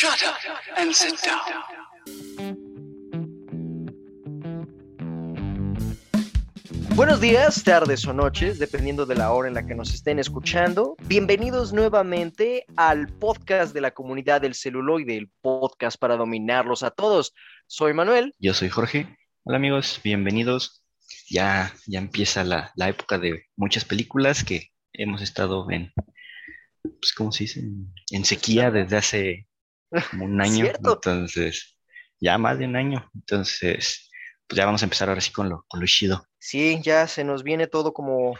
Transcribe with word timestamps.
Shut 0.00 0.22
up 0.22 0.36
and 0.76 0.92
sit 0.92 1.18
down. 1.24 1.40
Buenos 6.94 7.20
días, 7.20 7.64
tardes 7.64 8.06
o 8.06 8.12
noches, 8.12 8.60
dependiendo 8.60 9.06
de 9.06 9.16
la 9.16 9.32
hora 9.32 9.48
en 9.48 9.54
la 9.54 9.66
que 9.66 9.74
nos 9.74 9.92
estén 9.92 10.20
escuchando. 10.20 10.94
Bienvenidos 11.06 11.72
nuevamente 11.72 12.64
al 12.76 13.08
podcast 13.08 13.74
de 13.74 13.80
la 13.80 13.90
comunidad 13.90 14.40
del 14.40 14.54
celuloide, 14.54 15.16
el 15.16 15.30
podcast 15.40 15.98
para 15.98 16.16
dominarlos 16.16 16.84
a 16.84 16.92
todos. 16.92 17.34
Soy 17.66 17.92
Manuel. 17.92 18.32
Yo 18.38 18.54
soy 18.54 18.68
Jorge. 18.68 19.18
Hola 19.42 19.56
amigos, 19.56 20.00
bienvenidos. 20.04 20.84
Ya, 21.28 21.74
ya 21.88 21.98
empieza 21.98 22.44
la, 22.44 22.70
la 22.76 22.88
época 22.88 23.18
de 23.18 23.46
muchas 23.56 23.84
películas 23.84 24.44
que 24.44 24.68
hemos 24.92 25.22
estado 25.22 25.68
en, 25.72 25.92
pues, 26.84 27.12
¿cómo 27.16 27.32
se 27.32 27.42
dice? 27.44 27.58
En, 27.58 27.92
en 28.12 28.24
sequía 28.24 28.70
desde 28.70 28.96
hace 28.96 29.47
como 30.10 30.24
un 30.24 30.40
año. 30.40 30.64
Cierto. 30.64 30.94
Entonces, 30.94 31.78
ya 32.20 32.38
más 32.38 32.58
de 32.58 32.66
un 32.66 32.76
año. 32.76 33.08
Entonces, 33.14 34.10
pues 34.46 34.56
ya 34.56 34.66
vamos 34.66 34.82
a 34.82 34.86
empezar 34.86 35.08
ahora 35.08 35.20
sí 35.20 35.32
con 35.32 35.48
lo, 35.48 35.64
con 35.68 35.80
lo 35.80 35.86
chido. 35.86 36.24
Sí, 36.38 36.80
ya 36.82 37.06
se 37.06 37.24
nos 37.24 37.42
viene 37.42 37.66
todo 37.66 37.92
como, 37.92 38.36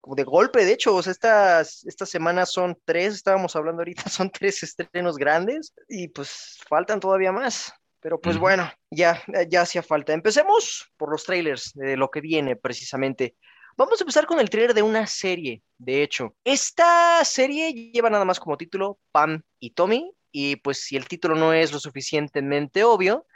como 0.00 0.16
de 0.16 0.24
golpe. 0.24 0.64
De 0.64 0.72
hecho, 0.72 0.94
o 0.94 1.02
sea, 1.02 1.12
estas, 1.12 1.84
estas 1.86 2.08
semanas 2.08 2.52
son 2.52 2.76
tres, 2.84 3.14
estábamos 3.14 3.56
hablando 3.56 3.80
ahorita, 3.80 4.02
son 4.10 4.30
tres 4.30 4.62
estrenos 4.62 5.16
grandes 5.16 5.74
y 5.88 6.08
pues 6.08 6.58
faltan 6.68 7.00
todavía 7.00 7.32
más. 7.32 7.72
Pero 8.00 8.20
pues 8.20 8.36
Ujú. 8.36 8.42
bueno, 8.42 8.70
ya, 8.90 9.22
ya 9.48 9.62
hacía 9.62 9.82
falta. 9.82 10.12
Empecemos 10.12 10.92
por 10.96 11.10
los 11.10 11.24
trailers 11.24 11.72
de 11.74 11.96
lo 11.96 12.10
que 12.10 12.20
viene 12.20 12.54
precisamente. 12.54 13.36
Vamos 13.76 14.00
a 14.00 14.02
empezar 14.02 14.26
con 14.26 14.40
el 14.40 14.50
trailer 14.50 14.74
de 14.74 14.82
una 14.82 15.06
serie, 15.06 15.62
de 15.78 16.02
hecho. 16.02 16.34
Esta 16.44 17.24
serie 17.24 17.72
lleva 17.72 18.10
nada 18.10 18.24
más 18.24 18.40
como 18.40 18.56
título 18.56 18.98
Pam 19.12 19.42
y 19.60 19.70
Tommy, 19.70 20.12
y 20.40 20.54
pues 20.54 20.84
si 20.84 20.96
el 20.96 21.08
título 21.08 21.34
no 21.34 21.52
es 21.52 21.72
lo 21.72 21.80
suficientemente 21.80 22.84
obvio, 22.84 23.26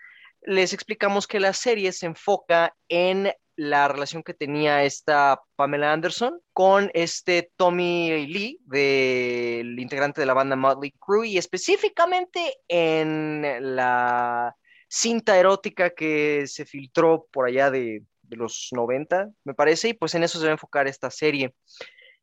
les 0.42 0.72
explicamos 0.72 1.26
que 1.26 1.40
la 1.40 1.52
serie 1.52 1.90
se 1.90 2.06
enfoca 2.06 2.76
en 2.88 3.32
la 3.56 3.88
relación 3.88 4.22
que 4.22 4.34
tenía 4.34 4.84
esta 4.84 5.40
Pamela 5.56 5.92
Anderson 5.92 6.40
con 6.52 6.92
este 6.94 7.50
Tommy 7.56 8.28
Lee, 8.28 8.60
del 8.66 9.80
integrante 9.80 10.20
de 10.20 10.28
la 10.28 10.34
banda 10.34 10.54
Motley 10.54 10.92
Crue, 10.92 11.26
y 11.26 11.38
específicamente 11.38 12.58
en 12.68 13.74
la 13.74 14.54
cinta 14.88 15.36
erótica 15.36 15.90
que 15.90 16.46
se 16.46 16.64
filtró 16.64 17.26
por 17.32 17.48
allá 17.48 17.72
de, 17.72 18.04
de 18.22 18.36
los 18.36 18.68
90, 18.70 19.28
me 19.42 19.54
parece, 19.54 19.88
y 19.88 19.94
pues 19.94 20.14
en 20.14 20.22
eso 20.22 20.38
se 20.38 20.44
va 20.44 20.50
a 20.50 20.52
enfocar 20.52 20.86
esta 20.86 21.10
serie. 21.10 21.52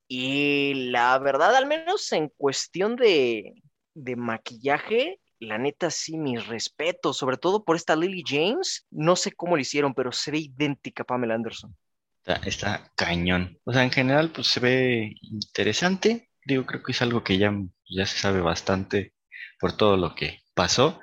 Y 0.07 0.89
la 0.89 1.19
verdad, 1.19 1.53
al 1.53 1.67
menos 1.67 2.09
en 2.13 2.29
cuestión 2.29 2.95
de, 2.95 3.61
de 4.03 4.15
maquillaje, 4.15 5.19
la 5.39 5.57
neta 5.57 5.89
sí, 5.89 6.17
mis 6.17 6.45
respetos, 6.47 7.17
sobre 7.17 7.37
todo 7.37 7.63
por 7.63 7.75
esta 7.75 7.95
Lily 7.95 8.23
James. 8.25 8.85
No 8.91 9.15
sé 9.15 9.31
cómo 9.31 9.55
lo 9.55 9.61
hicieron, 9.61 9.93
pero 9.93 10.11
se 10.11 10.31
ve 10.31 10.39
idéntica 10.39 11.03
a 11.03 11.05
Pamela 11.05 11.35
Anderson. 11.35 11.75
Está, 12.17 12.35
está 12.47 12.91
cañón. 12.95 13.57
O 13.63 13.71
sea, 13.71 13.83
en 13.83 13.91
general, 13.91 14.31
pues 14.31 14.47
se 14.47 14.59
ve 14.59 15.15
interesante. 15.21 16.29
Digo, 16.45 16.65
creo 16.65 16.83
que 16.83 16.91
es 16.91 17.01
algo 17.01 17.23
que 17.23 17.37
ya, 17.37 17.53
ya 17.89 18.05
se 18.05 18.17
sabe 18.17 18.41
bastante 18.41 19.13
por 19.59 19.77
todo 19.77 19.95
lo 19.95 20.13
que 20.13 20.41
pasó. 20.53 20.99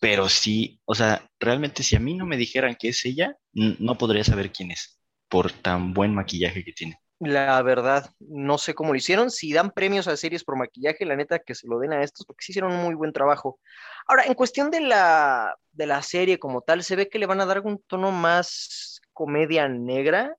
Pero 0.00 0.28
sí, 0.28 0.80
o 0.84 0.94
sea, 0.94 1.28
realmente 1.38 1.82
si 1.82 1.96
a 1.96 2.00
mí 2.00 2.14
no 2.14 2.26
me 2.26 2.36
dijeran 2.36 2.76
que 2.76 2.88
es 2.88 3.04
ella, 3.04 3.36
no 3.52 3.98
podría 3.98 4.24
saber 4.24 4.50
quién 4.50 4.70
es, 4.70 4.98
por 5.28 5.52
tan 5.52 5.92
buen 5.92 6.14
maquillaje 6.14 6.64
que 6.64 6.72
tiene. 6.72 6.98
La 7.20 7.60
verdad, 7.60 8.10
no 8.18 8.56
sé 8.56 8.72
cómo 8.72 8.92
lo 8.92 8.96
hicieron. 8.96 9.30
Si 9.30 9.52
dan 9.52 9.72
premios 9.72 10.08
a 10.08 10.16
series 10.16 10.42
por 10.42 10.56
maquillaje, 10.56 11.04
la 11.04 11.16
neta 11.16 11.38
que 11.38 11.54
se 11.54 11.68
lo 11.68 11.78
den 11.78 11.92
a 11.92 12.02
estos, 12.02 12.24
porque 12.24 12.42
sí 12.42 12.52
hicieron 12.52 12.72
un 12.72 12.82
muy 12.82 12.94
buen 12.94 13.12
trabajo. 13.12 13.60
Ahora, 14.06 14.24
en 14.24 14.32
cuestión 14.32 14.70
de 14.70 14.80
la, 14.80 15.54
de 15.72 15.86
la 15.86 16.00
serie 16.00 16.38
como 16.38 16.62
tal, 16.62 16.82
se 16.82 16.96
ve 16.96 17.10
que 17.10 17.18
le 17.18 17.26
van 17.26 17.42
a 17.42 17.46
dar 17.46 17.60
un 17.60 17.78
tono 17.86 18.10
más 18.10 19.02
comedia 19.12 19.68
negra, 19.68 20.34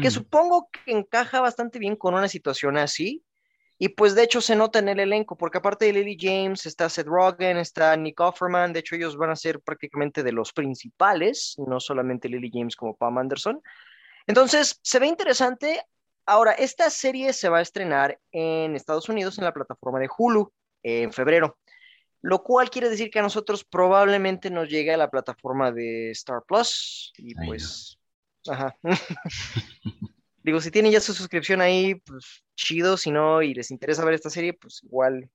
que 0.00 0.10
supongo 0.10 0.70
que 0.70 0.92
encaja 0.92 1.40
bastante 1.40 1.78
bien 1.78 1.96
con 1.96 2.14
una 2.14 2.28
situación 2.28 2.78
así. 2.78 3.24
Y 3.76 3.88
pues 3.88 4.14
de 4.14 4.22
hecho 4.22 4.40
se 4.40 4.56
nota 4.56 4.78
en 4.78 4.88
el 4.88 5.00
elenco, 5.00 5.36
porque 5.36 5.58
aparte 5.58 5.84
de 5.84 5.92
Lily 5.92 6.16
James, 6.18 6.64
está 6.64 6.88
Seth 6.88 7.06
Rogen, 7.06 7.58
está 7.58 7.94
Nick 7.96 8.18
Offerman, 8.20 8.72
de 8.72 8.80
hecho 8.80 8.94
ellos 8.94 9.18
van 9.18 9.30
a 9.30 9.36
ser 9.36 9.60
prácticamente 9.60 10.22
de 10.22 10.32
los 10.32 10.52
principales, 10.52 11.56
no 11.58 11.78
solamente 11.78 12.28
Lily 12.28 12.50
James 12.50 12.74
como 12.74 12.96
Pam 12.96 13.18
Anderson. 13.18 13.60
Entonces, 14.26 14.80
se 14.82 14.98
ve 14.98 15.08
interesante. 15.08 15.82
Ahora, 16.26 16.52
esta 16.52 16.90
serie 16.90 17.32
se 17.32 17.48
va 17.48 17.58
a 17.58 17.62
estrenar 17.62 18.20
en 18.32 18.74
Estados 18.74 19.08
Unidos 19.08 19.38
en 19.38 19.44
la 19.44 19.54
plataforma 19.54 20.00
de 20.00 20.08
Hulu 20.16 20.52
en 20.82 21.12
febrero, 21.12 21.56
lo 22.20 22.42
cual 22.42 22.68
quiere 22.68 22.88
decir 22.88 23.10
que 23.10 23.20
a 23.20 23.22
nosotros 23.22 23.64
probablemente 23.64 24.50
nos 24.50 24.68
llegue 24.68 24.92
a 24.92 24.96
la 24.96 25.08
plataforma 25.08 25.70
de 25.70 26.10
Star 26.10 26.42
Plus 26.46 27.12
y 27.16 27.28
Ay, 27.28 27.34
no. 27.34 27.46
pues, 27.46 27.98
ajá. 28.48 28.76
Digo, 30.42 30.60
si 30.60 30.70
tienen 30.70 30.92
ya 30.92 31.00
su 31.00 31.14
suscripción 31.14 31.60
ahí, 31.60 31.94
pues 31.96 32.44
chido, 32.56 32.96
si 32.96 33.10
no 33.10 33.42
y 33.42 33.54
les 33.54 33.70
interesa 33.70 34.04
ver 34.04 34.14
esta 34.14 34.30
serie, 34.30 34.52
pues 34.52 34.82
igual 34.82 35.30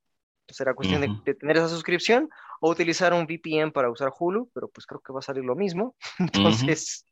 pues, 0.45 0.57
será 0.57 0.73
cuestión 0.73 1.01
de, 1.01 1.09
de 1.25 1.33
tener 1.33 1.57
esa 1.57 1.69
suscripción 1.69 2.29
o 2.59 2.69
utilizar 2.69 3.13
un 3.13 3.25
VPN 3.25 3.71
para 3.71 3.89
usar 3.89 4.11
Hulu, 4.17 4.49
pero 4.53 4.69
pues 4.69 4.85
creo 4.85 5.01
que 5.01 5.13
va 5.13 5.19
a 5.19 5.23
salir 5.23 5.43
lo 5.43 5.55
mismo. 5.55 5.95
Entonces, 6.19 7.05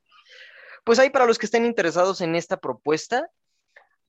pues 0.83 0.99
ahí 0.99 1.09
para 1.09 1.25
los 1.25 1.37
que 1.37 1.45
estén 1.45 1.65
interesados 1.65 2.21
en 2.21 2.35
esta 2.35 2.57
propuesta, 2.57 3.29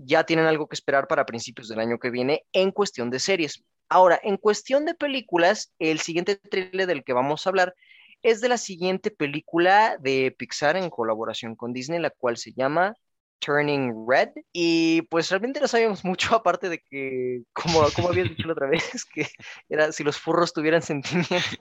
ya 0.05 0.25
tienen 0.25 0.47
algo 0.47 0.67
que 0.69 0.75
esperar 0.75 1.07
para 1.07 1.27
principios 1.27 1.69
del 1.69 1.81
año 1.81 1.99
que 1.99 2.11
viene 2.11 2.45
en 2.53 2.71
cuestión 2.71 3.11
de 3.11 3.19
series. 3.19 3.63
Ahora, 3.89 4.19
en 4.23 4.37
cuestión 4.37 4.85
de 4.85 4.95
películas, 4.95 5.73
el 5.79 6.01
siguiente 6.01 6.37
trailer 6.37 6.87
del 6.87 7.05
que 7.05 7.13
vamos 7.13 7.47
a 7.47 7.51
hablar 7.51 7.75
es 8.23 8.41
de 8.41 8.49
la 8.49 8.59
siguiente 8.59 9.11
película 9.11 9.97
de 9.99 10.35
Pixar 10.37 10.77
en 10.77 10.91
colaboración 10.91 11.57
con 11.57 11.73
Disney, 11.73 12.01
la 12.01 12.11
cual 12.11 12.37
se 12.37 12.53
llama 12.53 12.95
Turning 13.41 14.07
Red. 14.09 14.31
Y 14.53 15.03
pues 15.05 15.31
realmente 15.31 15.61
no 15.61 15.69
sabíamos 15.69 16.05
mucho, 16.05 16.35
aparte 16.37 16.69
de 16.69 16.81
que, 16.81 17.43
como, 17.53 17.93
como 17.93 18.09
habías 18.11 18.29
dicho 18.29 18.47
la 18.49 18.55
otra 18.55 18.69
vez, 18.69 19.05
que 19.15 19.29
era 19.69 19.93
si 19.93 20.05
los 20.05 20.19
furros 20.19 20.53
tuvieran 20.53 20.83
sentimientos. 20.83 21.59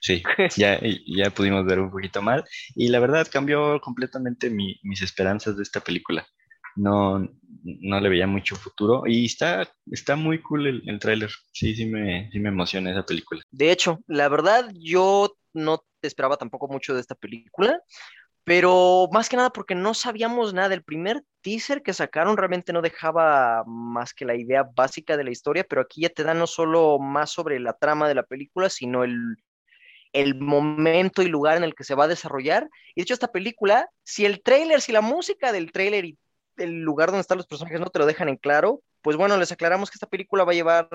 Sí, 0.00 0.28
ya, 0.56 0.80
ya 1.06 1.30
pudimos 1.30 1.64
ver 1.66 1.80
un 1.80 1.90
poquito 1.90 2.22
mal. 2.22 2.44
Y 2.74 2.88
la 2.88 3.00
verdad 3.00 3.26
cambió 3.30 3.80
completamente 3.80 4.50
mi- 4.50 4.76
mis 4.82 5.02
esperanzas 5.02 5.56
de 5.56 5.62
esta 5.62 5.80
película. 5.80 6.26
No, 6.76 7.18
no 7.64 8.00
le 8.00 8.08
veía 8.08 8.26
mucho 8.26 8.56
futuro. 8.56 9.02
Y 9.06 9.26
está, 9.26 9.68
está 9.90 10.16
muy 10.16 10.40
cool 10.42 10.66
el, 10.66 10.82
el 10.88 10.98
tráiler. 10.98 11.30
Sí, 11.52 11.74
sí 11.74 11.86
me, 11.86 12.30
sí 12.32 12.38
me 12.40 12.48
emociona 12.48 12.90
esa 12.90 13.04
película. 13.04 13.42
De 13.50 13.70
hecho, 13.70 14.00
la 14.06 14.28
verdad, 14.28 14.70
yo 14.74 15.36
no 15.52 15.84
esperaba 16.00 16.36
tampoco 16.36 16.68
mucho 16.68 16.94
de 16.94 17.00
esta 17.00 17.14
película, 17.14 17.80
pero 18.44 19.08
más 19.12 19.28
que 19.28 19.36
nada 19.36 19.50
porque 19.50 19.74
no 19.74 19.94
sabíamos 19.94 20.52
nada. 20.52 20.74
El 20.74 20.82
primer 20.82 21.22
teaser 21.42 21.82
que 21.82 21.92
sacaron 21.92 22.36
realmente 22.36 22.72
no 22.72 22.82
dejaba 22.82 23.62
más 23.66 24.14
que 24.14 24.24
la 24.24 24.34
idea 24.34 24.64
básica 24.74 25.16
de 25.16 25.24
la 25.24 25.30
historia, 25.30 25.64
pero 25.68 25.82
aquí 25.82 26.02
ya 26.02 26.08
te 26.08 26.24
dan 26.24 26.38
no 26.38 26.46
solo 26.46 26.98
más 26.98 27.30
sobre 27.30 27.60
la 27.60 27.74
trama 27.74 28.08
de 28.08 28.14
la 28.14 28.24
película, 28.24 28.68
sino 28.68 29.04
el, 29.04 29.36
el 30.12 30.34
momento 30.34 31.22
y 31.22 31.28
lugar 31.28 31.56
en 31.56 31.64
el 31.64 31.74
que 31.74 31.84
se 31.84 31.94
va 31.94 32.04
a 32.04 32.08
desarrollar. 32.08 32.68
Y 32.94 33.00
de 33.00 33.02
hecho, 33.02 33.14
esta 33.14 33.32
película, 33.32 33.88
si 34.02 34.24
el 34.24 34.42
tráiler, 34.42 34.80
si 34.80 34.92
la 34.92 35.02
música 35.02 35.52
del 35.52 35.72
tráiler 35.72 36.04
y 36.04 36.18
el 36.56 36.80
lugar 36.82 37.08
donde 37.10 37.22
están 37.22 37.38
los 37.38 37.46
personajes 37.46 37.80
no 37.80 37.90
te 37.90 37.98
lo 37.98 38.06
dejan 38.06 38.28
en 38.28 38.36
claro, 38.36 38.82
pues 39.02 39.16
bueno, 39.16 39.36
les 39.36 39.52
aclaramos 39.52 39.90
que 39.90 39.96
esta 39.96 40.06
película 40.08 40.44
va 40.44 40.52
a 40.52 40.54
llevar 40.54 40.88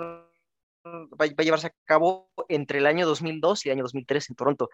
va, 0.86 1.26
va 1.26 1.36
a 1.38 1.44
llevarse 1.44 1.68
a 1.68 1.74
cabo 1.86 2.30
entre 2.50 2.80
el 2.80 2.86
año 2.86 3.06
2002 3.06 3.66
y 3.66 3.70
el 3.70 3.74
año 3.74 3.84
2003 3.84 4.30
en 4.30 4.36
Toronto. 4.36 4.70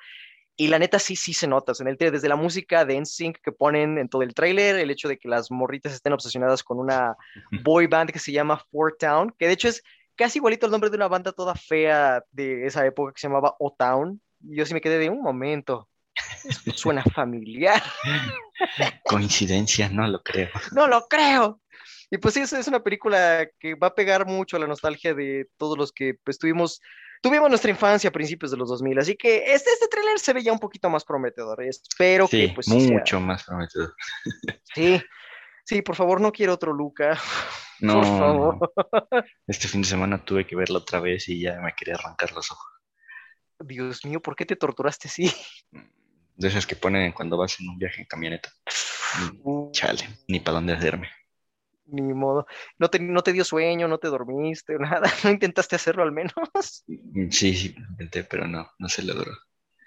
Y 0.55 0.67
la 0.67 0.77
neta 0.77 0.99
sí, 0.99 1.15
sí 1.15 1.33
se 1.33 1.47
nota, 1.47 1.71
o 1.71 1.75
sea, 1.75 1.83
en 1.83 1.97
el 1.99 2.11
desde 2.11 2.29
la 2.29 2.35
música 2.35 2.85
de 2.85 2.99
NSYNC 2.99 3.39
que 3.41 3.51
ponen 3.51 3.97
en 3.97 4.07
todo 4.07 4.21
el 4.21 4.35
tráiler, 4.35 4.75
el 4.75 4.91
hecho 4.91 5.07
de 5.07 5.17
que 5.17 5.27
las 5.27 5.49
morritas 5.49 5.93
estén 5.93 6.13
obsesionadas 6.13 6.63
con 6.63 6.79
una 6.79 7.15
boy 7.63 7.87
band 7.87 8.11
que 8.11 8.19
se 8.19 8.31
llama 8.31 8.63
Four 8.71 8.95
Town, 8.99 9.33
que 9.37 9.47
de 9.47 9.53
hecho 9.53 9.67
es 9.67 9.81
casi 10.15 10.39
igualito 10.39 10.65
el 10.65 10.71
nombre 10.71 10.89
de 10.89 10.97
una 10.97 11.07
banda 11.07 11.31
toda 11.31 11.55
fea 11.55 12.23
de 12.31 12.65
esa 12.65 12.85
época 12.85 13.13
que 13.13 13.21
se 13.21 13.27
llamaba 13.27 13.55
O-Town. 13.59 14.21
Y 14.41 14.57
yo 14.57 14.65
sí 14.65 14.73
me 14.73 14.81
quedé 14.81 15.00
de 15.00 15.09
un 15.09 15.21
momento. 15.21 15.89
Suena 16.75 17.03
familiar. 17.03 17.81
Coincidencia, 19.03 19.89
no 19.89 20.07
lo 20.07 20.21
creo. 20.21 20.49
No 20.71 20.88
lo 20.88 21.07
creo. 21.07 21.61
Y 22.11 22.17
pues 22.17 22.35
sí, 22.35 22.41
es, 22.41 22.53
es 22.53 22.67
una 22.67 22.83
película 22.83 23.47
que 23.59 23.75
va 23.75 23.88
a 23.88 23.95
pegar 23.95 24.27
mucho 24.27 24.57
a 24.57 24.59
la 24.59 24.67
nostalgia 24.67 25.13
de 25.13 25.47
todos 25.57 25.77
los 25.77 25.91
que 25.91 26.13
pues, 26.23 26.38
tuvimos, 26.38 26.81
tuvimos 27.23 27.49
nuestra 27.49 27.71
infancia 27.71 28.09
a 28.09 28.13
principios 28.13 28.51
de 28.51 28.57
los 28.57 28.67
2000. 28.69 28.99
Así 28.99 29.15
que 29.15 29.53
este, 29.53 29.71
este 29.71 29.87
tráiler 29.87 30.19
se 30.19 30.33
ve 30.33 30.43
ya 30.43 30.51
un 30.51 30.59
poquito 30.59 30.89
más 30.89 31.05
prometedor. 31.05 31.63
Espero 31.63 32.27
que 32.27 32.51
pues 32.53 32.67
sea- 32.67 32.75
mucho 32.75 33.19
más 33.19 33.43
prometedor. 33.45 33.95
Sí, 34.75 35.01
sí, 35.65 35.81
por 35.81 35.95
favor, 35.95 36.19
no 36.21 36.31
quiero 36.31 36.53
otro 36.53 36.73
Luca. 36.73 37.17
No, 37.79 37.95
por 37.95 38.05
favor. 38.05 38.71
este 39.47 39.67
fin 39.67 39.81
de 39.81 39.87
semana 39.87 40.23
tuve 40.23 40.45
que 40.47 40.55
verlo 40.55 40.77
otra 40.77 41.01
vez 41.01 41.27
y 41.27 41.41
ya 41.41 41.59
me 41.59 41.73
quería 41.73 41.95
arrancar 41.95 42.31
los 42.31 42.49
ojos. 42.51 42.71
Dios 43.59 44.05
mío, 44.05 44.21
¿por 44.21 44.35
qué 44.37 44.45
te 44.45 44.55
torturaste 44.55 45.09
así? 45.09 45.29
De 46.35 46.47
esas 46.47 46.65
que 46.65 46.77
ponen 46.77 47.11
cuando 47.11 47.35
vas 47.35 47.59
en 47.59 47.67
un 47.67 47.77
viaje 47.77 48.01
en 48.01 48.07
camioneta. 48.07 48.49
Chale, 49.73 50.07
ni 50.29 50.39
para 50.39 50.55
dónde 50.55 50.73
hacerme. 50.73 51.09
Ni 51.85 52.01
modo. 52.13 52.45
¿No 52.77 52.89
te, 52.89 53.00
no 53.00 53.21
te 53.21 53.33
dio 53.33 53.44
sueño, 53.44 53.88
no 53.88 53.97
te 53.97 54.07
dormiste, 54.07 54.75
nada? 54.80 55.12
¿No 55.24 55.31
intentaste 55.31 55.75
hacerlo 55.75 56.03
al 56.03 56.12
menos? 56.12 56.33
Sí, 57.30 57.53
sí, 57.53 57.75
intenté, 57.89 58.24
pero 58.24 58.47
no, 58.47 58.68
no 58.80 58.89
se 58.89 59.03
logró. 59.03 59.31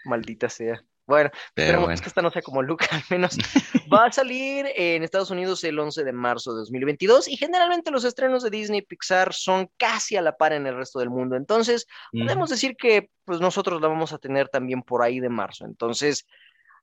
Maldita 0.05 0.49
sea. 0.49 0.83
Bueno, 1.07 1.31
Pero 1.55 1.67
esperemos 1.67 1.85
bueno. 1.87 2.03
que 2.03 2.09
esta 2.09 2.23
no 2.23 2.31
sea 2.31 2.43
como 2.43 2.63
Luca, 2.63 2.89
al 2.91 3.03
menos. 3.11 3.37
Va 3.93 4.07
a 4.07 4.13
salir 4.13 4.67
en 4.75 5.05
Estados 5.05 5.31
Unidos 5.31 5.63
el 5.63 5.79
11 5.79 6.03
de 6.03 6.13
marzo 6.13 6.53
de 6.53 6.61
2022 6.61 7.29
y 7.29 7.37
generalmente 7.37 7.93
los 7.93 8.05
estrenos 8.05 8.43
de 8.43 8.51
Disney 8.51 8.81
y 8.81 8.83
Pixar 8.83 9.33
son 9.33 9.71
casi 9.77 10.17
a 10.17 10.23
la 10.23 10.37
par 10.37 10.53
en 10.53 10.67
el 10.67 10.77
resto 10.77 10.99
del 10.99 11.11
mundo. 11.11 11.37
Entonces, 11.37 11.87
podemos 12.11 12.51
decir 12.51 12.77
que 12.77 13.11
pues 13.25 13.41
nosotros 13.41 13.81
la 13.81 13.87
vamos 13.87 14.13
a 14.13 14.19
tener 14.19 14.49
también 14.49 14.83
por 14.83 15.03
ahí 15.03 15.21
de 15.21 15.29
marzo. 15.29 15.65
Entonces, 15.65 16.27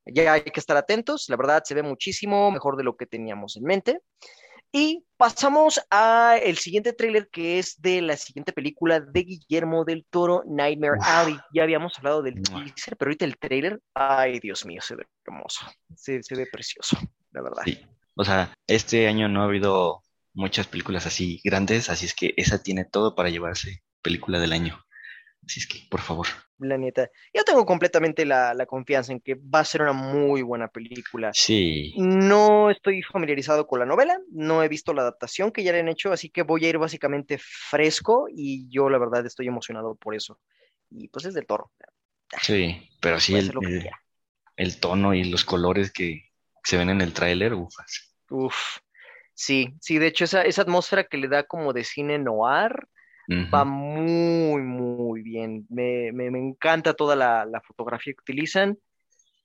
ya 0.06 0.34
hay 0.34 0.44
que 0.44 0.60
estar 0.60 0.78
atentos. 0.78 1.28
La 1.28 1.36
verdad, 1.36 1.64
se 1.66 1.76
ve 1.76 1.84
muchísimo 1.84 2.50
mejor 2.50 2.78
de 2.78 2.84
lo 2.84 2.96
que 2.96 3.06
teníamos 3.06 3.58
en 3.58 3.64
mente. 3.64 4.00
Y 4.76 5.06
pasamos 5.18 5.80
a 5.92 6.36
el 6.42 6.58
siguiente 6.58 6.94
tráiler 6.94 7.30
que 7.32 7.60
es 7.60 7.80
de 7.80 8.02
la 8.02 8.18
siguiente 8.18 8.52
película 8.52 9.00
de 9.00 9.22
Guillermo 9.22 9.86
del 9.86 10.04
Toro, 10.10 10.44
Nightmare. 10.48 10.98
Alley. 11.00 11.38
Ya 11.54 11.62
habíamos 11.62 11.96
hablado 12.00 12.24
del 12.24 12.42
teaser, 12.42 12.98
pero 12.98 13.10
ahorita 13.10 13.24
el 13.24 13.38
tráiler, 13.38 13.80
ay 13.94 14.40
Dios 14.40 14.66
mío, 14.66 14.82
se 14.82 14.96
ve 14.96 15.06
hermoso, 15.28 15.64
se, 15.96 16.24
se 16.24 16.36
ve 16.36 16.48
precioso, 16.52 16.98
la 17.32 17.44
verdad. 17.44 17.62
Sí. 17.66 17.86
O 18.16 18.26
sea, 18.26 18.52
este 18.66 19.08
año 19.08 19.30
no 19.30 19.44
ha 19.44 19.46
habido 19.46 20.02
muchas 20.34 20.66
películas 20.66 21.06
así 21.06 21.40
grandes, 21.44 21.90
así 21.90 22.08
es 22.08 22.16
que 22.16 22.34
esa 22.36 22.64
tiene 22.64 22.84
todo 22.84 23.14
para 23.14 23.30
llevarse 23.30 23.84
película 24.02 24.40
del 24.40 24.54
año. 24.54 24.84
Así 25.46 25.60
es 25.60 25.68
que, 25.68 25.80
por 25.90 26.02
favor. 26.02 26.28
La 26.60 26.78
neta, 26.78 27.10
yo 27.34 27.44
tengo 27.44 27.66
completamente 27.66 28.26
la, 28.26 28.54
la 28.54 28.66
confianza 28.66 29.12
en 29.12 29.20
que 29.20 29.36
va 29.36 29.60
a 29.60 29.66
ser 29.66 29.82
una 29.82 29.92
muy 29.94 30.42
buena 30.42 30.68
película. 30.70 31.32
Sí. 31.34 31.94
No 31.98 32.70
estoy 32.70 33.02
familiarizado 33.04 33.68
con 33.68 33.80
la 33.80 33.86
novela, 33.86 34.18
no 34.32 34.64
he 34.64 34.70
visto 34.70 34.94
la 34.94 35.02
adaptación 35.02 35.52
que 35.52 35.64
ya 35.64 35.74
le 35.74 35.80
han 35.80 35.90
hecho, 35.90 36.14
así 36.14 36.30
que 36.30 36.44
voy 36.44 36.66
a 36.66 36.70
ir 36.70 36.78
básicamente 36.78 37.38
fresco 37.40 38.28
y 38.30 38.70
yo 38.70 38.90
la 38.90 38.98
verdad 38.98 39.26
estoy 39.26 39.48
emocionado 39.48 39.96
por 39.96 40.16
eso. 40.16 40.40
Y 40.90 41.08
pues 41.10 41.26
es 41.26 41.34
del 41.34 41.46
toro. 41.46 41.72
Sí, 42.42 42.90
pero 43.02 43.20
sí 43.20 43.36
el, 43.36 43.52
el- 43.62 43.90
el 44.56 44.80
tono 44.80 45.14
y 45.14 45.24
los 45.26 45.44
colores 45.44 45.92
que 45.92 46.32
se 46.64 46.78
ven 46.78 46.90
en 46.90 47.02
el 47.02 47.14
tráiler, 47.14 47.54
ufas. 47.54 48.16
Uf, 48.30 48.78
sí, 49.34 49.74
sí, 49.82 49.98
de 49.98 50.08
hecho 50.08 50.26
esa, 50.26 50.44
esa 50.44 50.62
atmósfera 50.62 51.04
que 51.06 51.18
le 51.18 51.28
da 51.28 51.44
como 51.44 51.74
de 51.74 51.84
cine 51.84 52.20
noir 52.20 52.72
Va 53.30 53.64
muy, 53.66 54.62
muy 54.62 55.22
bien. 55.22 55.66
Me, 55.70 56.12
me, 56.12 56.30
me 56.32 56.40
encanta 56.40 56.94
toda 56.94 57.16
la, 57.16 57.46
la 57.46 57.62
fotografía 57.62 58.14
que 58.14 58.22
utilizan. 58.22 58.78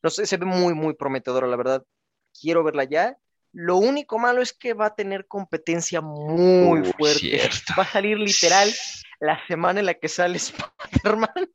No 0.02 0.10
sé, 0.10 0.26
se 0.26 0.36
ve 0.36 0.46
muy, 0.46 0.74
muy 0.74 0.94
prometedora, 0.94 1.46
la 1.46 1.56
verdad. 1.56 1.84
Quiero 2.40 2.64
verla 2.64 2.84
ya. 2.84 3.16
Lo 3.52 3.76
único 3.78 4.18
malo 4.18 4.42
es 4.42 4.52
que 4.52 4.74
va 4.74 4.86
a 4.86 4.94
tener 4.94 5.26
competencia 5.26 6.00
muy 6.00 6.80
Uy, 6.80 6.84
fuerte. 6.84 7.18
cierto. 7.20 7.72
Va 7.78 7.82
a 7.84 7.86
salir 7.90 8.18
literal 8.18 8.70
la 9.20 9.40
semana 9.46 9.80
en 9.80 9.86
la 9.86 9.94
que 9.94 10.08
sale 10.08 10.36
Spider-Man. 10.38 11.50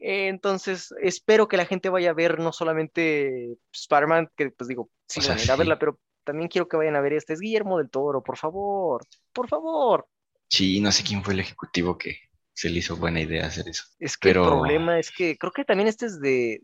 Entonces, 0.00 0.94
espero 1.02 1.48
que 1.48 1.56
la 1.56 1.66
gente 1.66 1.88
vaya 1.88 2.10
a 2.10 2.14
ver 2.14 2.38
no 2.38 2.52
solamente 2.52 3.56
Spider-Man, 3.72 4.30
que 4.36 4.50
pues 4.50 4.68
digo, 4.68 4.90
sí, 5.08 5.20
O 5.20 5.22
sea, 5.22 5.34
van 5.34 5.40
a 5.40 5.44
ir 5.44 5.50
a 5.50 5.54
sí. 5.54 5.58
verla, 5.58 5.78
pero 5.78 5.98
también 6.24 6.48
quiero 6.48 6.68
que 6.68 6.76
vayan 6.76 6.96
a 6.96 7.00
ver 7.00 7.14
este. 7.14 7.32
Es 7.32 7.40
Guillermo 7.40 7.78
del 7.78 7.90
Toro, 7.90 8.22
por 8.22 8.36
favor, 8.36 9.04
por 9.32 9.48
favor. 9.48 10.06
Sí, 10.48 10.80
no 10.80 10.90
sé 10.92 11.04
quién 11.04 11.22
fue 11.22 11.34
el 11.34 11.40
ejecutivo 11.40 11.96
que 11.98 12.18
se 12.52 12.70
le 12.70 12.78
hizo 12.80 12.96
buena 12.96 13.20
idea 13.20 13.46
hacer 13.46 13.68
eso. 13.68 13.84
Es 13.98 14.16
que 14.16 14.30
Pero- 14.30 14.44
el 14.44 14.48
problema 14.50 14.98
es 14.98 15.10
que 15.10 15.36
creo 15.38 15.52
que 15.52 15.64
también 15.64 15.88
este 15.88 16.06
es 16.06 16.20
de, 16.20 16.62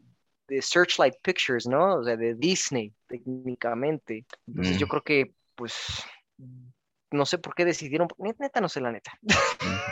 de 0.49 0.63
Searchlight 0.63 1.15
Pictures, 1.23 1.67
¿no? 1.67 1.97
O 2.01 2.05
sea, 2.05 2.17
de 2.17 2.35
Disney, 2.35 2.93
técnicamente. 3.07 4.25
Entonces 4.47 4.77
Mm. 4.77 4.79
yo 4.79 4.89
creo 4.89 5.03
que, 5.03 5.35
pues, 5.55 5.75
no 7.11 7.27
sé 7.27 7.39
por 7.39 7.55
qué 7.55 7.65
decidieron, 7.65 8.09
net- 8.19 8.37
neta, 8.39 8.61
no 8.61 8.69
sé 8.69 8.81
la 8.81 8.91
neta. 8.93 9.13
Ujú. 9.23 9.35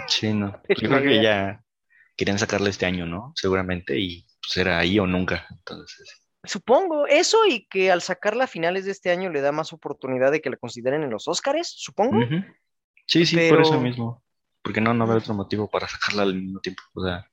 Sí, 0.09 0.33
no. 0.33 0.61
Yo 0.69 0.89
creo 0.89 1.03
que 1.03 1.23
ya 1.23 1.63
querían 2.17 2.39
sacarla 2.39 2.69
este 2.71 2.87
año, 2.87 3.07
¿no? 3.07 3.33
Seguramente, 3.37 3.99
y 3.99 4.27
pues 4.43 4.57
era 4.57 4.79
ahí 4.79 4.99
o 4.99 5.07
nunca. 5.07 5.47
Entonces, 5.51 6.19
Supongo, 6.45 7.07
eso 7.07 7.39
y 7.47 7.69
que 7.69 7.93
al 7.93 8.03
sacarla 8.03 8.45
a 8.45 8.49
finales 8.49 8.85
de 8.85 8.91
este 8.91 9.13
año 9.13 9.31
le 9.31 9.41
da 9.41 9.53
más 9.53 9.73
oportunidad 9.73 10.33
de 10.33 10.41
que 10.41 10.51
la 10.51 10.57
consideren 10.57 11.05
en 11.05 11.11
los 11.11 11.29
Óscares, 11.29 11.73
supongo. 11.77 12.19
ujú. 12.19 12.43
Sí, 13.07 13.27
sí, 13.27 13.37
por 13.49 13.61
eso 13.61 13.81
mismo. 13.81 14.23
Porque 14.63 14.81
no, 14.81 14.95
no 14.95 15.05
habrá 15.05 15.19
otro 15.19 15.35
motivo 15.35 15.69
para 15.69 15.89
sacarla 15.89 16.23
al 16.23 16.35
mismo 16.35 16.61
tiempo. 16.61 16.83
O 16.95 17.05
sea, 17.05 17.27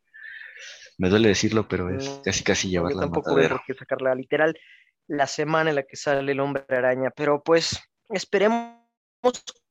me 0.98 1.10
duele 1.10 1.30
decirlo, 1.30 1.68
pero 1.68 1.90
es 1.90 2.22
casi 2.24 2.44
casi 2.44 2.68
No, 2.68 2.72
yo 2.72 2.80
llevarla 2.80 3.04
al 3.04 3.12
tampoco 3.12 3.36
veo 3.36 3.50
por 3.50 3.64
qué 3.66 3.74
sacarla 3.74 4.16
literal 4.16 4.58
la 5.08 5.26
semana 5.28 5.72
en 5.72 5.76
la 5.76 5.84
que 5.84 5.96
sale 5.96 6.32
el 6.32 6.40
hombre 6.40 6.64
araña, 6.70 7.10
pero 7.10 7.42
pues 7.42 7.82
esperemos 8.10 8.78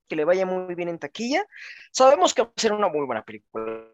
que 0.09 0.17
le 0.17 0.25
vaya 0.25 0.45
muy 0.47 0.75
bien 0.75 0.89
en 0.89 0.99
taquilla. 0.99 1.45
Sabemos 1.93 2.35
que 2.35 2.43
va 2.43 2.49
a 2.49 2.61
ser 2.61 2.73
una 2.73 2.89
muy 2.89 3.07
buena 3.07 3.25
película. 3.25 3.85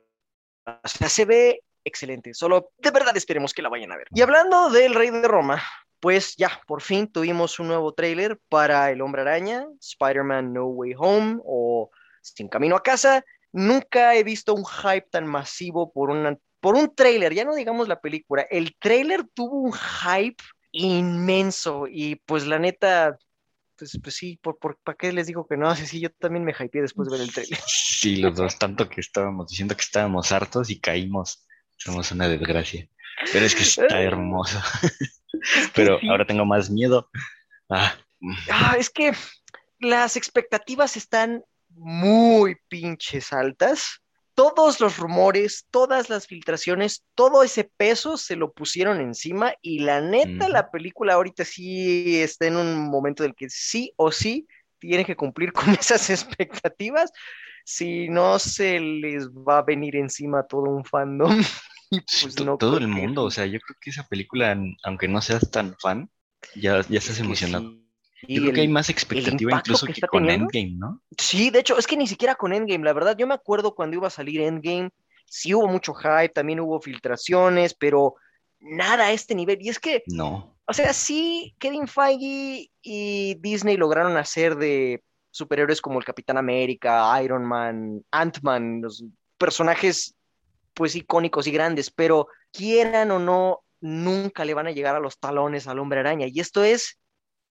O 0.67 0.89
sea, 0.89 1.09
se 1.09 1.25
ve 1.27 1.61
excelente, 1.85 2.33
solo 2.33 2.71
de 2.79 2.91
verdad 2.91 3.15
esperemos 3.17 3.53
que 3.53 3.61
la 3.61 3.69
vayan 3.69 3.93
a 3.93 3.99
ver. 3.99 4.09
Y 4.15 4.23
hablando 4.23 4.71
del 4.71 4.95
Rey 4.95 5.11
de 5.11 5.29
Roma, 5.29 5.63
pues 6.05 6.37
ya, 6.37 6.61
por 6.67 6.83
fin 6.83 7.11
tuvimos 7.11 7.59
un 7.59 7.69
nuevo 7.69 7.95
tráiler 7.95 8.39
para 8.51 8.91
El 8.91 9.01
Hombre 9.01 9.23
Araña, 9.23 9.67
Spider-Man 9.81 10.53
No 10.53 10.67
Way 10.67 10.93
Home 10.99 11.41
o 11.43 11.91
Sin 12.21 12.49
Camino 12.49 12.77
a 12.77 12.83
Casa. 12.83 13.25
Nunca 13.53 14.15
he 14.15 14.23
visto 14.23 14.53
un 14.55 14.67
hype 14.67 15.09
tan 15.11 15.27
masivo 15.27 15.91
por 15.95 16.11
una 16.11 16.37
por 16.61 16.75
un 16.75 16.95
tráiler, 16.95 17.33
ya 17.33 17.47
no 17.47 17.55
digamos 17.55 17.89
la 17.89 18.03
película, 18.03 18.43
el 18.51 18.77
tráiler 18.79 19.25
tuvo 19.33 19.61
un 19.61 19.73
hype 19.73 20.45
inmenso 20.73 21.87
y 21.91 22.17
pues 22.17 22.47
la 22.47 22.59
neta, 22.59 23.17
pues, 23.79 23.99
pues 24.03 24.15
sí, 24.15 24.39
por, 24.43 24.59
por, 24.59 24.77
¿para 24.85 24.97
qué 24.97 25.11
les 25.11 25.27
digo 25.27 25.47
que 25.47 25.57
no? 25.57 25.75
Sí, 25.77 25.87
sí, 25.87 26.01
yo 26.01 26.11
también 26.11 26.45
me 26.45 26.53
hypeé 26.53 26.83
después 26.83 27.09
de 27.09 27.17
ver 27.17 27.27
el 27.27 27.33
tráiler. 27.33 27.59
Sí, 27.67 28.17
los 28.17 28.37
dos, 28.37 28.59
tanto 28.59 28.91
que 28.91 29.01
estábamos 29.01 29.49
diciendo 29.49 29.75
que 29.75 29.81
estábamos 29.81 30.33
hartos 30.33 30.69
y 30.69 30.81
caímos. 30.81 31.47
Somos 31.79 32.13
una 32.13 32.29
desgracia. 32.29 32.91
Pero 33.33 33.47
es 33.47 33.55
que 33.55 33.63
está 33.63 33.87
hermoso. 34.03 34.61
Pero 35.75 35.99
sí. 36.01 36.09
ahora 36.09 36.27
tengo 36.27 36.45
más 36.45 36.71
miedo. 36.71 37.09
Ah, 37.69 37.95
Ah, 38.51 38.77
es 38.79 38.91
que 38.91 39.13
las 39.81 40.17
expectativas 40.17 40.97
están 40.97 41.45
muy 41.71 42.57
pinches 42.69 43.33
altas. 43.33 44.01
Todos 44.35 44.81
los 44.81 44.99
rumores, 44.99 45.67
todas 45.71 46.11
las 46.11 46.27
filtraciones, 46.27 47.05
todo 47.15 47.45
ese 47.45 47.71
peso 47.77 48.17
se 48.17 48.35
lo 48.35 48.53
pusieron 48.53 49.01
encima 49.01 49.55
y 49.63 49.81
la 49.81 50.01
neta, 50.01 50.49
la 50.49 50.73
película 50.73 51.15
ahorita 51.15 51.45
sí 51.45 52.21
está 52.21 52.47
en 52.47 52.57
un 52.57 52.91
momento 52.91 53.23
del 53.23 53.37
que 53.37 53.49
sí 53.49 53.93
o 53.97 54.11
sí 54.11 54.49
tienen 54.81 55.07
que 55.07 55.15
cumplir 55.15 55.53
con 55.53 55.67
esas 55.81 56.11
expectativas, 56.11 57.13
si 57.65 58.09
no 58.09 58.41
se 58.41 58.81
les 58.81 59.31
va 59.31 59.59
a 59.59 59.63
venir 59.63 59.95
encima 59.95 60.43
todo 60.43 60.65
un 60.65 60.85
fandom. 60.85 61.41
Y 61.91 62.01
pues 62.01 62.41
no 62.45 62.57
todo 62.57 62.79
el 62.79 62.89
mundo, 62.89 63.25
o 63.25 63.31
sea, 63.31 63.47
yo 63.47 63.61
creo 63.61 63.77
que 63.81 63.91
esa 63.91 64.07
película, 64.09 64.57
aunque 64.83 65.09
no 65.09 65.21
seas 65.21 65.51
tan 65.51 65.77
fan, 65.79 66.11
ya, 66.57 66.81
ya 66.89 66.99
estás 66.99 67.21
emocionado. 67.21 67.71
sí, 68.21 68.35
Yo 68.35 68.43
creo 68.43 68.55
que 68.55 68.61
hay 68.63 68.69
más 68.69 68.89
expectativa 68.89 69.53
incluso 69.53 69.87
que 69.87 70.01
con 70.03 70.23
teniendo. 70.27 70.49
Endgame, 70.53 70.79
¿no? 70.79 71.03
Sí, 71.19 71.51
de 71.51 71.61
hecho, 71.61 71.79
es 71.79 71.87
que 71.87 71.97
ni 71.97 72.07
siquiera 72.07 72.35
con 72.35 72.53
Endgame, 72.53 72.85
la 72.85 72.93
verdad, 72.93 73.17
yo 73.17 73.27
me 73.27 73.35
acuerdo 73.35 73.75
cuando 73.75 73.97
iba 73.97 74.09
a 74.09 74.11
salir 74.11 74.41
Endgame, 74.41 74.91
sí 75.27 75.55
hubo 75.55 75.69
mucho 75.69 75.95
hype, 75.95 76.31
también 76.31 76.61
hubo 76.61 76.81
filtraciones, 76.81 77.75
pero 77.75 78.15
nada 78.61 79.07
a 79.07 79.13
este 79.13 79.35
nivel. 79.35 79.59
Y 79.61 79.69
es 79.69 79.79
que, 79.79 80.03
No. 80.07 80.57
o 80.67 80.73
sea, 80.73 80.93
sí, 80.93 81.55
Kevin 81.59 81.87
Feige 81.87 82.71
y 82.83 83.35
Disney 83.41 83.77
lograron 83.77 84.17
hacer 84.17 84.57
de 84.57 85.03
superhéroes 85.31 85.81
como 85.81 85.99
el 85.99 86.05
Capitán 86.05 86.39
América, 86.39 87.21
Iron 87.23 87.45
Man, 87.45 88.05
Ant-Man, 88.11 88.81
los 88.83 89.05
personajes 89.37 90.15
pues 90.75 90.95
icónicos 90.97 91.47
y 91.47 91.53
grandes, 91.53 91.91
pero 91.91 92.29
quieran 92.53 93.11
o 93.11 93.19
no, 93.19 93.61
nunca 93.81 94.45
le 94.45 94.55
van 94.55 94.67
a 94.67 94.73
llegar 94.73 94.97
a 94.97 95.01
los 95.01 95.19
talones 95.19 95.67
al 95.67 95.79
Hombre 95.79 96.01
Araña. 96.01 96.27
Y 96.27 96.41
esto 96.41 96.65
es 96.65 96.99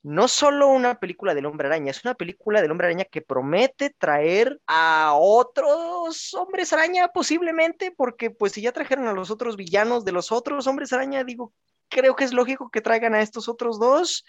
no 0.03 0.27
solo 0.27 0.69
una 0.69 0.99
película 0.99 1.35
del 1.35 1.47
Hombre 1.47 1.69
Araña, 1.69 1.91
es 1.91 2.05
una 2.05 2.15
película 2.15 2.61
del 2.61 2.71
Hombre 2.73 2.89
Araña 2.89 3.05
que 3.05 3.23
promete 3.23 3.91
traer 3.91 4.61
a 4.67 5.13
otros 5.15 6.35
Hombres 6.35 6.73
Araña 6.73 7.09
posiblemente, 7.09 7.93
porque 7.93 8.31
pues 8.31 8.53
si 8.53 8.63
ya 8.63 8.73
trajeron 8.73 9.07
a 9.07 9.13
los 9.13 9.31
otros 9.31 9.57
villanos 9.57 10.05
de 10.05 10.13
los 10.13 10.33
otros 10.33 10.67
Hombres 10.67 10.93
Araña, 10.93 11.23
digo, 11.23 11.53
creo 11.89 12.17
que 12.17 12.25
es 12.25 12.33
lógico 12.33 12.71
que 12.71 12.81
traigan 12.81 13.15
a 13.15 13.21
estos 13.21 13.49
otros 13.49 13.79
dos. 13.79 14.25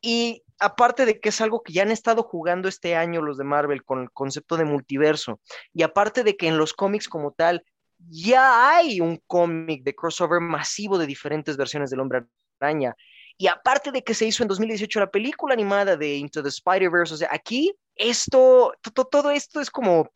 Y 0.00 0.42
aparte 0.58 1.06
de 1.06 1.18
que 1.20 1.30
es 1.30 1.40
algo 1.40 1.62
que 1.62 1.72
ya 1.72 1.82
han 1.82 1.90
estado 1.90 2.22
jugando 2.24 2.68
este 2.68 2.94
año 2.94 3.22
los 3.22 3.38
de 3.38 3.44
Marvel 3.44 3.84
con 3.84 4.02
el 4.02 4.10
concepto 4.10 4.58
de 4.58 4.64
multiverso, 4.64 5.40
y 5.72 5.82
aparte 5.82 6.24
de 6.24 6.36
que 6.36 6.48
en 6.48 6.58
los 6.58 6.74
cómics 6.74 7.08
como 7.08 7.32
tal 7.32 7.64
ya 8.08 8.76
hay 8.76 9.00
un 9.00 9.20
cómic 9.26 9.82
de 9.84 9.94
crossover 9.94 10.40
masivo 10.40 10.98
de 10.98 11.06
diferentes 11.06 11.56
versiones 11.56 11.90
del 11.90 12.00
Hombre 12.00 12.24
Araña. 12.60 12.94
Y 13.36 13.48
aparte 13.48 13.90
de 13.90 14.02
que 14.02 14.14
se 14.14 14.26
hizo 14.26 14.42
en 14.42 14.48
2018 14.48 15.00
la 15.00 15.10
película 15.10 15.54
animada 15.54 15.96
de 15.96 16.16
Into 16.16 16.42
the 16.42 16.48
Spider-Verse, 16.48 17.14
o 17.14 17.16
sea, 17.16 17.28
aquí 17.32 17.74
esto, 17.96 18.72
to- 18.94 19.04
todo 19.06 19.30
esto 19.30 19.60
es 19.60 19.70
como, 19.70 20.08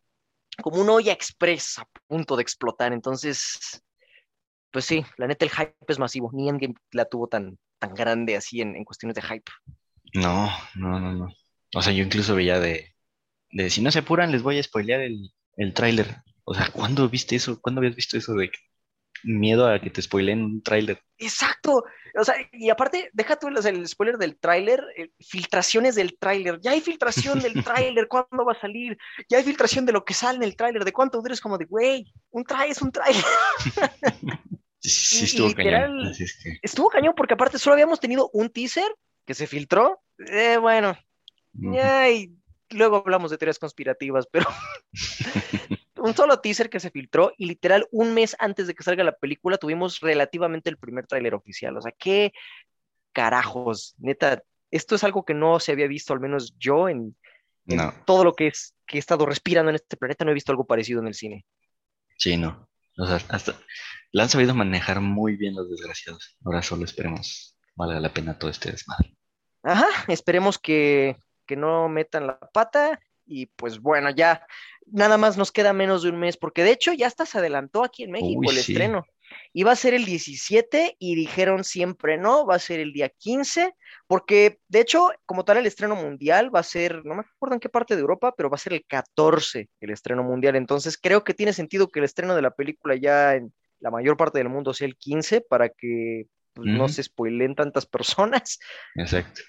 como 0.63 0.81
una 0.81 0.93
olla 0.93 1.13
express 1.13 1.79
a 1.79 1.87
punto 2.07 2.37
de 2.37 2.43
explotar. 2.43 2.93
Entonces, 2.93 3.83
pues 4.71 4.85
sí, 4.85 5.05
la 5.17 5.27
neta 5.27 5.45
el 5.45 5.51
hype 5.51 5.75
es 5.89 5.99
masivo. 5.99 6.31
Ni 6.33 6.49
Endgame 6.49 6.75
la 6.93 7.05
tuvo 7.07 7.27
tan, 7.27 7.59
tan 7.79 7.95
grande 7.95 8.37
así 8.37 8.61
en, 8.61 8.77
en 8.77 8.85
cuestiones 8.85 9.15
de 9.17 9.23
hype. 9.23 9.51
No, 10.15 10.49
no, 10.77 11.01
no, 11.01 11.13
no. 11.13 11.29
O 11.75 11.83
sea, 11.83 11.93
yo 11.93 12.03
incluso 12.05 12.35
veía 12.35 12.61
de, 12.61 12.95
de 13.51 13.71
si 13.71 13.83
no 13.83 13.91
se 13.91 14.01
apuran, 14.01 14.33
les 14.33 14.43
voy 14.43 14.59
a 14.59 14.63
spoilear 14.63 15.01
el, 15.01 15.31
el 15.57 15.75
tráiler. 15.75 16.19
O 16.51 16.55
sea, 16.55 16.71
¿cuándo 16.73 17.07
viste 17.11 17.37
eso? 17.37 17.61
¿Cuándo 17.61 17.81
habías 17.81 17.95
visto 17.95 18.17
eso 18.17 18.33
de 18.33 18.51
miedo 19.23 19.67
a 19.67 19.79
que 19.81 19.91
te 19.91 20.01
spoileen 20.01 20.43
un 20.43 20.63
tráiler? 20.63 20.99
Exacto. 21.19 21.85
O 22.19 22.25
sea, 22.25 22.37
y 22.53 22.71
aparte, 22.71 23.11
deja 23.13 23.39
tú 23.39 23.49
el, 23.49 23.67
el 23.67 23.87
spoiler 23.87 24.17
del 24.17 24.39
tráiler, 24.39 24.83
eh, 24.97 25.11
filtraciones 25.21 25.95
del 25.95 26.17
tráiler. 26.19 26.59
Ya 26.63 26.71
hay 26.71 26.81
filtración 26.81 27.41
del 27.41 27.53
tráiler, 27.65 28.09
¿cuándo 28.09 28.47
va 28.47 28.53
a 28.53 28.61
salir? 28.63 28.97
Ya 29.29 29.37
hay 29.37 29.45
filtración 29.45 29.85
de 29.85 29.93
lo 29.93 30.07
que 30.07 30.15
sale 30.15 30.39
en 30.39 30.43
el 30.43 30.57
tráiler, 30.57 30.87
de 30.87 30.93
cuánto 30.93 31.21
dura, 31.21 31.35
es 31.35 31.41
como 31.43 31.59
de, 31.59 31.67
güey, 31.67 32.11
un 32.31 32.45
tráiler 32.45 32.71
es 32.71 32.81
un 32.81 32.93
tráiler. 32.93 33.25
Sí, 34.81 35.25
estuvo 35.25 35.49
literal, 35.49 35.83
cañón. 35.83 36.07
Así 36.07 36.23
es 36.23 36.41
que, 36.41 36.57
Estuvo 36.63 36.89
cañón 36.89 37.13
porque 37.15 37.35
aparte 37.35 37.59
solo 37.59 37.75
habíamos 37.75 37.99
tenido 37.99 38.31
un 38.33 38.49
teaser 38.49 38.89
que 39.27 39.35
se 39.35 39.49
filtró. 39.49 40.01
Eh, 40.19 40.57
bueno, 40.57 40.97
ujú. 41.53 41.75
ya, 41.75 42.09
y 42.09 42.33
luego 42.71 42.97
hablamos 42.97 43.33
de 43.33 43.39
teorías 43.39 43.59
conspirativas, 43.59 44.27
pero 44.31 44.47
un 45.99 46.15
solo 46.15 46.41
teaser 46.41 46.71
que 46.71 46.81
se 46.81 46.91
filtró 46.91 47.33
y 47.37 47.47
literal 47.47 47.87
un 47.91 48.15
mes 48.15 48.37
antes 48.39 48.67
de 48.67 48.75
que 48.75 48.83
salga 48.83 49.05
la 49.05 49.17
película 49.17 49.59
tuvimos 49.59 50.01
relativamente 50.01 50.71
el 50.71 50.79
primer 50.79 51.07
tráiler 51.07 51.35
oficial. 51.35 51.77
O 51.77 51.83
sea, 51.83 51.93
qué 51.99 52.33
carajos, 53.13 53.95
neta, 53.99 54.43
esto 54.71 54.95
es 54.95 55.05
algo 55.05 55.25
que 55.25 55.35
no 55.35 55.61
se 55.61 55.73
había 55.73 55.87
visto, 55.87 56.13
al 56.13 56.21
menos 56.21 56.55
yo 56.59 56.89
en, 56.89 57.17
en 57.67 57.77
No, 57.77 57.95
todo 58.05 58.25
lo 58.25 58.35
que 58.35 58.49
es 58.49 58.75
que 58.87 58.97
he 58.97 59.01
estado 59.01 59.27
respirando 59.27 59.71
en 59.71 59.77
este 59.77 59.97
planeta, 59.97 60.25
no 60.25 60.31
he 60.31 60.35
visto 60.35 60.53
algo 60.53 60.67
parecido 60.67 61.01
en 61.01 61.09
el 61.09 61.15
cine. 61.15 61.45
sí, 62.17 62.37
no. 62.37 62.69
O 63.01 63.07
sea, 63.07 63.21
hasta 63.29 63.55
la 64.11 64.25
han 64.25 64.29
sabido 64.29 64.55
manejar 64.55 65.01
muy 65.01 65.37
bien 65.37 65.55
los 65.55 65.71
desgraciados. 65.71 66.37
Ahora 66.45 66.63
solo 66.63 66.85
esperemos 66.85 67.57
valga 67.77 68.01
la 68.01 68.13
pena 68.13 68.37
todo 68.37 68.51
este 68.51 68.73
desmadre. 68.73 69.15
Ajá, 69.63 69.87
esperemos 70.09 70.59
que, 70.59 71.17
que 71.47 71.57
no 71.57 71.89
metan 71.89 72.27
la 72.27 72.39
pata 72.39 73.01
y 73.29 73.47
pues 73.47 73.81
bueno, 73.81 74.11
ya 74.11 74.47
nada 74.87 75.19
más 75.19 75.37
nos 75.37 75.53
queda 75.53 75.73
menos 75.73 76.03
de 76.03 76.11
un 76.11 76.19
mes, 76.19 76.37
porque 76.37 76.65
de 76.65 76.73
hecho 76.73 76.93
ya 76.93 77.07
hasta 77.07 77.27
se 77.27 77.39
adelantó 77.39 77.85
aquí 77.85 78.05
en 78.05 78.11
México 78.11 78.41
Uy, 78.41 78.49
el 78.49 78.63
sí. 78.63 78.73
estreno. 78.73 79.05
Iba 79.53 79.73
a 79.73 79.77
ser 79.77 79.93
el 79.93 80.07
17 80.07 80.97
y 80.99 81.15
dijeron 81.15 81.63
siempre 81.63 82.17
no, 82.17 82.47
va 82.47 82.55
a 82.55 82.59
ser 82.59 82.81
el 82.81 82.95
día 82.95 83.11
15, 83.11 83.75
porque 84.07 84.59
de 84.69 84.81
hecho, 84.81 85.11
como 85.27 85.45
tal, 85.45 85.59
el 85.59 85.67
estreno 85.67 85.95
mundial 85.97 86.55
va 86.55 86.61
a 86.61 86.65
ser, 86.65 87.05
no 87.05 87.15
me 87.15 87.21
acuerdo 87.21 87.55
en 87.55 87.61
qué 87.61 87.69
parte 87.69 87.95
de 87.95 88.01
Europa, 88.01 88.35
pero 88.35 88.49
va 88.49 88.55
a 88.55 88.59
ser 88.59 88.73
el 88.73 88.87
14 88.87 89.69
el 89.81 89.91
estreno 89.91 90.23
mundial. 90.23 90.57
Entonces 90.57 90.97
creo 90.97 91.25
que 91.25 91.35
tiene 91.35 91.53
sentido 91.53 91.89
que 91.89 91.99
el 91.99 92.07
estreno 92.07 92.35
de 92.35 92.43
la 92.43 92.53
película 92.53 92.97
ya 92.97 93.35
en 93.35 93.53
la 93.81 93.91
mayor 93.91 94.17
parte 94.17 94.39
del 94.39 94.49
mundo 94.49 94.73
sea 94.73 94.87
el 94.87 94.97
15 94.97 95.43
para 95.43 95.69
que 95.69 96.27
pues, 96.55 96.67
no 96.67 96.89
se 96.89 97.03
spoilen 97.03 97.55
tantas 97.55 97.85
personas. 97.87 98.59
Exacto. 98.97 99.43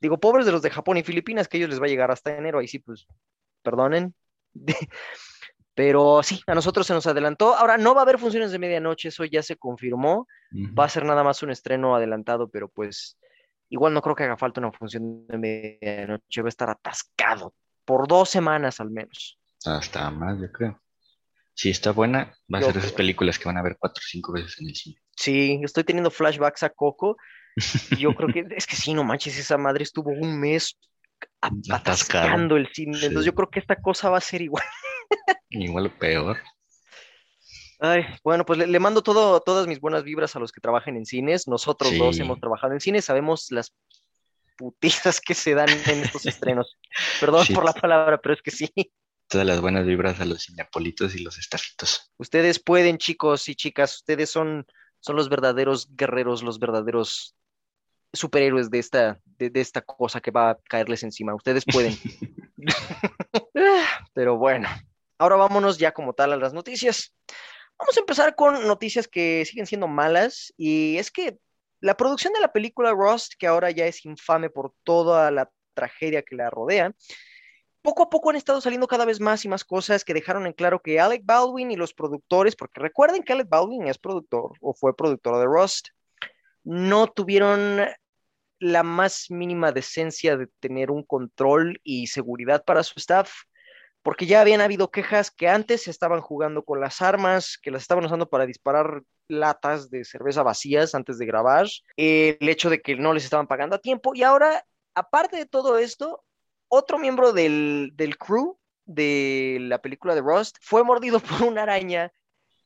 Digo, 0.00 0.18
pobres 0.18 0.46
de 0.46 0.52
los 0.52 0.62
de 0.62 0.70
Japón 0.70 0.96
y 0.96 1.02
Filipinas, 1.02 1.48
que 1.48 1.56
ellos 1.56 1.70
les 1.70 1.80
va 1.80 1.86
a 1.86 1.88
llegar 1.88 2.10
hasta 2.10 2.36
enero, 2.36 2.58
ahí 2.58 2.68
sí, 2.68 2.78
pues, 2.78 3.06
perdonen. 3.62 4.14
Pero 5.74 6.22
sí, 6.22 6.40
a 6.46 6.54
nosotros 6.54 6.86
se 6.86 6.94
nos 6.94 7.06
adelantó. 7.06 7.54
Ahora, 7.54 7.76
no 7.76 7.94
va 7.94 8.00
a 8.00 8.04
haber 8.04 8.18
funciones 8.18 8.50
de 8.50 8.58
medianoche, 8.58 9.08
eso 9.08 9.24
ya 9.26 9.42
se 9.42 9.56
confirmó. 9.56 10.26
Va 10.78 10.86
a 10.86 10.88
ser 10.88 11.04
nada 11.04 11.22
más 11.22 11.42
un 11.42 11.50
estreno 11.50 11.94
adelantado, 11.94 12.48
pero 12.48 12.68
pues 12.68 13.18
igual 13.68 13.92
no 13.92 14.00
creo 14.00 14.14
que 14.14 14.24
haga 14.24 14.38
falta 14.38 14.60
una 14.60 14.72
función 14.72 15.26
de 15.26 15.36
medianoche, 15.36 16.40
va 16.40 16.48
a 16.48 16.48
estar 16.48 16.70
atascado 16.70 17.52
por 17.84 18.08
dos 18.08 18.30
semanas 18.30 18.80
al 18.80 18.90
menos. 18.90 19.38
Hasta 19.66 20.10
más, 20.10 20.40
yo 20.40 20.50
creo. 20.50 20.80
Si 21.52 21.70
está 21.70 21.90
buena, 21.90 22.34
va 22.52 22.58
a 22.58 22.60
Yo 22.62 22.66
ser 22.68 22.78
esas 22.78 22.92
películas 22.92 23.38
que 23.38 23.46
van 23.46 23.58
a 23.58 23.62
ver 23.62 23.76
cuatro 23.78 24.00
o 24.02 24.06
cinco 24.06 24.32
veces 24.32 24.58
en 24.60 24.68
el 24.68 24.74
cine. 24.74 24.96
Sí, 25.16 25.60
estoy 25.62 25.84
teniendo 25.84 26.10
flashbacks 26.10 26.62
a 26.62 26.70
Coco. 26.70 27.16
Y 27.90 27.96
yo 27.96 28.14
creo 28.14 28.28
que 28.32 28.44
es 28.56 28.66
que 28.66 28.76
sí, 28.76 28.92
no 28.94 29.04
manches, 29.04 29.38
esa 29.38 29.56
madre 29.58 29.82
estuvo 29.84 30.10
un 30.10 30.38
mes 30.38 30.78
atascando 31.70 32.56
el 32.56 32.68
cine. 32.72 32.98
Sí. 32.98 33.06
Entonces 33.06 33.26
yo 33.26 33.34
creo 33.34 33.50
que 33.50 33.60
esta 33.60 33.76
cosa 33.76 34.10
va 34.10 34.18
a 34.18 34.22
ser 34.22 34.42
igual. 34.42 34.64
Igual 35.50 35.90
peor. 35.98 36.36
Ay, 37.78 38.04
bueno, 38.24 38.44
pues 38.46 38.58
le, 38.58 38.66
le 38.66 38.80
mando 38.80 39.02
todo, 39.02 39.40
todas 39.40 39.66
mis 39.66 39.80
buenas 39.80 40.02
vibras 40.02 40.34
a 40.34 40.38
los 40.38 40.50
que 40.50 40.60
trabajan 40.60 40.96
en 40.96 41.04
cines. 41.04 41.46
Nosotros 41.46 41.96
dos 41.98 42.18
hemos 42.18 42.40
trabajado 42.40 42.72
en 42.72 42.80
cines, 42.80 43.04
sabemos 43.04 43.50
las 43.50 43.74
putizas 44.56 45.20
que 45.20 45.34
se 45.34 45.54
dan 45.54 45.68
en 45.68 46.02
estos 46.04 46.24
estrenos. 46.26 46.76
Perdón 47.20 47.44
Sí. 47.44 47.54
por 47.54 47.64
la 47.64 47.74
palabra, 47.74 48.18
pero 48.20 48.34
es 48.34 48.42
que 48.42 48.50
sí. 48.50 48.70
Todas 49.28 49.46
las 49.46 49.60
buenas 49.60 49.84
vibras 49.86 50.20
a 50.20 50.24
los 50.24 50.42
cineapolitos 50.44 51.14
y 51.14 51.18
los 51.22 51.38
estafitos. 51.38 52.12
Ustedes 52.16 52.58
pueden, 52.62 52.96
chicos 52.96 53.48
y 53.48 53.54
chicas, 53.54 53.96
ustedes 53.96 54.30
son, 54.30 54.66
son 55.00 55.16
los 55.16 55.28
verdaderos 55.28 55.94
guerreros, 55.94 56.42
los 56.42 56.58
verdaderos 56.58 57.35
superhéroes 58.12 58.70
de 58.70 58.78
esta, 58.78 59.20
de, 59.24 59.50
de 59.50 59.60
esta 59.60 59.80
cosa 59.82 60.20
que 60.20 60.30
va 60.30 60.50
a 60.50 60.58
caerles 60.68 61.02
encima. 61.02 61.34
Ustedes 61.34 61.64
pueden. 61.64 61.96
Pero 64.14 64.36
bueno, 64.36 64.68
ahora 65.18 65.36
vámonos 65.36 65.78
ya 65.78 65.92
como 65.92 66.12
tal 66.12 66.32
a 66.32 66.36
las 66.36 66.52
noticias. 66.52 67.14
Vamos 67.78 67.96
a 67.96 68.00
empezar 68.00 68.34
con 68.34 68.66
noticias 68.66 69.06
que 69.06 69.44
siguen 69.44 69.66
siendo 69.66 69.88
malas 69.88 70.52
y 70.56 70.96
es 70.96 71.10
que 71.10 71.38
la 71.80 71.96
producción 71.96 72.32
de 72.32 72.40
la 72.40 72.52
película 72.52 72.92
Rust, 72.92 73.34
que 73.38 73.46
ahora 73.46 73.70
ya 73.70 73.86
es 73.86 74.04
infame 74.06 74.48
por 74.48 74.72
toda 74.82 75.30
la 75.30 75.50
tragedia 75.74 76.22
que 76.22 76.36
la 76.36 76.48
rodea, 76.48 76.94
poco 77.82 78.02
a 78.02 78.10
poco 78.10 78.30
han 78.30 78.36
estado 78.36 78.60
saliendo 78.60 78.88
cada 78.88 79.04
vez 79.04 79.20
más 79.20 79.44
y 79.44 79.48
más 79.48 79.64
cosas 79.64 80.04
que 80.04 80.14
dejaron 80.14 80.46
en 80.46 80.54
claro 80.54 80.80
que 80.80 80.98
Alec 80.98 81.22
Baldwin 81.24 81.70
y 81.70 81.76
los 81.76 81.94
productores, 81.94 82.56
porque 82.56 82.80
recuerden 82.80 83.22
que 83.22 83.32
Alec 83.32 83.48
Baldwin 83.48 83.86
es 83.86 83.98
productor 83.98 84.52
o 84.60 84.74
fue 84.74 84.96
productor 84.96 85.38
de 85.38 85.44
Rust, 85.44 85.88
no 86.66 87.06
tuvieron 87.06 87.86
la 88.58 88.82
más 88.82 89.30
mínima 89.30 89.70
decencia 89.70 90.36
de 90.36 90.48
tener 90.58 90.90
un 90.90 91.04
control 91.04 91.80
y 91.84 92.08
seguridad 92.08 92.64
para 92.64 92.82
su 92.82 92.94
staff, 92.96 93.32
porque 94.02 94.26
ya 94.26 94.40
habían 94.40 94.60
habido 94.60 94.90
quejas 94.90 95.30
que 95.30 95.48
antes 95.48 95.86
estaban 95.86 96.20
jugando 96.20 96.64
con 96.64 96.80
las 96.80 97.02
armas, 97.02 97.56
que 97.62 97.70
las 97.70 97.82
estaban 97.82 98.04
usando 98.04 98.28
para 98.28 98.46
disparar 98.46 99.02
latas 99.28 99.90
de 99.90 100.04
cerveza 100.04 100.42
vacías 100.42 100.94
antes 100.94 101.18
de 101.18 101.26
grabar, 101.26 101.66
eh, 101.96 102.36
el 102.40 102.48
hecho 102.48 102.68
de 102.68 102.80
que 102.82 102.96
no 102.96 103.14
les 103.14 103.24
estaban 103.24 103.46
pagando 103.46 103.76
a 103.76 103.80
tiempo, 103.80 104.14
y 104.14 104.24
ahora, 104.24 104.64
aparte 104.94 105.36
de 105.36 105.46
todo 105.46 105.78
esto, 105.78 106.24
otro 106.66 106.98
miembro 106.98 107.32
del, 107.32 107.92
del 107.94 108.18
crew 108.18 108.58
de 108.86 109.58
la 109.60 109.80
película 109.80 110.16
de 110.16 110.20
Rust 110.20 110.56
fue 110.60 110.82
mordido 110.82 111.20
por 111.20 111.42
una 111.44 111.62
araña 111.62 112.12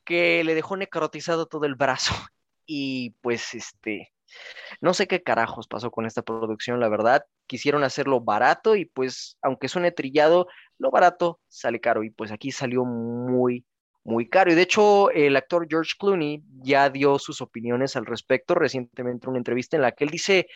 que 0.04 0.42
le 0.42 0.54
dejó 0.54 0.76
necrotizado 0.78 1.46
todo 1.46 1.66
el 1.66 1.74
brazo. 1.74 2.14
Y 2.72 3.16
pues 3.20 3.52
este, 3.54 4.12
no 4.80 4.94
sé 4.94 5.08
qué 5.08 5.24
carajos 5.24 5.66
pasó 5.66 5.90
con 5.90 6.06
esta 6.06 6.22
producción, 6.22 6.78
la 6.78 6.88
verdad. 6.88 7.24
Quisieron 7.48 7.82
hacerlo 7.82 8.20
barato 8.20 8.76
y 8.76 8.84
pues, 8.84 9.36
aunque 9.42 9.66
suene 9.66 9.90
trillado, 9.90 10.46
lo 10.78 10.92
barato 10.92 11.40
sale 11.48 11.80
caro 11.80 12.04
y 12.04 12.10
pues 12.10 12.30
aquí 12.30 12.52
salió 12.52 12.84
muy, 12.84 13.66
muy 14.04 14.28
caro. 14.28 14.52
Y 14.52 14.54
de 14.54 14.62
hecho, 14.62 15.10
el 15.10 15.34
actor 15.34 15.66
George 15.68 15.94
Clooney 15.98 16.44
ya 16.62 16.90
dio 16.90 17.18
sus 17.18 17.40
opiniones 17.40 17.96
al 17.96 18.06
respecto 18.06 18.54
recientemente 18.54 19.26
en 19.26 19.30
una 19.30 19.38
entrevista 19.38 19.74
en 19.74 19.82
la 19.82 19.90
que 19.90 20.04
él 20.04 20.10
dice, 20.10 20.46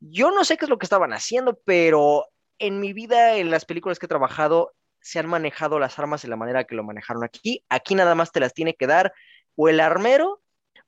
yo 0.00 0.32
no 0.32 0.44
sé 0.44 0.56
qué 0.56 0.64
es 0.64 0.68
lo 0.68 0.78
que 0.78 0.86
estaban 0.86 1.12
haciendo, 1.12 1.60
pero 1.64 2.26
en 2.58 2.80
mi 2.80 2.92
vida, 2.92 3.36
en 3.36 3.52
las 3.52 3.66
películas 3.66 4.00
que 4.00 4.06
he 4.06 4.08
trabajado, 4.08 4.72
se 4.98 5.20
han 5.20 5.28
manejado 5.28 5.78
las 5.78 5.96
armas 6.00 6.22
de 6.22 6.28
la 6.28 6.34
manera 6.34 6.64
que 6.64 6.74
lo 6.74 6.82
manejaron 6.82 7.22
aquí. 7.22 7.64
Aquí 7.68 7.94
nada 7.94 8.16
más 8.16 8.32
te 8.32 8.40
las 8.40 8.52
tiene 8.52 8.74
que 8.74 8.88
dar 8.88 9.12
o 9.54 9.68
el 9.68 9.78
armero 9.78 10.42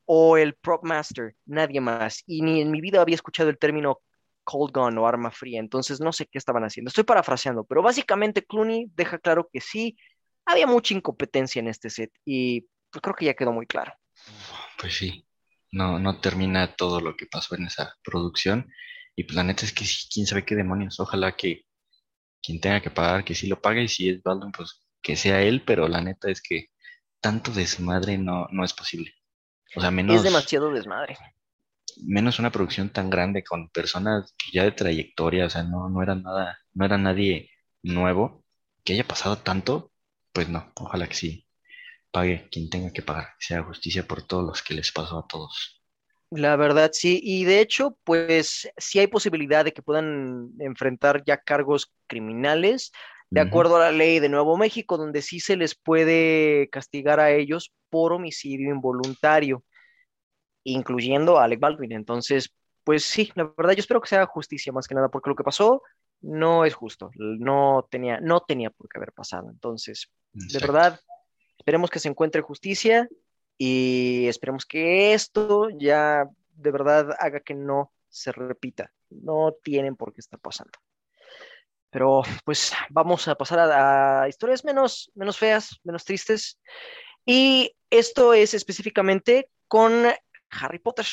o 0.06 0.36
el 0.36 0.54
prop 0.54 0.84
master, 0.84 1.34
nadie 1.46 1.80
más. 1.80 2.22
Y 2.26 2.42
ni 2.42 2.60
en 2.60 2.70
mi 2.70 2.80
vida 2.80 3.00
había 3.00 3.14
escuchado 3.14 3.50
el 3.50 3.58
término 3.58 4.00
cold 4.44 4.72
gun 4.74 4.98
o 4.98 5.06
arma 5.06 5.30
fría, 5.30 5.58
entonces 5.58 6.00
no 6.00 6.12
sé 6.12 6.26
qué 6.26 6.38
estaban 6.38 6.64
haciendo. 6.64 6.88
Estoy 6.88 7.04
parafraseando, 7.04 7.64
pero 7.64 7.82
básicamente 7.82 8.44
Clooney 8.44 8.90
deja 8.94 9.18
claro 9.18 9.48
que 9.50 9.60
sí, 9.60 9.96
había 10.44 10.66
mucha 10.66 10.94
incompetencia 10.94 11.60
en 11.60 11.68
este 11.68 11.88
set 11.88 12.12
y 12.24 12.66
creo 12.90 13.14
que 13.14 13.24
ya 13.24 13.34
quedó 13.34 13.52
muy 13.52 13.66
claro. 13.66 13.92
Pues 14.78 14.94
sí, 14.94 15.26
no, 15.74 15.98
no 15.98 16.20
termina 16.20 16.76
todo 16.76 17.00
lo 17.00 17.16
que 17.16 17.26
pasó 17.26 17.56
en 17.56 17.66
esa 17.66 17.94
producción. 18.04 18.70
Y 19.16 19.24
pues 19.24 19.36
la 19.36 19.44
neta 19.44 19.64
es 19.64 19.72
que 19.72 19.84
sí, 19.84 20.08
quién 20.12 20.26
sabe 20.26 20.44
qué 20.44 20.54
demonios. 20.54 21.00
Ojalá 21.00 21.36
que 21.36 21.64
quien 22.42 22.60
tenga 22.60 22.80
que 22.80 22.90
pagar, 22.90 23.24
que 23.24 23.34
sí 23.34 23.48
lo 23.48 23.60
pague. 23.60 23.82
Y 23.82 23.88
si 23.88 24.08
es 24.08 24.22
Baldwin, 24.22 24.52
pues 24.52 24.82
que 25.02 25.16
sea 25.16 25.42
él. 25.42 25.62
Pero 25.64 25.88
la 25.88 26.00
neta 26.00 26.30
es 26.30 26.40
que 26.42 26.68
tanto 27.20 27.50
desmadre 27.50 28.18
no, 28.18 28.46
no 28.50 28.64
es 28.64 28.72
posible. 28.72 29.12
O 29.76 29.80
sea, 29.80 29.90
menos, 29.90 30.16
Es 30.16 30.22
demasiado 30.22 30.72
desmadre. 30.72 31.16
menos 31.96 32.38
una 32.38 32.50
producción 32.52 32.90
tan 32.90 33.10
grande 33.10 33.42
con 33.44 33.68
personas 33.70 34.34
ya 34.52 34.64
de 34.64 34.72
trayectoria. 34.72 35.46
O 35.46 35.50
sea, 35.50 35.62
no, 35.64 35.88
no 35.88 36.02
era 36.02 36.14
nada, 36.14 36.58
no 36.74 36.84
era 36.84 36.98
nadie 36.98 37.50
nuevo. 37.82 38.44
Que 38.84 38.94
haya 38.94 39.04
pasado 39.06 39.38
tanto, 39.38 39.92
pues 40.32 40.48
no. 40.48 40.70
Ojalá 40.76 41.06
que 41.08 41.14
sí 41.14 41.46
pague 42.12 42.48
quien 42.50 42.70
tenga 42.70 42.92
que 42.92 43.02
pagar. 43.02 43.28
Que 43.40 43.46
sea 43.46 43.62
justicia 43.64 44.06
por 44.06 44.22
todos 44.26 44.44
los 44.46 44.62
que 44.62 44.74
les 44.74 44.92
pasó 44.92 45.20
a 45.20 45.26
todos. 45.28 45.82
La 46.30 46.56
verdad, 46.56 46.90
sí. 46.92 47.20
Y 47.22 47.44
de 47.44 47.60
hecho, 47.60 47.96
pues 48.04 48.68
sí 48.76 48.98
hay 48.98 49.06
posibilidad 49.06 49.64
de 49.64 49.72
que 49.72 49.82
puedan 49.82 50.50
enfrentar 50.58 51.22
ya 51.24 51.36
cargos 51.38 51.92
criminales, 52.08 52.92
de 53.34 53.40
acuerdo 53.40 53.76
a 53.76 53.80
la 53.80 53.90
ley 53.90 54.20
de 54.20 54.28
Nuevo 54.28 54.56
México, 54.56 54.96
donde 54.96 55.20
sí 55.20 55.40
se 55.40 55.56
les 55.56 55.74
puede 55.74 56.68
castigar 56.70 57.18
a 57.18 57.32
ellos 57.32 57.74
por 57.90 58.12
homicidio 58.12 58.70
involuntario, 58.72 59.64
incluyendo 60.62 61.36
a 61.36 61.44
Alec 61.44 61.58
Baldwin. 61.58 61.90
Entonces, 61.90 62.54
pues 62.84 63.04
sí, 63.04 63.32
la 63.34 63.52
verdad, 63.56 63.72
yo 63.72 63.80
espero 63.80 64.00
que 64.00 64.06
sea 64.06 64.24
justicia 64.26 64.72
más 64.72 64.86
que 64.86 64.94
nada, 64.94 65.08
porque 65.08 65.30
lo 65.30 65.34
que 65.34 65.42
pasó 65.42 65.82
no 66.20 66.64
es 66.64 66.74
justo, 66.74 67.10
no 67.16 67.88
tenía, 67.90 68.20
no 68.20 68.40
tenía 68.40 68.70
por 68.70 68.88
qué 68.88 68.98
haber 68.98 69.12
pasado. 69.12 69.50
Entonces, 69.50 70.08
de 70.32 70.58
verdad, 70.60 71.00
esperemos 71.58 71.90
que 71.90 71.98
se 71.98 72.08
encuentre 72.08 72.40
justicia 72.40 73.08
y 73.58 74.28
esperemos 74.28 74.64
que 74.64 75.12
esto 75.12 75.70
ya 75.70 76.30
de 76.54 76.70
verdad 76.70 77.16
haga 77.18 77.40
que 77.40 77.54
no 77.54 77.92
se 78.08 78.30
repita. 78.30 78.92
No 79.10 79.56
tienen 79.60 79.96
por 79.96 80.12
qué 80.12 80.20
estar 80.20 80.38
pasando. 80.38 80.78
Pero 81.94 82.22
pues 82.44 82.72
vamos 82.90 83.28
a 83.28 83.36
pasar 83.36 83.60
a, 83.60 84.22
a 84.22 84.28
historias 84.28 84.64
menos, 84.64 85.12
menos 85.14 85.38
feas, 85.38 85.78
menos 85.84 86.04
tristes. 86.04 86.58
Y 87.24 87.72
esto 87.88 88.34
es 88.34 88.52
específicamente 88.52 89.48
con 89.68 90.06
Harry 90.50 90.80
Potter. 90.80 91.06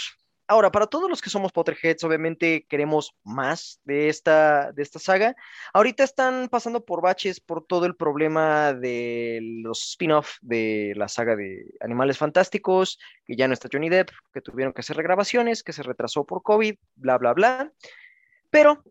Ahora, 0.47 0.71
para 0.71 0.88
todos 0.88 1.07
los 1.07 1.21
que 1.21 1.29
somos 1.29 1.51
Potterheads, 1.51 2.03
obviamente 2.03 2.65
queremos 2.67 3.13
más 3.23 3.79
de 3.83 4.09
esta, 4.09 4.71
de 4.71 4.81
esta 4.81 4.97
saga. 4.97 5.35
Ahorita 5.71 6.03
están 6.03 6.50
pasando 6.50 6.83
por 6.83 7.03
baches 7.03 7.39
por 7.39 7.63
todo 7.63 7.85
el 7.85 7.95
problema 7.95 8.73
de 8.73 9.39
los 9.61 9.83
spin-off 9.91 10.38
de 10.41 10.93
la 10.95 11.07
saga 11.07 11.35
de 11.35 11.63
Animales 11.79 12.17
Fantásticos, 12.17 12.97
que 13.27 13.35
ya 13.35 13.47
no 13.47 13.53
está 13.53 13.69
Johnny 13.71 13.89
Depp, 13.89 14.09
que 14.33 14.41
tuvieron 14.41 14.73
que 14.73 14.81
hacer 14.81 14.97
regrabaciones, 14.97 15.61
que 15.61 15.73
se 15.73 15.83
retrasó 15.83 16.25
por 16.25 16.41
COVID, 16.41 16.73
bla, 16.95 17.19
bla, 17.19 17.33
bla. 17.33 17.71
Pero 18.50 18.83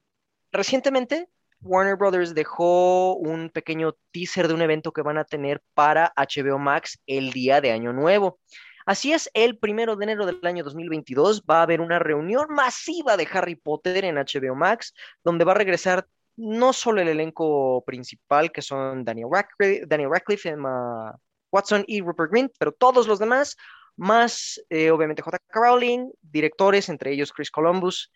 recientemente 0.53 1.29
Warner 1.63 1.97
Brothers 1.97 2.35
dejó 2.35 3.15
un 3.15 3.51
pequeño 3.51 3.95
teaser 4.13 4.49
de 4.49 4.55
un 4.55 4.63
evento 4.63 4.93
que 4.93 5.03
van 5.03 5.19
a 5.19 5.25
tener 5.25 5.63
para 5.75 6.13
HBO 6.17 6.59
Max 6.59 6.99
el 7.07 7.33
día 7.33 7.61
de 7.61 7.73
Año 7.73 7.93
Nuevo. 7.93 8.39
Así 8.87 9.13
es, 9.13 9.31
el 9.35 9.59
primero 9.59 9.95
de 9.95 10.05
enero 10.05 10.27
del 10.27 10.41
año 10.45 10.65
2022 10.65 11.43
va 11.49 11.61
a 11.61 11.63
haber 11.63 11.81
una 11.81 11.99
reunión 11.99 12.47
masiva 12.51 13.17
de 13.17 13.29
Harry 13.33 13.55
Potter 13.55 14.05
en 14.05 14.17
HBO 14.17 14.55
Max, 14.55 14.95
donde 15.23 15.45
va 15.45 15.53
a 15.53 15.57
regresar 15.57 16.07
no 16.37 16.73
solo 16.73 17.01
el 17.01 17.09
elenco 17.09 17.85
principal, 17.85 18.51
que 18.51 18.63
son 18.63 19.05
Daniel 19.05 19.29
Radcliffe, 19.31 20.49
Emma 20.49 21.15
Watson 21.53 21.85
y 21.87 22.01
Rupert 22.01 22.33
Grint, 22.33 22.53
pero 22.59 22.73
todos 22.73 23.07
los 23.07 23.19
demás, 23.19 23.57
más 23.97 24.61
eh, 24.71 24.91
obviamente 24.91 25.23
J.K. 25.23 25.45
Rowling, 25.53 26.11
directores, 26.23 26.89
entre 26.89 27.13
ellos 27.13 27.33
Chris 27.33 27.51
Columbus, 27.51 28.11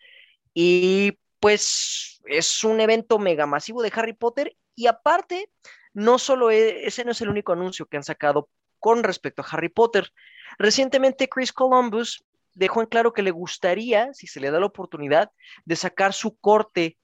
y 0.53 1.19
pues 1.45 2.23
es 2.25 2.63
un 2.63 2.81
evento 2.81 3.19
mega 3.19 3.45
masivo 3.45 3.83
de 3.83 3.91
Harry 3.93 4.13
Potter, 4.13 4.57
y 4.73 4.87
aparte, 4.87 5.51
no 5.93 6.17
solo 6.17 6.49
e- 6.49 6.87
ese 6.87 7.05
no 7.05 7.11
es 7.11 7.21
el 7.21 7.29
único 7.29 7.53
anuncio 7.53 7.85
que 7.85 7.97
han 7.97 8.03
sacado 8.03 8.49
con 8.79 9.03
respecto 9.03 9.43
a 9.43 9.45
Harry 9.51 9.69
Potter. 9.69 10.11
Recientemente 10.57 11.29
Chris 11.29 11.53
Columbus 11.53 12.25
dejó 12.55 12.81
en 12.81 12.87
claro 12.87 13.13
que 13.13 13.21
le 13.21 13.29
gustaría, 13.29 14.11
si 14.15 14.25
se 14.25 14.39
le 14.39 14.49
da 14.49 14.59
la 14.59 14.65
oportunidad, 14.65 15.29
de 15.65 15.75
sacar 15.75 16.13
su 16.13 16.35
corte 16.35 16.97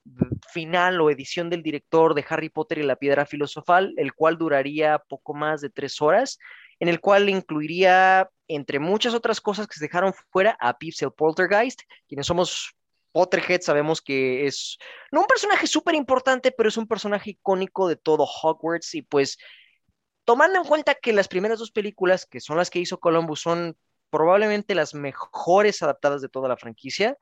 final 0.50 1.00
o 1.00 1.08
edición 1.08 1.48
del 1.48 1.62
director 1.62 2.12
de 2.12 2.24
Harry 2.28 2.48
Potter 2.48 2.78
y 2.78 2.82
la 2.82 2.96
Piedra 2.96 3.26
Filosofal, 3.26 3.94
el 3.96 4.12
cual 4.12 4.38
duraría 4.38 4.98
poco 4.98 5.34
más 5.34 5.60
de 5.60 5.70
tres 5.70 6.02
horas, 6.02 6.40
en 6.80 6.88
el 6.88 6.98
cual 6.98 7.28
incluiría, 7.28 8.28
entre 8.48 8.80
muchas 8.80 9.14
otras 9.14 9.40
cosas 9.40 9.68
que 9.68 9.74
se 9.74 9.84
dejaron 9.84 10.12
fuera, 10.32 10.56
a 10.58 10.78
Pips 10.78 11.02
el 11.02 11.12
Poltergeist, 11.12 11.82
quienes 12.08 12.26
somos 12.26 12.74
Potterhead 13.12 13.60
sabemos 13.62 14.02
que 14.02 14.46
es 14.46 14.78
no 15.12 15.20
un 15.20 15.26
personaje 15.26 15.66
súper 15.66 15.94
importante, 15.94 16.52
pero 16.52 16.68
es 16.68 16.76
un 16.76 16.88
personaje 16.88 17.30
icónico 17.30 17.88
de 17.88 17.96
todo 17.96 18.24
Hogwarts 18.26 18.94
y 18.94 19.02
pues 19.02 19.38
tomando 20.24 20.58
en 20.58 20.64
cuenta 20.64 20.94
que 20.94 21.12
las 21.12 21.28
primeras 21.28 21.58
dos 21.58 21.70
películas, 21.72 22.26
que 22.26 22.40
son 22.40 22.56
las 22.56 22.70
que 22.70 22.78
hizo 22.80 23.00
Columbus, 23.00 23.40
son 23.40 23.76
probablemente 24.10 24.74
las 24.74 24.94
mejores 24.94 25.82
adaptadas 25.82 26.22
de 26.22 26.28
toda 26.28 26.48
la 26.48 26.56
franquicia, 26.56 27.16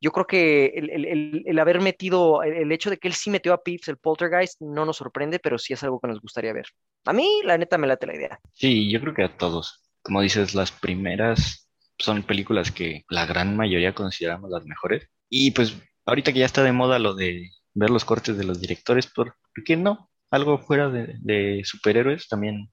yo 0.00 0.12
creo 0.12 0.26
que 0.26 0.66
el, 0.76 1.44
el- 1.46 1.58
haber 1.58 1.80
metido, 1.80 2.42
el 2.42 2.70
hecho 2.72 2.90
de 2.90 2.98
que 2.98 3.08
él 3.08 3.14
sí 3.14 3.30
metió 3.30 3.54
a 3.54 3.62
Pips, 3.62 3.88
el 3.88 3.98
Poltergeist, 3.98 4.60
no 4.60 4.84
nos 4.86 4.98
sorprende, 4.98 5.38
pero 5.40 5.58
sí 5.58 5.72
es 5.72 5.82
algo 5.84 6.00
que 6.00 6.08
nos 6.08 6.20
gustaría 6.20 6.52
ver. 6.52 6.66
A 7.06 7.12
mí, 7.14 7.42
la 7.44 7.58
neta, 7.58 7.78
me 7.78 7.86
late 7.86 8.06
la 8.06 8.16
idea. 8.16 8.40
Sí, 8.52 8.90
yo 8.90 9.00
creo 9.00 9.14
que 9.14 9.24
a 9.24 9.36
todos. 9.36 9.82
Como 10.02 10.20
dices, 10.22 10.54
las 10.54 10.72
primeras 10.72 11.68
son 11.98 12.22
películas 12.22 12.70
que 12.72 13.04
la 13.08 13.26
gran 13.26 13.56
mayoría 13.56 13.94
consideramos 13.94 14.50
las 14.50 14.64
mejores. 14.64 15.08
Y 15.28 15.50
pues 15.52 15.76
ahorita 16.06 16.32
que 16.32 16.40
ya 16.40 16.46
está 16.46 16.62
de 16.62 16.72
moda 16.72 16.98
lo 16.98 17.14
de 17.14 17.50
ver 17.74 17.90
los 17.90 18.04
cortes 18.04 18.36
de 18.36 18.44
los 18.44 18.60
directores, 18.60 19.06
¿por, 19.06 19.36
por 19.54 19.64
qué 19.64 19.76
no? 19.76 20.10
Algo 20.30 20.58
fuera 20.58 20.88
de, 20.88 21.16
de 21.20 21.62
superhéroes 21.64 22.28
también, 22.28 22.72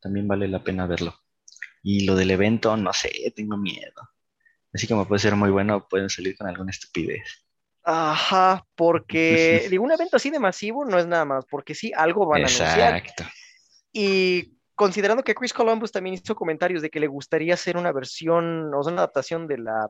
también 0.00 0.28
vale 0.28 0.48
la 0.48 0.62
pena 0.62 0.86
verlo. 0.86 1.14
Y 1.82 2.04
lo 2.04 2.16
del 2.16 2.30
evento, 2.30 2.76
no 2.76 2.92
sé, 2.92 3.32
tengo 3.34 3.56
miedo. 3.56 4.02
Así 4.72 4.86
como 4.86 5.06
puede 5.06 5.20
ser 5.20 5.36
muy 5.36 5.50
bueno, 5.50 5.86
pueden 5.88 6.10
salir 6.10 6.36
con 6.36 6.48
alguna 6.48 6.70
estupidez. 6.70 7.46
Ajá, 7.82 8.66
porque 8.74 9.68
digo, 9.70 9.84
un 9.84 9.92
evento 9.92 10.16
así 10.16 10.28
de 10.30 10.40
masivo 10.40 10.84
no 10.84 10.98
es 10.98 11.06
nada 11.06 11.24
más, 11.24 11.44
porque 11.48 11.74
sí, 11.74 11.92
algo 11.96 12.26
van 12.26 12.42
a 12.42 12.46
anunciar. 12.46 12.96
Exacto. 12.96 13.24
Y 13.92 14.58
considerando 14.74 15.22
que 15.22 15.34
Chris 15.34 15.52
Columbus 15.52 15.92
también 15.92 16.14
hizo 16.14 16.34
comentarios 16.34 16.82
de 16.82 16.90
que 16.90 16.98
le 16.98 17.06
gustaría 17.06 17.54
hacer 17.54 17.76
una 17.76 17.92
versión, 17.92 18.74
o 18.74 18.82
sea, 18.82 18.92
una 18.92 19.02
adaptación 19.02 19.46
de 19.46 19.58
la 19.58 19.88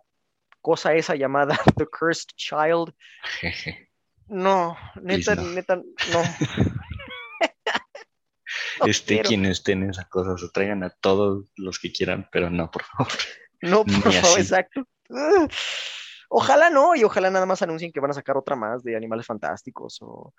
cosa 0.66 0.94
esa 0.94 1.14
llamada 1.14 1.56
The 1.76 1.86
Cursed 1.86 2.30
Child, 2.34 2.92
no, 4.26 4.76
neta, 5.00 5.36
no. 5.36 5.42
neta, 5.42 5.76
no. 5.76 6.22
No 8.80 8.86
Esté 8.86 9.14
quiero. 9.14 9.28
quien 9.28 9.44
esté 9.46 9.72
en 9.72 9.88
esa 9.90 10.04
cosa, 10.08 10.32
o 10.32 10.50
traigan 10.50 10.82
a 10.82 10.90
todos 10.90 11.46
los 11.56 11.78
que 11.78 11.92
quieran, 11.92 12.28
pero 12.30 12.50
no, 12.50 12.70
por 12.70 12.82
favor. 12.84 13.12
No, 13.62 13.84
por 13.84 14.12
favor, 14.12 14.38
exacto. 14.38 14.86
Ojalá 16.28 16.68
no, 16.70 16.94
y 16.94 17.02
ojalá 17.04 17.30
nada 17.30 17.46
más 17.46 17.62
anuncien 17.62 17.90
que 17.92 18.00
van 18.00 18.10
a 18.10 18.14
sacar 18.14 18.36
otra 18.36 18.54
más 18.54 18.82
de 18.82 18.96
Animales 18.96 19.24
Fantásticos 19.26 19.98
o 20.02 20.34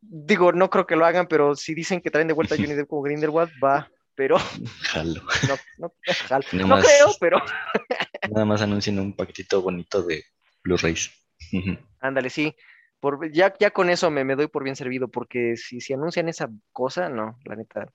digo, 0.00 0.52
no 0.52 0.70
creo 0.70 0.86
que 0.86 0.96
lo 0.96 1.04
hagan, 1.04 1.26
pero 1.26 1.54
si 1.56 1.74
dicen 1.74 2.00
que 2.00 2.10
traen 2.10 2.28
de 2.28 2.34
vuelta 2.34 2.54
a 2.54 2.58
Johnny 2.58 2.74
Depp 2.74 2.88
como 2.88 3.02
Grindelwald, 3.02 3.52
va, 3.62 3.90
pero 4.14 4.38
Jalo. 4.82 5.22
no, 5.48 5.56
no. 5.78 5.92
Nada 6.30 6.44
No 6.52 6.80
creo, 6.80 7.08
pero 7.20 7.38
Nada 8.30 8.44
más 8.44 8.62
anuncien 8.62 8.98
un 8.98 9.14
paquetito 9.14 9.62
bonito 9.62 10.02
de 10.02 10.24
Blu-rays. 10.62 11.10
ándale, 12.00 12.30
sí. 12.30 12.54
Por, 13.00 13.30
ya, 13.32 13.52
ya 13.58 13.70
con 13.70 13.90
eso 13.90 14.10
me, 14.10 14.24
me 14.24 14.36
doy 14.36 14.48
por 14.48 14.64
bien 14.64 14.76
servido, 14.76 15.08
porque 15.08 15.56
si, 15.56 15.80
si 15.80 15.92
anuncian 15.92 16.28
esa 16.28 16.48
cosa, 16.72 17.08
no, 17.08 17.38
la 17.44 17.56
neta. 17.56 17.92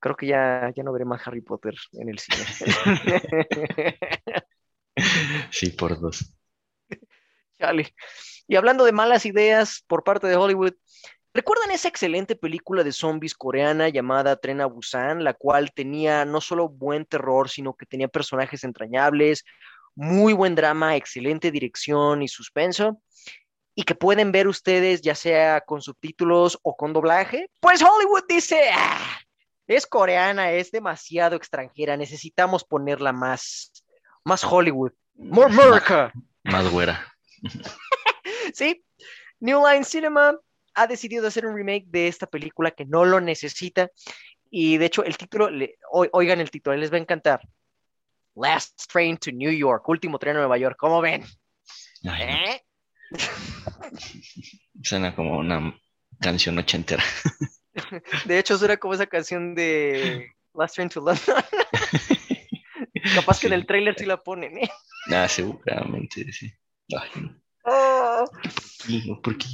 Creo 0.00 0.14
que 0.14 0.28
ya, 0.28 0.72
ya 0.76 0.84
no 0.84 0.92
veré 0.92 1.04
más 1.04 1.26
Harry 1.26 1.40
Potter 1.40 1.74
en 1.92 2.08
el 2.08 2.18
cine. 2.18 3.96
Sí, 5.50 5.70
por 5.70 5.98
dos. 6.00 6.34
Chale. 7.58 7.94
Y 8.46 8.56
hablando 8.56 8.84
de 8.84 8.92
malas 8.92 9.26
ideas 9.26 9.84
por 9.86 10.04
parte 10.04 10.26
de 10.26 10.36
Hollywood, 10.36 10.74
¿recuerdan 11.34 11.70
esa 11.70 11.88
excelente 11.88 12.36
película 12.36 12.84
de 12.84 12.92
zombies 12.92 13.34
coreana 13.34 13.88
llamada 13.88 14.36
Tren 14.36 14.60
a 14.60 14.66
Busan, 14.66 15.24
la 15.24 15.34
cual 15.34 15.72
tenía 15.72 16.24
no 16.24 16.40
solo 16.40 16.68
buen 16.68 17.04
terror, 17.04 17.48
sino 17.48 17.74
que 17.74 17.86
tenía 17.86 18.08
personajes 18.08 18.64
entrañables, 18.64 19.44
muy 19.94 20.32
buen 20.32 20.54
drama, 20.54 20.96
excelente 20.96 21.50
dirección 21.50 22.22
y 22.22 22.28
suspenso? 22.28 23.00
Y 23.74 23.84
que 23.84 23.94
pueden 23.94 24.32
ver 24.32 24.48
ustedes 24.48 25.02
ya 25.02 25.14
sea 25.14 25.60
con 25.60 25.82
subtítulos 25.82 26.58
o 26.62 26.76
con 26.76 26.92
doblaje. 26.92 27.48
Pues 27.60 27.82
Hollywood 27.82 28.24
dice, 28.28 28.70
"Ah, 28.74 29.18
es 29.68 29.86
coreana, 29.86 30.50
es 30.52 30.70
demasiado 30.70 31.36
extranjera, 31.36 31.96
necesitamos 31.96 32.64
ponerla 32.64 33.12
más, 33.12 33.72
más 34.24 34.42
Hollywood. 34.42 34.92
More 35.14 35.52
America. 35.52 36.12
Más 36.44 36.70
güera. 36.70 37.06
Sí, 38.52 38.82
New 39.40 39.62
Line 39.66 39.84
Cinema 39.84 40.38
ha 40.80 40.86
decidido 40.86 41.26
hacer 41.26 41.46
un 41.46 41.56
remake 41.56 41.86
de 41.88 42.08
esta 42.08 42.26
película 42.26 42.70
que 42.70 42.84
no 42.84 43.04
lo 43.04 43.20
necesita. 43.20 43.90
Y 44.50 44.78
de 44.78 44.86
hecho, 44.86 45.04
el 45.04 45.16
título, 45.16 45.50
le- 45.50 45.76
o- 45.90 46.06
oigan 46.12 46.40
el 46.40 46.50
título, 46.50 46.76
les 46.76 46.92
va 46.92 46.96
a 46.96 47.00
encantar. 47.00 47.40
Last 48.34 48.90
Train 48.90 49.16
to 49.18 49.30
New 49.32 49.50
York, 49.50 49.88
último 49.88 50.18
tren 50.18 50.36
a 50.36 50.40
Nueva 50.40 50.58
York. 50.58 50.76
¿Cómo 50.78 51.00
ven? 51.00 51.24
Ay, 52.04 52.26
no. 52.26 52.32
¿Eh? 52.32 52.64
Suena 54.82 55.14
como 55.14 55.38
una 55.38 55.74
canción 56.20 56.58
ochentera. 56.58 57.02
De 58.24 58.38
hecho, 58.38 58.56
suena 58.58 58.76
como 58.76 58.94
esa 58.94 59.06
canción 59.06 59.54
de 59.54 60.30
Last 60.54 60.74
Train 60.76 60.88
to 60.88 61.00
London. 61.00 61.24
Capaz 63.14 63.40
que 63.40 63.46
en 63.48 63.52
el 63.54 63.66
trailer 63.66 63.94
sí 63.98 64.04
la 64.06 64.16
ponen, 64.22 64.58
¿eh? 64.58 64.70
Ah, 65.12 65.28
seguramente, 65.28 66.30
sí. 66.32 66.52
Ay, 66.96 67.10
no. 67.22 67.36
Oh, 67.64 68.24
¿Y 68.88 69.14
por 69.16 69.36
qué? 69.36 69.46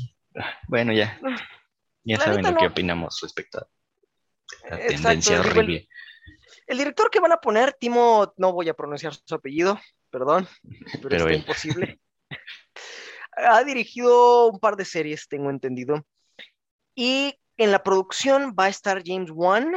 Bueno, 0.68 0.92
ya. 0.92 1.18
Ya 2.06 2.18
La 2.18 2.24
saben 2.24 2.44
lo 2.44 2.54
que 2.54 2.66
opinamos 2.66 3.18
respecto 3.22 3.60
a 3.60 3.66
la 4.68 4.76
Exacto, 4.76 4.88
tendencia 4.88 5.36
el- 5.36 5.40
horrible. 5.40 5.88
el 6.66 6.76
director 6.76 7.10
que 7.10 7.18
van 7.18 7.32
a 7.32 7.38
poner, 7.38 7.72
Timo, 7.72 8.34
no 8.36 8.52
voy 8.52 8.68
a 8.68 8.74
pronunciar 8.74 9.14
su 9.14 9.34
apellido, 9.34 9.80
perdón, 10.10 10.46
pero, 11.08 11.28
él. 11.28 11.36
imposible. 11.36 11.98
ha 13.36 13.64
dirigido 13.64 14.48
un 14.48 14.60
par 14.60 14.76
de 14.76 14.84
series, 14.84 15.26
tengo 15.28 15.48
entendido. 15.48 16.04
Y 16.94 17.38
en 17.56 17.72
la 17.72 17.82
producción 17.82 18.54
va 18.58 18.64
a 18.64 18.68
estar 18.68 19.02
James 19.02 19.30
Wan, 19.32 19.72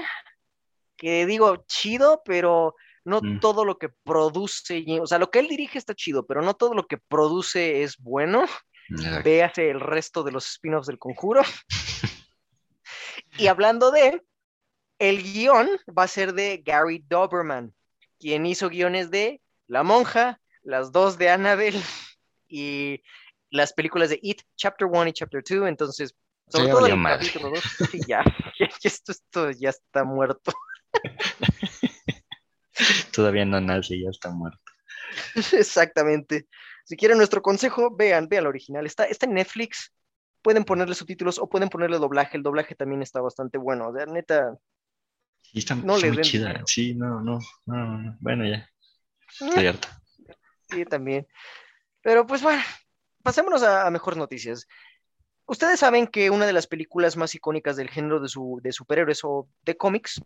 que 0.97 1.25
digo, 1.25 1.63
chido, 1.65 2.21
pero 2.25 2.75
no 3.05 3.21
Mm. 3.21 3.39
todo 3.39 3.63
lo 3.63 3.77
que 3.77 3.87
produce, 4.03 4.83
o 5.01 5.07
sea, 5.07 5.17
lo 5.17 5.31
que 5.31 5.39
él 5.39 5.47
dirige 5.47 5.77
está 5.77 5.95
chido, 5.95 6.27
pero 6.27 6.41
no 6.41 6.55
todo 6.55 6.73
lo 6.73 6.87
que 6.87 6.97
produce 6.97 7.83
es 7.83 7.97
bueno. 7.99 8.45
Exacto. 8.89 9.23
véase 9.23 9.69
el 9.69 9.79
resto 9.79 10.23
de 10.23 10.31
los 10.31 10.47
spin-offs 10.47 10.87
del 10.87 10.99
conjuro. 10.99 11.41
y 13.37 13.47
hablando 13.47 13.91
de, 13.91 14.21
el 14.99 15.23
guion 15.23 15.69
va 15.97 16.03
a 16.03 16.07
ser 16.07 16.33
de 16.33 16.61
Gary 16.65 17.03
Doberman, 17.07 17.73
quien 18.19 18.45
hizo 18.45 18.69
guiones 18.69 19.11
de 19.11 19.41
La 19.67 19.83
Monja, 19.83 20.39
las 20.63 20.91
dos 20.91 21.17
de 21.17 21.29
Annabelle 21.29 21.81
y 22.47 23.01
las 23.49 23.73
películas 23.73 24.09
de 24.09 24.19
It, 24.21 24.41
Chapter 24.55 24.87
1 24.87 25.07
y 25.07 25.13
Chapter 25.13 25.43
2. 25.47 25.67
Entonces, 25.67 26.15
sobre 26.49 26.67
Ya 26.67 26.71
todo 26.71 26.87
el 26.87 27.03
capítulo 27.03 27.49
2, 27.49 27.59
sí, 27.91 28.01
ya, 28.07 28.23
ya, 28.59 28.67
ya 28.67 28.69
esto, 28.83 29.11
esto 29.11 29.51
ya 29.51 29.69
está 29.69 30.03
muerto. 30.03 30.53
Todavía 33.11 33.45
no 33.45 33.59
nace, 33.59 33.99
ya 33.99 34.09
está 34.09 34.29
muerto. 34.29 34.59
Exactamente. 35.53 36.47
Si 36.87 36.95
quieren 36.95 37.17
nuestro 37.17 37.41
consejo, 37.41 37.93
vean, 37.93 38.29
vean 38.29 38.43
la 38.45 38.49
original. 38.49 38.85
Está, 38.85 39.03
está 39.03 39.25
en 39.25 39.33
Netflix. 39.33 39.93
Pueden 40.41 40.63
ponerle 40.63 40.95
subtítulos 40.95 41.37
o 41.37 41.49
pueden 41.49 41.67
ponerle 41.67 41.97
doblaje. 41.97 42.37
El 42.37 42.43
doblaje 42.43 42.75
también 42.75 43.01
está 43.01 43.19
bastante 43.19 43.57
bueno. 43.57 43.89
O 43.89 43.93
sea, 43.93 44.05
neta. 44.05 44.57
Sí, 45.41 45.59
está, 45.59 45.75
No 45.75 45.95
está 45.95 46.07
les 46.07 46.15
muy 46.15 46.15
den 46.15 46.23
chida. 46.23 46.63
Sí, 46.65 46.95
no, 46.95 47.19
no, 47.19 47.39
no, 47.65 47.75
no, 47.75 47.97
no. 47.97 48.17
Bueno, 48.21 48.45
ya, 48.45 48.55
eh, 48.55 48.67
estoy 49.29 49.67
harto. 49.67 49.89
Sí, 50.69 50.85
también. 50.85 51.27
Pero 52.01 52.25
pues 52.25 52.41
bueno, 52.41 52.63
pasémonos 53.21 53.63
a, 53.63 53.85
a 53.85 53.91
mejores 53.91 54.17
noticias. 54.17 54.65
Ustedes 55.45 55.81
saben 55.81 56.07
que 56.07 56.29
una 56.29 56.45
de 56.45 56.53
las 56.53 56.67
películas 56.67 57.17
más 57.17 57.35
icónicas 57.35 57.75
del 57.75 57.89
género 57.89 58.21
de, 58.21 58.29
su, 58.29 58.61
de 58.63 58.71
superhéroes 58.71 59.25
o 59.25 59.49
de 59.63 59.75
cómics 59.75 60.21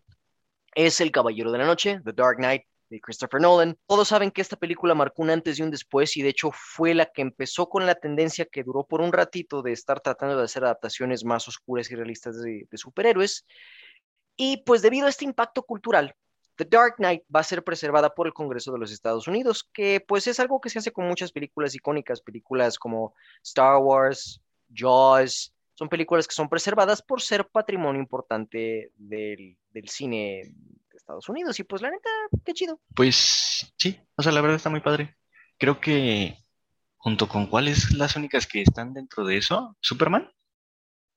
es 0.76 1.00
El 1.00 1.10
Caballero 1.10 1.50
de 1.50 1.58
la 1.58 1.66
Noche, 1.66 2.00
The 2.04 2.12
Dark 2.12 2.36
Knight, 2.36 2.62
Christopher 3.00 3.40
Nolan. 3.40 3.76
Todos 3.86 4.08
saben 4.08 4.30
que 4.30 4.40
esta 4.40 4.56
película 4.56 4.94
marcó 4.94 5.22
un 5.22 5.30
antes 5.30 5.58
y 5.58 5.62
un 5.62 5.70
después 5.70 6.16
y 6.16 6.22
de 6.22 6.30
hecho 6.30 6.50
fue 6.52 6.94
la 6.94 7.06
que 7.06 7.22
empezó 7.22 7.68
con 7.68 7.86
la 7.86 7.94
tendencia 7.94 8.46
que 8.46 8.62
duró 8.62 8.84
por 8.84 9.00
un 9.00 9.12
ratito 9.12 9.62
de 9.62 9.72
estar 9.72 10.00
tratando 10.00 10.36
de 10.36 10.44
hacer 10.44 10.64
adaptaciones 10.64 11.24
más 11.24 11.48
oscuras 11.48 11.90
y 11.90 11.94
realistas 11.94 12.40
de, 12.42 12.66
superhéroes. 12.74 13.46
Y 14.36 14.58
pues 14.58 14.82
debido 14.82 15.06
a 15.06 15.10
este 15.10 15.24
impacto 15.24 15.62
cultural, 15.62 16.14
The 16.56 16.64
Dark 16.64 16.96
Knight 16.96 17.22
va 17.34 17.40
a 17.40 17.44
ser 17.44 17.64
preservada 17.64 18.14
por 18.14 18.26
el 18.26 18.32
Congreso 18.32 18.72
de 18.72 18.78
los 18.78 18.92
Estados 18.92 19.26
Unidos, 19.28 19.68
que 19.72 20.00
pues 20.06 20.26
es 20.26 20.40
algo 20.40 20.60
que 20.60 20.70
se 20.70 20.78
hace 20.78 20.92
con 20.92 21.06
muchas 21.06 21.32
películas 21.32 21.74
icónicas, 21.74 22.20
películas 22.20 22.78
como 22.78 23.14
Star 23.42 23.78
Wars, 23.78 24.40
Jaws, 24.74 25.52
son 25.74 25.88
películas 25.88 26.28
que 26.28 26.34
son 26.34 26.48
preservadas 26.48 27.02
por 27.02 27.20
ser 27.20 27.48
patrimonio 27.48 28.00
importante 28.00 28.92
del, 28.96 29.56
cine 29.86 30.54
Estados 31.02 31.28
Unidos. 31.28 31.58
Y 31.60 31.64
pues 31.64 31.82
la 31.82 31.90
neta, 31.90 32.10
qué 32.44 32.52
chido. 32.52 32.80
Pues 32.94 33.72
sí, 33.76 34.00
o 34.16 34.22
sea, 34.22 34.32
la 34.32 34.40
verdad 34.40 34.56
está 34.56 34.70
muy 34.70 34.80
padre. 34.80 35.16
Creo 35.58 35.80
que 35.80 36.38
junto 36.96 37.28
con 37.28 37.46
cuáles 37.46 37.92
las 37.92 38.16
únicas 38.16 38.46
que 38.46 38.62
están 38.62 38.94
dentro 38.94 39.24
de 39.24 39.36
eso, 39.36 39.76
Superman. 39.80 40.30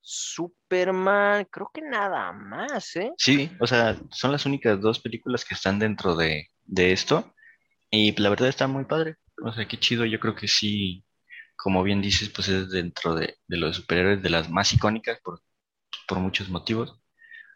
Superman, 0.02 1.48
creo 1.50 1.72
que 1.74 1.82
nada 1.82 2.32
más, 2.32 2.96
¿eh? 2.96 3.12
Sí, 3.18 3.52
o 3.60 3.66
sea, 3.66 3.98
son 4.12 4.32
las 4.32 4.46
únicas 4.46 4.80
dos 4.80 5.00
películas 5.00 5.44
que 5.46 5.56
están 5.56 5.80
dentro 5.80 6.16
de, 6.16 6.50
de 6.64 6.92
esto. 6.92 7.34
Y 7.90 8.20
la 8.20 8.30
verdad 8.30 8.50
está 8.50 8.68
muy 8.68 8.86
padre. 8.86 9.16
O 9.44 9.52
sea, 9.52 9.68
qué 9.68 9.80
chido. 9.80 10.06
Yo 10.06 10.20
creo 10.20 10.36
que 10.36 10.48
sí, 10.48 11.04
como 11.56 11.82
bien 11.84 12.02
dices, 12.02 12.30
pues 12.30 12.50
es 12.50 12.70
dentro 12.70 13.16
de, 13.16 13.38
de 13.48 13.58
los 13.58 13.78
superhéroes 13.78 14.22
de 14.22 14.30
las 14.30 14.50
más 14.50 14.74
icónicas 14.74 15.20
por, 15.24 15.42
por 16.08 16.20
muchos 16.20 16.50
motivos. 16.50 17.02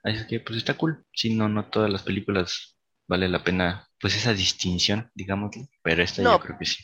Así 0.03 0.27
que 0.27 0.39
pues 0.39 0.57
está 0.57 0.75
cool. 0.77 1.05
Sí, 1.13 1.35
no, 1.35 1.49
no 1.49 1.69
todas 1.69 1.89
las 1.91 2.03
películas 2.03 2.77
vale 3.07 3.27
la 3.27 3.43
pena, 3.43 3.87
pues 3.99 4.15
esa 4.15 4.33
distinción, 4.33 5.11
digamos. 5.13 5.51
Pero 5.83 6.03
esta 6.03 6.23
No. 6.23 6.33
yo 6.33 6.39
creo 6.39 6.57
que 6.59 6.65
sí. 6.65 6.83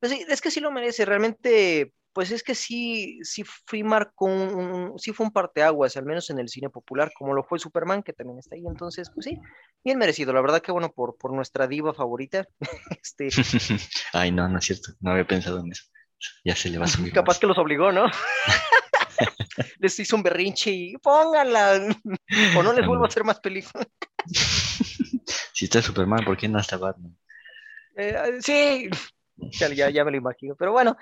Pues 0.00 0.12
sí, 0.12 0.24
es 0.28 0.40
que 0.40 0.50
sí 0.50 0.60
lo 0.60 0.70
merece, 0.70 1.04
realmente, 1.04 1.92
pues 2.14 2.30
es 2.30 2.42
que 2.42 2.54
sí, 2.54 3.18
sí 3.22 3.44
fui 3.66 3.82
marcó 3.82 4.24
un- 4.26 4.98
sí 4.98 5.12
fue 5.12 5.26
un 5.26 5.32
parteaguas, 5.32 5.96
al 5.96 6.06
menos 6.06 6.30
en 6.30 6.38
el 6.38 6.48
cine 6.48 6.70
popular, 6.70 7.12
como 7.16 7.34
lo 7.34 7.44
fue 7.44 7.58
Superman, 7.58 8.02
que 8.02 8.14
también 8.14 8.38
está 8.38 8.54
ahí, 8.56 8.66
entonces, 8.66 9.10
pues 9.14 9.24
sí, 9.26 9.38
bien 9.84 9.98
merecido, 9.98 10.32
la 10.32 10.40
verdad 10.40 10.62
que 10.62 10.72
bueno, 10.72 10.90
por, 10.90 11.18
por 11.18 11.34
nuestra 11.34 11.66
diva 11.66 11.92
favorita, 11.92 12.46
este, 13.02 13.28
Ay, 14.14 14.32
no, 14.32 14.48
no 14.48 14.58
es 14.58 14.64
cierto. 14.64 14.92
No 15.00 15.10
había 15.10 15.26
pensado 15.26 15.60
en 15.60 15.70
eso. 15.72 15.84
Ya 16.44 16.56
se 16.56 16.70
le 16.70 16.78
va 16.78 16.84
a 16.84 16.88
subir. 16.88 17.12
capaz 17.12 17.32
más. 17.34 17.38
que 17.38 17.46
los 17.46 17.58
obligó, 17.58 17.92
¿no? 17.92 18.06
Les 19.78 19.98
hizo 19.98 20.16
un 20.16 20.22
berrinche 20.22 20.70
y 20.70 20.96
pónganla, 20.98 21.88
o 22.56 22.62
no 22.62 22.72
les 22.72 22.86
vuelvo 22.86 23.04
a 23.04 23.08
hacer 23.08 23.24
más 23.24 23.40
películas. 23.40 23.86
Si 25.52 25.66
está 25.66 25.82
Superman, 25.82 26.24
¿por 26.24 26.38
qué 26.38 26.48
no 26.48 26.58
está 26.58 26.78
Batman? 26.78 27.14
Eh, 27.94 28.38
sí, 28.40 28.88
ya, 29.76 29.90
ya, 29.90 30.04
me 30.04 30.10
lo 30.10 30.16
imagino, 30.16 30.56
pero 30.56 30.72
bueno, 30.72 30.96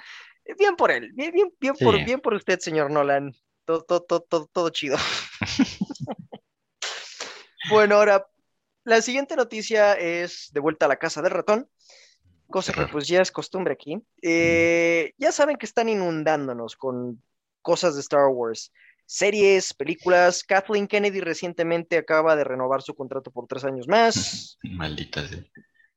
bien 0.59 0.75
por 0.75 0.91
él, 0.91 1.13
bien, 1.13 1.33
bien, 1.33 1.53
bien, 1.61 1.77
por, 1.77 1.95
Sí. 1.97 2.05
bien 2.05 2.21
por 2.21 2.35
usted, 2.35 2.59
señor 2.59 2.91
Nolan, 2.91 3.33
todo, 3.65 3.83
todo, 3.85 4.01
todo, 4.03 4.21
todo, 4.23 4.47
todo 4.53 4.71
chido. 4.71 4.97
Bueno, 7.71 7.97
ahora, 7.97 8.27
la 8.85 9.03
siguiente 9.03 9.37
noticia 9.37 9.93
es 9.95 10.49
de 10.53 10.61
vuelta 10.61 10.87
a 10.87 10.89
la 10.89 10.97
casa 10.97 11.23
del 11.23 11.33
ratón, 11.33 11.69
cosa 12.49 12.73
que 12.73 12.87
pues 12.87 13.07
ya 13.07 13.21
es 13.21 13.31
costumbre 13.31 13.75
aquí. 13.75 14.03
Eh, 14.23 15.13
ya 15.19 15.33
saben 15.33 15.57
que 15.57 15.67
están 15.67 15.89
inundándonos 15.89 16.77
con 16.77 17.23
cosas 17.69 17.97
de 17.97 18.01
Star 18.01 18.29
Wars, 18.29 18.73
series, 19.05 19.75
películas. 19.75 20.43
Kathleen 20.43 20.89
Kennedy 20.89 21.21
recientemente 21.21 21.99
acaba 21.99 22.35
de 22.35 22.43
renovar 22.43 22.81
su 22.81 22.95
contrato 22.95 23.31
por 23.31 23.47
tres 23.47 23.63
años 23.63 23.87
más. 23.87 24.57
Maldita 24.63 25.29
sea. 25.29 25.45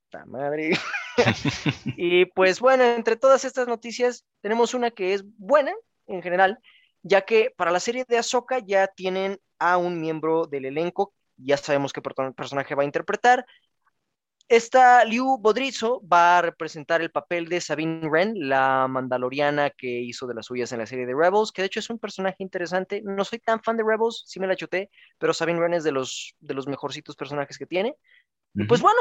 ¡Ta 0.09 0.25
madre! 0.25 0.71
y 1.95 2.25
pues 2.25 2.59
bueno, 2.59 2.83
entre 2.83 3.15
todas 3.15 3.45
estas 3.45 3.69
noticias 3.69 4.25
tenemos 4.41 4.73
una 4.73 4.91
que 4.91 5.13
es 5.13 5.23
buena 5.37 5.71
en 6.07 6.21
general, 6.21 6.59
ya 7.03 7.21
que 7.21 7.53
para 7.55 7.71
la 7.71 7.79
serie 7.79 8.03
de 8.05 8.17
Ahsoka 8.17 8.59
ya 8.59 8.87
tienen 8.87 9.39
a 9.59 9.77
un 9.77 10.01
miembro 10.01 10.45
del 10.47 10.65
elenco, 10.65 11.13
ya 11.37 11.55
sabemos 11.55 11.93
qué 11.93 12.01
personaje 12.01 12.75
va 12.75 12.83
a 12.83 12.85
interpretar. 12.85 13.45
Esta 14.51 15.05
Liu 15.05 15.37
Bodrizo 15.37 16.01
va 16.05 16.39
a 16.39 16.41
representar 16.41 17.01
el 17.01 17.09
papel 17.09 17.47
de 17.47 17.61
Sabine 17.61 18.09
Wren, 18.09 18.33
la 18.49 18.85
mandaloriana 18.89 19.69
que 19.69 19.87
hizo 19.87 20.27
de 20.27 20.33
las 20.33 20.47
suyas 20.47 20.73
en 20.73 20.79
la 20.79 20.85
serie 20.85 21.05
de 21.05 21.15
Rebels, 21.15 21.53
que 21.53 21.61
de 21.61 21.67
hecho 21.67 21.79
es 21.79 21.89
un 21.89 21.97
personaje 21.97 22.35
interesante. 22.39 23.01
No 23.01 23.23
soy 23.23 23.39
tan 23.39 23.63
fan 23.63 23.77
de 23.77 23.85
Rebels, 23.87 24.25
sí 24.27 24.41
me 24.41 24.47
la 24.47 24.57
chuté, 24.57 24.89
pero 25.17 25.33
Sabine 25.33 25.57
Wren 25.57 25.75
es 25.75 25.85
de 25.85 25.93
los, 25.93 26.35
de 26.41 26.53
los 26.53 26.67
mejorcitos 26.67 27.15
personajes 27.15 27.57
que 27.57 27.65
tiene. 27.65 27.95
Y 28.53 28.65
pues 28.65 28.81
bueno, 28.81 28.99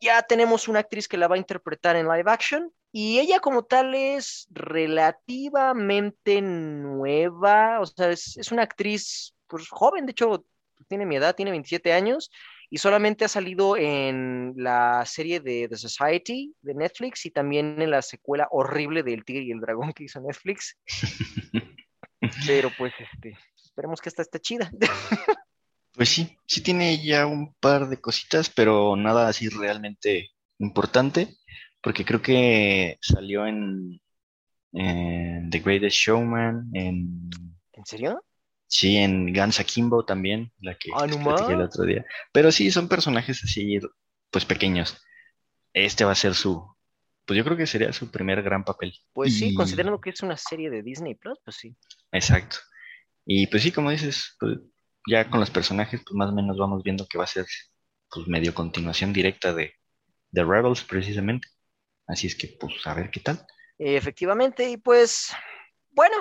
ya 0.00 0.22
tenemos 0.22 0.68
una 0.68 0.78
actriz 0.78 1.08
que 1.08 1.16
la 1.16 1.26
va 1.26 1.34
a 1.34 1.38
interpretar 1.38 1.96
en 1.96 2.06
live 2.06 2.30
action 2.30 2.72
y 2.92 3.18
ella 3.18 3.40
como 3.40 3.64
tal 3.64 3.96
es 3.96 4.46
relativamente 4.52 6.40
nueva, 6.42 7.80
o 7.80 7.86
sea, 7.86 8.08
es, 8.08 8.36
es 8.36 8.52
una 8.52 8.62
actriz 8.62 9.34
pues 9.48 9.68
joven, 9.68 10.06
de 10.06 10.12
hecho 10.12 10.44
tiene 10.86 11.06
mi 11.06 11.16
edad, 11.16 11.34
tiene 11.34 11.50
27 11.50 11.92
años 11.92 12.30
y 12.72 12.78
solamente 12.78 13.26
ha 13.26 13.28
salido 13.28 13.76
en 13.76 14.54
la 14.56 15.04
serie 15.04 15.40
de 15.40 15.68
The 15.68 15.76
Society 15.76 16.54
de 16.62 16.72
Netflix 16.72 17.26
y 17.26 17.30
también 17.30 17.82
en 17.82 17.90
la 17.90 18.00
secuela 18.00 18.48
horrible 18.50 19.02
de 19.02 19.12
El 19.12 19.26
Tigre 19.26 19.44
y 19.44 19.50
el 19.50 19.60
Dragón 19.60 19.92
que 19.92 20.04
hizo 20.04 20.22
Netflix, 20.22 20.78
pero 22.46 22.70
pues 22.78 22.94
este, 22.98 23.36
esperemos 23.62 24.00
que 24.00 24.08
esta 24.08 24.22
esté 24.22 24.40
chida. 24.40 24.72
Pues 25.94 26.08
sí, 26.08 26.38
sí 26.46 26.62
tiene 26.62 27.04
ya 27.04 27.26
un 27.26 27.52
par 27.60 27.86
de 27.90 28.00
cositas, 28.00 28.48
pero 28.48 28.96
nada 28.96 29.28
así 29.28 29.50
realmente 29.50 30.30
importante, 30.58 31.36
porque 31.82 32.06
creo 32.06 32.22
que 32.22 32.96
salió 33.02 33.46
en, 33.46 34.00
en 34.72 35.50
The 35.50 35.58
Greatest 35.58 35.98
Showman, 35.98 36.70
en 36.72 37.28
¿En 37.74 37.84
serio? 37.84 38.24
Sí, 38.72 38.96
en 38.96 39.34
Guns 39.34 39.60
Akimbo 39.60 40.02
también, 40.02 40.50
la 40.60 40.74
que 40.78 40.90
Ah, 40.94 41.04
el 41.04 41.60
otro 41.60 41.84
día. 41.84 42.06
Pero 42.32 42.50
sí, 42.50 42.70
son 42.70 42.88
personajes 42.88 43.44
así, 43.44 43.78
pues 44.30 44.46
pequeños. 44.46 44.96
Este 45.74 46.06
va 46.06 46.12
a 46.12 46.14
ser 46.14 46.34
su, 46.34 46.74
pues 47.26 47.36
yo 47.36 47.44
creo 47.44 47.56
que 47.58 47.66
sería 47.66 47.92
su 47.92 48.10
primer 48.10 48.42
gran 48.42 48.64
papel. 48.64 48.94
Pues 49.12 49.36
sí, 49.36 49.50
Y- 49.50 49.54
considerando 49.54 50.00
que 50.00 50.08
es 50.10 50.22
una 50.22 50.38
serie 50.38 50.70
de 50.70 50.82
Disney 50.82 51.14
Plus, 51.14 51.38
pues 51.44 51.56
sí. 51.56 51.76
Exacto. 52.12 52.56
Y 53.26 53.46
pues 53.48 53.62
sí, 53.62 53.72
como 53.72 53.90
dices, 53.90 54.36
pues, 54.40 54.58
ya 55.06 55.28
con 55.28 55.40
los 55.40 55.50
personajes, 55.50 56.00
pues 56.02 56.14
más 56.14 56.30
o 56.30 56.34
menos 56.34 56.56
vamos 56.56 56.82
viendo 56.82 57.06
que 57.06 57.18
va 57.18 57.24
a 57.24 57.26
ser 57.26 57.44
pues 58.10 58.26
medio 58.26 58.54
continuación 58.54 59.12
directa 59.12 59.52
de, 59.52 59.74
de 60.30 60.44
Rebels 60.44 60.82
precisamente. 60.82 61.46
Así 62.06 62.26
es 62.26 62.36
que 62.36 62.56
pues 62.58 62.74
a 62.86 62.94
ver 62.94 63.10
qué 63.10 63.20
tal. 63.20 63.44
Efectivamente, 63.78 64.70
y 64.70 64.76
pues, 64.78 65.30
bueno, 65.90 66.16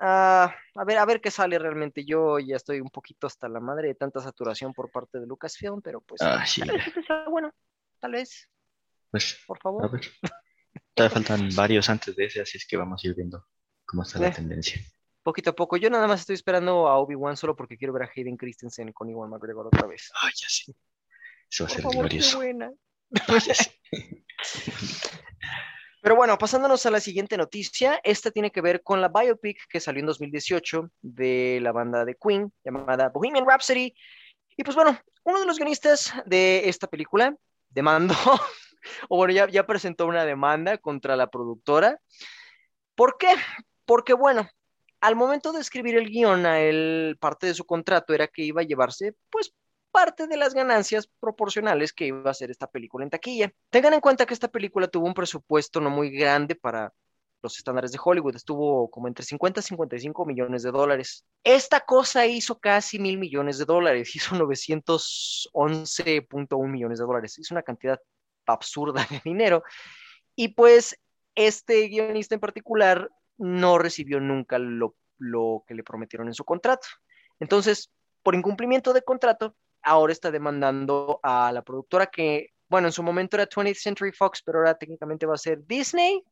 ah, 0.00 0.54
a 0.74 0.84
ver, 0.84 0.98
a 0.98 1.04
ver 1.04 1.20
qué 1.20 1.30
sale 1.30 1.58
realmente. 1.58 2.04
Yo 2.04 2.38
ya 2.38 2.56
estoy 2.56 2.80
un 2.80 2.90
poquito 2.90 3.26
hasta 3.26 3.48
la 3.48 3.60
madre 3.60 3.88
de 3.88 3.94
tanta 3.94 4.20
saturación 4.20 4.72
por 4.74 4.90
parte 4.90 5.20
de 5.20 5.26
Lucasfilm, 5.26 5.80
pero 5.82 6.00
pues 6.00 6.20
Ah, 6.22 6.44
sí, 6.44 6.60
tal 6.62 6.76
vez 6.76 6.86
este 6.88 7.02
sea 7.04 7.24
bueno, 7.28 7.50
tal 8.00 8.12
vez, 8.12 8.48
pues 9.10 9.38
por 9.46 9.58
a 9.58 9.60
favor. 9.60 9.90
ver. 9.92 10.00
Todavía 10.94 11.14
faltan 11.14 11.48
varios 11.54 11.88
antes 11.88 12.14
de 12.16 12.24
ese, 12.24 12.40
así 12.40 12.58
es 12.58 12.66
que 12.66 12.76
vamos 12.76 13.02
a 13.04 13.06
ir 13.08 13.14
viendo 13.14 13.46
cómo 13.86 14.02
está 14.02 14.18
la 14.18 14.28
Eh. 14.28 14.32
tendencia. 14.32 14.80
Poquito 15.22 15.50
a 15.50 15.54
poco. 15.54 15.76
Yo 15.76 15.90
nada 15.90 16.06
más 16.08 16.20
estoy 16.20 16.34
esperando 16.34 16.88
a 16.88 16.96
Obi-Wan 16.98 17.36
solo 17.36 17.54
porque 17.54 17.76
quiero 17.76 17.92
ver 17.92 18.04
a 18.04 18.10
Hayden 18.14 18.36
Christensen 18.38 18.90
con 18.92 19.10
Iwan 19.10 19.28
McGregor 19.28 19.66
otra 19.66 19.86
vez. 19.86 20.10
Ay, 20.22 20.32
ya 20.34 20.46
sí. 20.48 20.74
Eso 21.50 21.64
va 21.64 21.66
a 21.66 21.68
Por 21.68 21.74
ser 21.74 21.82
favor, 21.82 22.08
qué 22.08 22.16
glorioso. 22.16 22.36
buena. 22.38 22.72
Ya 23.28 23.40
sí. 23.40 23.70
Pero 26.02 26.16
bueno, 26.16 26.38
pasándonos 26.38 26.86
a 26.86 26.90
la 26.90 27.00
siguiente 27.00 27.36
noticia, 27.36 28.00
esta 28.02 28.30
tiene 28.30 28.50
que 28.50 28.62
ver 28.62 28.82
con 28.82 29.00
la 29.00 29.08
biopic 29.08 29.58
que 29.68 29.80
salió 29.80 30.00
en 30.00 30.06
2018 30.06 30.90
de 31.02 31.58
la 31.62 31.72
banda 31.72 32.04
de 32.04 32.16
Queen 32.16 32.52
llamada 32.64 33.10
Bohemian 33.10 33.46
Rhapsody. 33.46 33.94
Y 34.56 34.64
pues 34.64 34.74
bueno, 34.74 34.98
uno 35.24 35.40
de 35.40 35.46
los 35.46 35.58
guionistas 35.58 36.14
de 36.24 36.68
esta 36.68 36.86
película 36.86 37.36
demandó, 37.68 38.14
o 39.08 39.16
bueno, 39.16 39.34
ya, 39.34 39.48
ya 39.48 39.66
presentó 39.66 40.06
una 40.06 40.24
demanda 40.24 40.78
contra 40.78 41.16
la 41.16 41.26
productora. 41.26 42.00
¿Por 42.94 43.18
qué? 43.18 43.34
Porque 43.84 44.14
bueno, 44.14 44.48
al 45.00 45.16
momento 45.16 45.52
de 45.52 45.60
escribir 45.60 45.96
el 45.96 46.08
guion, 46.08 46.46
a 46.46 46.60
él 46.60 47.16
parte 47.20 47.46
de 47.46 47.54
su 47.54 47.64
contrato 47.64 48.14
era 48.14 48.26
que 48.26 48.42
iba 48.42 48.62
a 48.62 48.64
llevarse 48.64 49.14
pues 49.30 49.52
parte 49.90 50.26
de 50.26 50.36
las 50.36 50.54
ganancias 50.54 51.08
proporcionales 51.20 51.92
que 51.92 52.06
iba 52.06 52.30
a 52.30 52.34
ser 52.34 52.50
esta 52.50 52.66
película 52.66 53.04
en 53.04 53.10
taquilla. 53.10 53.52
Tengan 53.70 53.94
en 53.94 54.00
cuenta 54.00 54.26
que 54.26 54.34
esta 54.34 54.48
película 54.48 54.88
tuvo 54.88 55.06
un 55.06 55.14
presupuesto 55.14 55.80
no 55.80 55.90
muy 55.90 56.10
grande 56.10 56.54
para 56.54 56.92
los 57.42 57.56
estándares 57.56 57.90
de 57.92 57.98
Hollywood, 58.02 58.34
estuvo 58.36 58.90
como 58.90 59.08
entre 59.08 59.24
50 59.24 59.60
y 59.60 59.62
55 59.62 60.26
millones 60.26 60.62
de 60.62 60.70
dólares. 60.70 61.24
Esta 61.42 61.80
cosa 61.80 62.26
hizo 62.26 62.58
casi 62.58 62.98
mil 62.98 63.16
millones 63.18 63.56
de 63.58 63.64
dólares, 63.64 64.14
hizo 64.16 64.36
911.1 64.36 66.68
millones 66.68 66.98
de 66.98 67.04
dólares, 67.04 67.38
es 67.38 67.50
una 67.50 67.62
cantidad 67.62 67.98
absurda 68.46 69.06
de 69.10 69.20
dinero. 69.24 69.62
Y 70.36 70.48
pues 70.48 70.98
este 71.34 71.88
guionista 71.88 72.34
en 72.34 72.40
particular 72.40 73.10
no 73.38 73.78
recibió 73.78 74.20
nunca 74.20 74.58
lo, 74.58 74.96
lo 75.18 75.64
que 75.66 75.74
le 75.74 75.82
prometieron 75.82 76.28
en 76.28 76.34
su 76.34 76.44
contrato. 76.44 76.86
Entonces, 77.38 77.90
por 78.22 78.34
incumplimiento 78.34 78.92
de 78.92 79.00
contrato, 79.02 79.56
ahora 79.82 80.12
está 80.12 80.30
demandando 80.30 81.20
a 81.22 81.52
la 81.52 81.62
productora 81.62 82.06
que, 82.06 82.50
bueno, 82.68 82.88
en 82.88 82.92
su 82.92 83.02
momento 83.02 83.36
era 83.36 83.48
20th 83.48 83.76
Century 83.76 84.12
Fox, 84.12 84.42
pero 84.44 84.58
ahora 84.58 84.76
técnicamente 84.76 85.26
va 85.26 85.34
a 85.34 85.38
ser 85.38 85.66
Disney. 85.66 86.22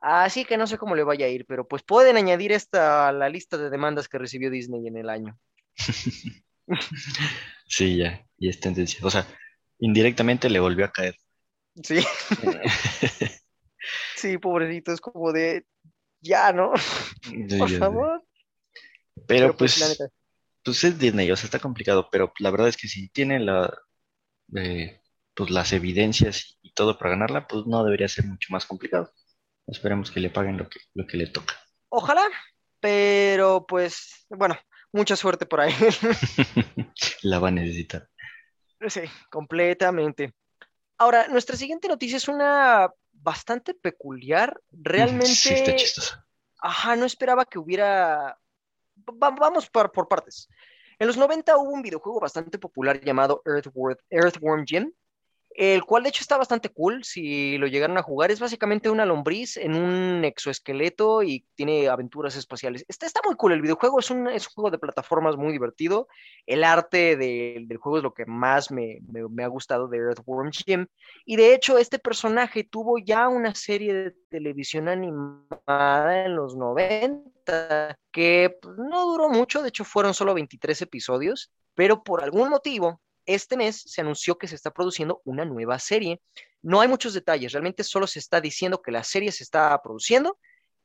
Así 0.00 0.44
que 0.44 0.56
no 0.56 0.66
sé 0.66 0.78
cómo 0.78 0.94
le 0.94 1.02
vaya 1.02 1.26
a 1.26 1.28
ir, 1.28 1.44
pero 1.46 1.68
pues 1.68 1.82
pueden 1.82 2.16
añadir 2.16 2.52
esta 2.52 3.08
a 3.08 3.12
la 3.12 3.28
lista 3.28 3.58
de 3.58 3.68
demandas 3.68 4.08
que 4.08 4.18
recibió 4.18 4.50
Disney 4.50 4.86
en 4.86 4.96
el 4.96 5.10
año. 5.10 5.38
sí, 7.66 7.98
ya, 7.98 8.26
y 8.38 8.48
es 8.48 8.60
tendencia. 8.60 9.00
O 9.02 9.10
sea, 9.10 9.26
indirectamente 9.78 10.48
le 10.48 10.60
volvió 10.60 10.86
a 10.86 10.92
caer. 10.92 11.16
Sí. 11.82 12.02
sí, 14.16 14.38
pobrecito, 14.38 14.92
es 14.92 15.00
como 15.02 15.32
de, 15.32 15.66
ya, 16.20 16.52
¿no? 16.52 16.72
Por 17.58 17.70
favor. 17.70 18.24
Pero, 19.26 19.54
pues, 19.54 19.78
pues 19.78 20.10
pues 20.64 20.84
es 20.84 20.98
Disney, 20.98 21.30
o 21.30 21.36
sea, 21.36 21.46
está 21.46 21.58
complicado, 21.58 22.08
pero 22.10 22.32
la 22.38 22.50
verdad 22.50 22.68
es 22.68 22.76
que 22.76 22.88
si 22.88 23.08
tiene 23.08 23.40
la, 23.40 23.72
eh, 24.56 25.00
pues 25.34 25.50
las 25.50 25.72
evidencias 25.72 26.58
y 26.62 26.72
todo 26.72 26.98
para 26.98 27.10
ganarla, 27.10 27.46
pues 27.46 27.66
no 27.66 27.84
debería 27.84 28.08
ser 28.08 28.26
mucho 28.26 28.48
más 28.50 28.66
complicado. 28.66 29.12
Esperemos 29.66 30.10
que 30.10 30.20
le 30.20 30.30
paguen 30.30 30.56
lo 30.56 30.68
que, 30.68 30.80
lo 30.94 31.06
que 31.06 31.16
le 31.16 31.28
toca. 31.28 31.54
Ojalá, 31.88 32.26
pero 32.80 33.66
pues, 33.66 34.26
bueno, 34.28 34.58
mucha 34.92 35.16
suerte 35.16 35.46
por 35.46 35.60
ahí. 35.60 35.72
la 37.22 37.38
va 37.38 37.48
a 37.48 37.52
necesitar. 37.52 38.08
Sí, 38.88 39.02
completamente. 39.30 40.34
Ahora, 40.98 41.28
nuestra 41.28 41.56
siguiente 41.56 41.88
noticia 41.88 42.16
es 42.16 42.28
una 42.28 42.90
bastante 43.12 43.74
peculiar. 43.74 44.60
Realmente. 44.70 45.26
Sí, 45.26 45.54
está 45.54 45.76
chistosa. 45.76 46.26
Ajá, 46.60 46.96
no 46.96 47.06
esperaba 47.06 47.44
que 47.44 47.58
hubiera 47.58 48.38
vamos 49.14 49.70
por, 49.70 50.08
partes. 50.08 50.48
En 50.98 51.06
los 51.06 51.16
90 51.16 51.56
hubo 51.56 51.70
un 51.70 51.82
videojuego 51.82 52.20
bastante 52.20 52.58
popular 52.58 53.00
llamado 53.00 53.42
Earthworm, 53.46 53.96
Earthworm 54.10 54.64
Jim, 54.66 54.92
el 55.56 55.82
cual 55.84 56.04
de 56.04 56.10
hecho 56.10 56.22
está 56.22 56.36
bastante 56.36 56.68
cool 56.68 57.02
si 57.04 57.58
lo 57.58 57.66
llegaron 57.66 57.98
a 57.98 58.02
jugar. 58.02 58.30
Es 58.30 58.38
básicamente 58.38 58.88
una 58.88 59.04
lombriz 59.04 59.56
en 59.56 59.74
un 59.74 60.24
exoesqueleto 60.24 61.22
y 61.22 61.44
tiene 61.54 61.88
aventuras 61.88 62.36
espaciales. 62.36 62.84
Está, 62.88 63.06
está 63.06 63.20
muy 63.24 63.34
cool 63.34 63.52
el 63.52 63.62
videojuego, 63.62 63.98
es 63.98 64.10
un, 64.10 64.28
es 64.28 64.46
un 64.46 64.54
juego 64.54 64.70
de 64.70 64.78
plataformas 64.78 65.36
muy 65.36 65.52
divertido. 65.52 66.06
El 66.46 66.62
arte 66.62 67.16
del 67.16 67.76
juego 67.78 67.98
es 67.98 68.04
lo 68.04 68.14
que 68.14 68.26
más 68.26 68.70
me, 68.70 69.00
me, 69.08 69.28
me, 69.28 69.42
ha 69.42 69.48
gustado 69.48 69.88
de 69.88 69.98
Earthworm 69.98 70.50
Jim. 70.52 70.86
Y 71.24 71.36
de 71.36 71.54
hecho 71.54 71.78
este 71.78 71.98
personaje 71.98 72.62
tuvo 72.62 72.98
ya 72.98 73.28
una 73.28 73.54
serie 73.54 73.92
de 73.92 74.10
televisión 74.30 74.88
animada 74.88 76.24
en 76.24 76.36
los 76.36 76.56
90 76.56 77.39
que 78.12 78.56
pues, 78.60 78.76
no 78.76 79.06
duró 79.06 79.28
mucho, 79.28 79.62
de 79.62 79.68
hecho 79.68 79.84
fueron 79.84 80.14
solo 80.14 80.34
23 80.34 80.82
episodios, 80.82 81.52
pero 81.74 82.02
por 82.02 82.22
algún 82.22 82.48
motivo 82.48 83.00
este 83.26 83.56
mes 83.56 83.82
se 83.86 84.00
anunció 84.00 84.38
que 84.38 84.48
se 84.48 84.54
está 84.54 84.72
produciendo 84.72 85.20
una 85.24 85.44
nueva 85.44 85.78
serie. 85.78 86.20
No 86.62 86.80
hay 86.80 86.88
muchos 86.88 87.14
detalles, 87.14 87.52
realmente 87.52 87.84
solo 87.84 88.06
se 88.06 88.18
está 88.18 88.40
diciendo 88.40 88.82
que 88.82 88.90
la 88.90 89.04
serie 89.04 89.32
se 89.32 89.44
está 89.44 89.80
produciendo 89.82 90.38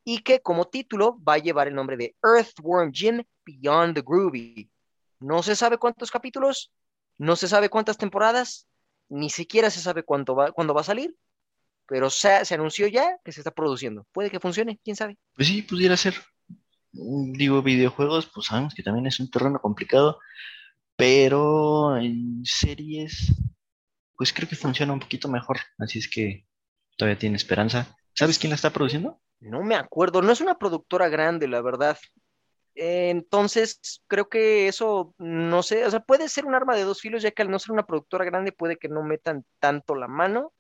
y 0.04 0.20
que 0.20 0.42
como 0.42 0.66
título 0.66 1.18
va 1.24 1.34
a 1.34 1.40
llevar 1.40 1.68
el 1.68 1.76
nombre 1.76 1.98
de 1.98 2.16
Earthworm 2.24 2.92
Jim 2.94 3.24
Beyond 3.46 3.96
the 3.96 4.02
Groovy. 4.02 4.70
No 5.20 5.42
se 5.42 5.56
sabe 5.56 5.78
cuántos 5.78 6.12
capítulos, 6.12 6.72
no 7.18 7.36
se 7.36 7.48
sabe 7.48 7.70
cuántas 7.70 7.98
temporadas, 7.98 8.68
ni 9.10 9.30
siquiera 9.30 9.70
se 9.70 9.80
sabe 9.80 10.04
cuándo 10.04 10.36
va, 10.36 10.52
cuándo 10.52 10.74
va 10.74 10.82
a 10.82 10.86
salir, 10.86 11.16
pero 11.88 12.10
se, 12.10 12.46
se 12.46 12.54
anunció 12.54 12.88
ya 12.88 13.18
que 13.24 13.32
se 13.32 13.42
está 13.42 13.52
produciendo. 13.52 14.06
Puede 14.12 14.30
que 14.30 14.40
funcione, 14.40 14.80
quién 14.84 14.96
sabe. 14.96 15.18
Pues 15.34 15.48
sí, 15.48 15.62
pudiera 15.62 15.98
ser. 15.98 16.16
Digo, 16.98 17.62
videojuegos, 17.62 18.28
pues 18.34 18.48
sabemos 18.48 18.74
que 18.74 18.84
también 18.84 19.06
es 19.08 19.20
un 19.20 19.30
terreno 19.30 19.60
complicado. 19.60 20.20
Pero 20.96 21.98
en 21.98 22.46
series, 22.46 23.34
pues 24.16 24.32
creo 24.32 24.48
que 24.48 24.56
funciona 24.56 24.94
un 24.94 25.02
poquito 25.02 25.28
mejor. 25.28 25.58
Así 25.78 26.00
es 26.00 26.10
que 26.10 26.46
todavía 26.98 27.20
tiene 27.20 27.36
esperanza. 27.36 27.98
¿Sabes 28.14 28.40
quién 28.40 28.52
la 28.52 28.56
está 28.56 28.72
produciendo? 28.72 29.20
No 29.42 29.62
me 29.62 29.76
acuerdo, 29.76 30.22
no 30.22 30.32
es 30.32 30.40
una 30.40 30.58
productora 30.58 31.10
grande, 31.10 31.50
la 31.50 31.62
verdad. 31.62 31.98
Entonces, 32.76 34.02
creo 34.08 34.30
que 34.30 34.68
eso, 34.68 35.14
no 35.18 35.64
sé, 35.64 35.86
o 35.86 35.92
sea, 35.92 36.00
puede 36.00 36.30
ser 36.30 36.46
un 36.46 36.56
arma 36.56 36.76
de 36.76 36.84
dos 36.84 37.02
filos, 37.02 37.24
ya 37.24 37.32
que 37.32 37.42
al 37.42 37.52
no 37.52 37.60
ser 37.60 37.72
una 37.72 37.86
productora 37.86 38.26
grande 38.26 38.52
puede 38.52 38.78
que 38.78 38.90
no 38.90 39.04
metan 39.04 39.46
tanto 39.60 39.96
la 39.96 40.08
mano. 40.08 40.54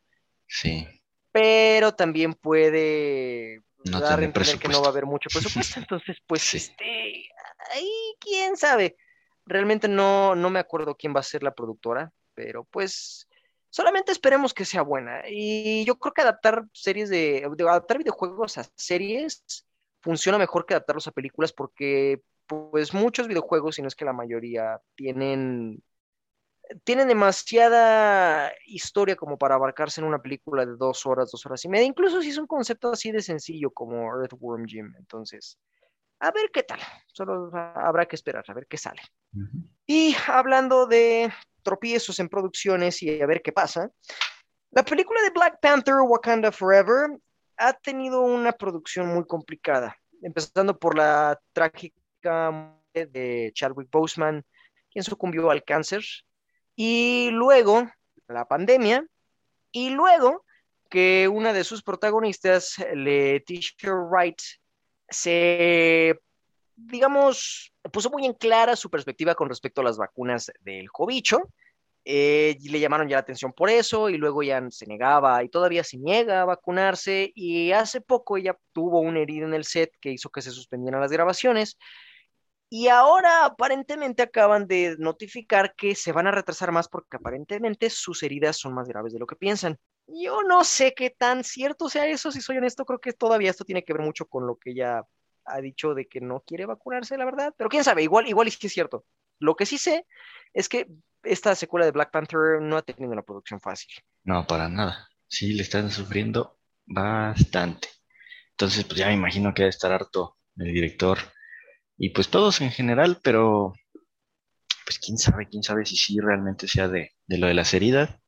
Sí. 0.47 0.87
Pero 1.31 1.93
también 1.93 2.33
puede 2.33 3.63
no 3.85 3.99
dar 3.99 4.19
a 4.19 4.23
entender 4.23 4.59
que 4.59 4.67
no 4.67 4.81
va 4.81 4.87
a 4.87 4.89
haber 4.89 5.05
mucho 5.05 5.29
presupuesto. 5.31 5.79
Entonces, 5.79 6.17
pues, 6.27 6.53
este, 6.53 7.29
ahí 7.73 8.15
quién 8.19 8.57
sabe. 8.57 8.97
Realmente 9.45 9.87
no, 9.87 10.35
no 10.35 10.49
me 10.49 10.59
acuerdo 10.59 10.95
quién 10.95 11.15
va 11.15 11.19
a 11.19 11.23
ser 11.23 11.43
la 11.43 11.53
productora, 11.53 12.11
pero 12.33 12.63
pues 12.65 13.27
solamente 13.69 14.11
esperemos 14.11 14.53
que 14.53 14.65
sea 14.65 14.81
buena. 14.81 15.23
Y 15.27 15.83
yo 15.85 15.99
creo 15.99 16.13
que 16.13 16.21
adaptar 16.21 16.65
series 16.73 17.09
de, 17.09 17.47
adaptar 17.59 17.97
videojuegos 17.97 18.57
a 18.57 18.65
series 18.75 19.65
funciona 20.01 20.37
mejor 20.37 20.65
que 20.65 20.75
adaptarlos 20.75 21.07
a 21.07 21.11
películas 21.11 21.51
porque 21.51 22.21
pues 22.47 22.93
muchos 22.93 23.27
videojuegos, 23.27 23.75
si 23.75 23.81
no 23.81 23.87
es 23.87 23.95
que 23.95 24.05
la 24.05 24.13
mayoría, 24.13 24.79
tienen, 24.95 25.83
tienen 26.83 27.07
demasiada 27.07 28.51
historia 28.65 29.15
como 29.15 29.37
para 29.37 29.55
abarcarse 29.55 30.01
en 30.01 30.07
una 30.07 30.21
película 30.21 30.65
de 30.65 30.75
dos 30.75 31.05
horas, 31.05 31.31
dos 31.31 31.45
horas 31.45 31.63
y 31.65 31.69
media, 31.69 31.85
incluso 31.85 32.21
si 32.21 32.29
es 32.29 32.37
un 32.37 32.47
concepto 32.47 32.91
así 32.91 33.11
de 33.11 33.21
sencillo 33.21 33.71
como 33.71 34.19
Earthworm 34.21 34.65
Jim. 34.65 34.93
Entonces, 34.97 35.57
a 36.19 36.31
ver 36.31 36.49
qué 36.51 36.63
tal. 36.63 36.79
Solo 37.07 37.51
habrá 37.53 38.05
que 38.05 38.15
esperar, 38.15 38.43
a 38.47 38.53
ver 38.53 38.67
qué 38.67 38.77
sale. 38.77 39.01
Y 39.85 40.15
hablando 40.27 40.87
de 40.87 41.31
tropiezos 41.61 42.19
en 42.19 42.29
producciones 42.29 43.01
y 43.03 43.21
a 43.21 43.25
ver 43.25 43.41
qué 43.41 43.51
pasa, 43.51 43.91
la 44.71 44.83
película 44.83 45.21
de 45.21 45.29
Black 45.29 45.59
Panther 45.61 45.95
Wakanda 46.01 46.51
Forever 46.51 47.17
ha 47.57 47.73
tenido 47.73 48.21
una 48.21 48.51
producción 48.51 49.07
muy 49.07 49.25
complicada, 49.25 49.95
empezando 50.21 50.77
por 50.77 50.97
la 50.97 51.39
trágica 51.53 52.51
muerte 52.51 53.05
de 53.07 53.51
Chadwick 53.53 53.89
Boseman, 53.91 54.43
quien 54.91 55.03
sucumbió 55.03 55.49
al 55.49 55.63
cáncer, 55.63 56.03
y 56.75 57.29
luego 57.31 57.89
la 58.27 58.45
pandemia, 58.45 59.05
y 59.71 59.89
luego 59.89 60.45
que 60.89 61.27
una 61.27 61.53
de 61.53 61.63
sus 61.63 61.83
protagonistas, 61.83 62.75
Leticia 62.93 63.93
Wright, 63.93 64.41
se, 65.09 66.19
digamos, 66.75 67.73
puso 67.91 68.09
muy 68.09 68.25
en 68.25 68.33
clara 68.33 68.75
su 68.75 68.89
perspectiva 68.89 69.35
con 69.35 69.49
respecto 69.49 69.81
a 69.81 69.83
las 69.83 69.97
vacunas 69.97 70.51
del 70.61 70.91
cobicho. 70.91 71.49
Eh, 72.07 72.57
le 72.61 72.79
llamaron 72.79 73.07
ya 73.07 73.15
la 73.15 73.21
atención 73.21 73.51
por 73.51 73.69
eso 73.69 74.09
y 74.09 74.17
luego 74.17 74.43
ya 74.43 74.63
se 74.69 74.85
negaba 74.85 75.43
y 75.43 75.49
todavía 75.49 75.83
se 75.83 75.97
niega 75.97 76.41
a 76.41 76.45
vacunarse 76.45 77.31
y 77.33 77.71
hace 77.71 77.99
poco 77.99 78.37
ella 78.37 78.55
tuvo 78.73 78.99
una 78.99 79.21
herida 79.21 79.47
en 79.47 79.55
el 79.55 79.63
set 79.63 79.91
que 79.99 80.11
hizo 80.11 80.29
que 80.29 80.43
se 80.43 80.51
suspendieran 80.51 81.01
las 81.01 81.11
grabaciones 81.11 81.79
y 82.77 82.89
ahora 82.89 83.45
aparentemente 83.45 84.21
acaban 84.21 84.67
de 84.67 84.97
notificar 84.99 85.75
que 85.75 85.95
se 85.95 86.11
van 86.11 86.27
a 86.27 86.31
retrasar 86.31 86.73
más 86.73 86.89
porque 86.89 87.15
aparentemente 87.15 87.89
sus 87.89 88.21
heridas 88.21 88.57
son 88.57 88.73
más 88.73 88.89
graves 88.89 89.13
de 89.13 89.19
lo 89.19 89.25
que 89.25 89.37
piensan. 89.37 89.79
Yo 90.07 90.43
no 90.43 90.65
sé 90.65 90.93
qué 90.93 91.09
tan 91.09 91.45
cierto 91.45 91.87
sea 91.87 92.05
eso, 92.05 92.33
si 92.33 92.41
soy 92.41 92.57
honesto, 92.57 92.83
creo 92.83 92.99
que 92.99 93.13
todavía 93.13 93.49
esto 93.49 93.63
tiene 93.63 93.85
que 93.85 93.93
ver 93.93 94.01
mucho 94.01 94.25
con 94.25 94.45
lo 94.45 94.57
que 94.57 94.71
ella 94.71 95.03
ha 95.45 95.61
dicho 95.61 95.93
de 95.93 96.09
que 96.09 96.19
no 96.19 96.41
quiere 96.45 96.65
vacunarse, 96.65 97.17
la 97.17 97.23
verdad, 97.23 97.53
pero 97.55 97.69
quién 97.69 97.85
sabe, 97.85 98.03
igual, 98.03 98.27
igual 98.27 98.49
es 98.49 98.57
que 98.57 98.67
es 98.67 98.73
cierto. 98.73 99.05
Lo 99.39 99.55
que 99.55 99.65
sí 99.65 99.77
sé 99.77 100.05
es 100.53 100.67
que 100.67 100.85
esta 101.23 101.55
secuela 101.55 101.85
de 101.85 101.93
Black 101.93 102.11
Panther 102.11 102.61
no 102.61 102.75
ha 102.75 102.81
tenido 102.81 103.13
una 103.13 103.23
producción 103.23 103.61
fácil. 103.61 103.95
No, 104.25 104.45
para 104.45 104.67
nada. 104.67 105.07
Sí, 105.29 105.53
le 105.53 105.61
están 105.61 105.89
sufriendo 105.89 106.59
bastante. 106.85 107.87
Entonces, 108.51 108.83
pues 108.83 108.97
ya 108.97 109.07
me 109.07 109.13
imagino 109.13 109.53
que 109.53 109.61
debe 109.61 109.69
estar 109.69 109.93
harto 109.93 110.35
el 110.57 110.73
director 110.73 111.19
y 111.97 112.09
pues 112.09 112.29
todos 112.29 112.61
en 112.61 112.71
general, 112.71 113.19
pero 113.23 113.73
pues 114.85 114.99
quién 114.99 115.17
sabe, 115.17 115.47
quién 115.49 115.63
sabe 115.63 115.85
si 115.85 115.97
sí 115.97 116.19
realmente 116.19 116.67
sea 116.67 116.87
de, 116.87 117.11
de 117.27 117.37
lo 117.37 117.47
de 117.47 117.53
las 117.53 117.73
heridas, 117.73 118.19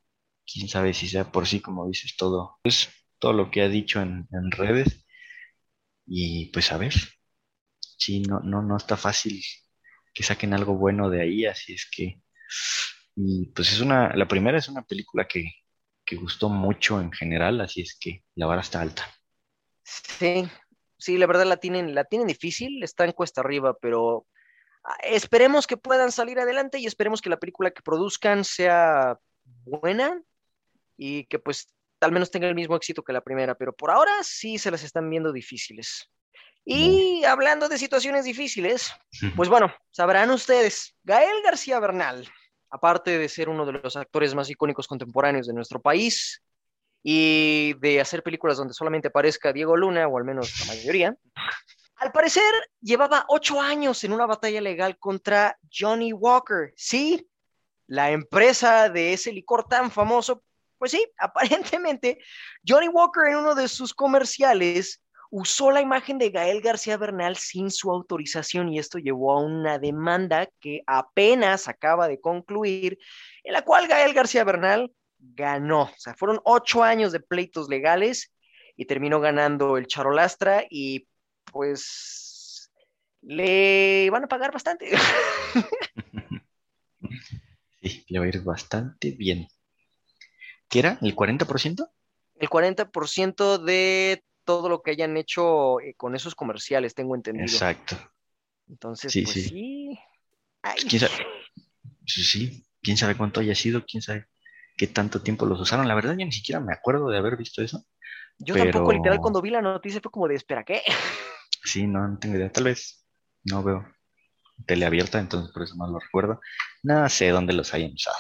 quién 0.51 0.67
sabe 0.67 0.93
si 0.93 1.08
sea 1.08 1.32
por 1.32 1.47
sí, 1.47 1.60
como 1.60 1.88
dices, 1.88 2.15
todo, 2.17 2.58
pues 2.63 2.89
todo 3.19 3.34
lo 3.34 3.51
que 3.51 3.62
ha 3.62 3.69
dicho 3.69 4.01
en, 4.01 4.27
en 4.32 4.51
redes. 4.51 5.06
Y 6.06 6.47
pues 6.51 6.71
a 6.71 6.77
ver, 6.77 6.93
sí, 7.80 8.21
no, 8.21 8.39
no, 8.39 8.62
no 8.62 8.77
está 8.77 8.97
fácil 8.97 9.43
que 10.13 10.23
saquen 10.23 10.53
algo 10.53 10.75
bueno 10.75 11.10
de 11.10 11.21
ahí, 11.21 11.45
así 11.45 11.73
es 11.73 11.88
que, 11.91 12.21
y 13.15 13.47
pues 13.47 13.71
es 13.71 13.82
una, 13.82 14.15
la 14.15 14.27
primera 14.27 14.58
es 14.58 14.67
una 14.67 14.84
película 14.84 15.27
que, 15.27 15.51
que 16.06 16.15
gustó 16.15 16.49
mucho 16.49 16.99
en 17.01 17.12
general, 17.12 17.62
así 17.62 17.82
es 17.82 17.97
que 17.99 18.23
la 18.36 18.47
vara 18.47 18.62
está 18.62 18.82
alta. 18.82 19.08
Sí, 19.84 20.49
sí, 20.98 21.18
la 21.18 21.28
verdad 21.28 21.46
la 21.46 21.58
tienen, 21.58 21.96
la 21.96 22.04
tienen 22.04 22.28
difícil, 22.28 22.84
está 22.84 23.06
en 23.06 23.12
cuesta 23.12 23.42
arriba, 23.42 23.78
pero 23.80 24.26
ah, 24.84 24.96
esperemos 25.04 25.68
que 25.68 25.78
puedan 25.78 26.12
salir 26.12 26.40
adelante 26.40 26.80
y 26.80 26.86
esperemos 26.86 27.22
que 27.22 27.30
la 27.30 27.38
película 27.38 27.72
que 27.72 27.82
produzcan 27.82 28.44
sea 28.44 29.18
buena 29.66 30.22
y 30.98 31.26
que 31.26 31.40
pues 31.40 31.74
al 32.02 32.12
menos 32.12 32.32
tenga 32.32 32.48
el 32.48 32.56
mismo 32.56 32.76
éxito 32.76 33.04
que 33.04 33.14
la 33.14 33.22
primera, 33.22 33.56
pero 33.56 33.74
por 33.74 33.92
ahora 33.92 34.12
sí 34.24 34.58
se 34.58 34.72
las 34.72 34.84
están 34.84 35.10
viendo 35.10 35.32
difíciles. 35.32 36.10
Y 36.70 37.24
hablando 37.24 37.70
de 37.70 37.78
situaciones 37.78 38.26
difíciles, 38.26 38.92
pues 39.38 39.48
bueno, 39.48 39.74
sabrán 39.90 40.30
ustedes, 40.32 40.96
Gael 41.04 41.42
García 41.42 41.80
Bernal, 41.80 42.28
aparte 42.70 43.18
de 43.18 43.30
ser 43.30 43.48
uno 43.48 43.66
de 43.66 43.72
los 43.72 43.96
actores 43.96 44.36
más 44.36 44.50
icónicos 44.50 44.86
contemporáneos 44.86 45.48
de 45.48 45.54
nuestro 45.54 45.82
país 45.82 46.44
y 47.10 47.74
de 47.76 48.02
hacer 48.02 48.22
películas 48.22 48.58
donde 48.58 48.74
solamente 48.74 49.08
aparezca 49.08 49.54
Diego 49.54 49.78
Luna, 49.78 50.10
o 50.10 50.17
al 50.17 50.26
menos 50.26 50.54
la 50.60 50.65
mayoría, 50.65 51.15
al 51.96 52.12
parecer 52.12 52.43
llevaba 52.82 53.24
ocho 53.30 53.62
años 53.62 54.04
en 54.04 54.12
una 54.12 54.26
batalla 54.26 54.60
legal 54.60 54.98
contra 55.00 55.58
Johnny 55.72 56.12
Walker. 56.12 56.74
Sí, 56.76 57.26
la 57.86 58.12
empresa 58.12 58.89
de 58.89 59.13
ese 59.13 59.32
licor 59.32 59.70
tan 59.70 59.89
famoso, 59.89 60.43
pues 60.78 60.91
sí, 60.91 61.08
aparentemente 61.17 62.20
Johnny 62.67 62.89
Walker 62.89 63.24
en 63.30 63.38
uno 63.38 63.56
de 63.56 63.70
sus 63.70 63.93
comerciales 63.93 65.02
usó 65.32 65.72
la 65.72 65.80
imagen 65.80 66.17
de 66.17 66.30
Gael 66.30 66.60
García 66.60 66.98
Bernal 66.98 67.38
sin 67.38 67.72
su 67.72 67.89
autorización 67.89 68.67
y 68.67 68.80
esto 68.80 68.98
llevó 68.98 69.32
a 69.32 69.41
una 69.46 69.80
demanda 69.80 70.50
que 70.60 70.82
apenas 70.86 71.70
acaba 71.70 72.10
de 72.10 72.20
concluir, 72.20 72.98
en 73.46 73.54
la 73.54 73.62
cual 73.62 73.88
Gael 73.88 74.13
García 74.13 74.43
Bernal 74.43 74.91
ganó. 75.19 75.84
O 75.84 75.95
sea, 75.97 76.13
fueron 76.15 76.39
ocho 76.43 76.84
años 76.84 77.12
de 77.12 77.19
pleitos 77.19 77.69
legales 77.69 78.34
y 78.75 78.86
terminó 78.86 79.19
ganando 79.19 79.77
el 79.77 79.88
Charolastra 79.88 80.63
y 80.69 81.08
pues 81.51 82.71
le 83.21 84.10
van 84.10 84.25
a 84.25 84.27
pagar 84.27 84.51
bastante. 84.51 84.91
Sí, 87.82 88.03
le 88.10 88.19
va 88.19 88.25
a 88.25 88.27
ir 88.27 88.41
bastante 88.41 89.12
bien. 89.12 89.47
¿Qué 90.67 90.80
era? 90.80 90.97
¿El 91.01 91.15
40%? 91.15 91.89
El 92.36 92.49
40% 92.49 93.58
de 93.60 94.23
todo 94.43 94.67
lo 94.67 94.82
que 94.82 94.91
hayan 94.91 95.15
hecho 95.15 95.80
eh, 95.80 95.93
con 95.95 96.15
esos 96.15 96.36
comerciales, 96.36 96.95
tengo 96.95 97.15
entendido. 97.15 97.45
Exacto. 97.45 97.95
Entonces, 98.67 99.12
Sí, 99.13 99.21
pues 99.21 99.34
sí. 99.34 99.41
sí. 99.43 99.99
Ay, 100.62 100.75
Pues, 100.82 100.86
¿Quién 100.89 100.99
sabe? 101.01 101.27
Sí, 102.06 102.23
sí, 102.23 102.65
quién 102.82 102.97
sabe 102.97 103.15
cuánto 103.15 103.39
haya 103.39 103.56
sido, 103.56 103.86
quién 103.86 104.01
sabe 104.01 104.27
qué 104.78 104.88
tanto 104.88 105.22
tiempo 105.22 105.46
los 105.46 105.60
usaron. 105.60 105.88
La 105.88 105.96
verdad, 105.96 106.12
yo 106.18 106.26
ni 106.26 106.32
siquiera 106.32 106.60
me 106.62 106.74
acuerdo 106.74 107.10
de 107.10 107.18
haber 107.18 107.36
visto 107.38 107.62
eso. 107.62 107.84
yo 108.38 108.56
tampoco, 108.56 108.88
pero- 108.88 108.98
literal, 108.98 109.20
cuando 109.20 109.42
vi 109.42 109.50
la 109.50 109.62
noticia 109.62 110.00
fue 110.02 110.12
como 110.12 110.28
de, 110.28 110.36
espera, 110.36 110.63
¿qué? 110.63 110.82
Sí, 111.63 111.86
no, 111.86 112.08
no 112.08 112.18
tengo 112.18 112.38
idea. 112.38 112.50
Tal 112.52 112.63
vez 112.63 113.06
no 113.44 113.62
veo 113.62 113.86
tele 114.66 114.86
abierta, 114.86 115.20
entonces 115.20 115.52
por 115.52 115.63
eso 115.63 115.76
no 115.76 115.88
lo 115.88 116.00
recuerdo. 116.00 116.40
No 116.84 117.10
sé 117.10 117.30
dónde 117.30 117.52
los 117.54 117.74
hayan 117.74 117.92
usado. 117.94 118.16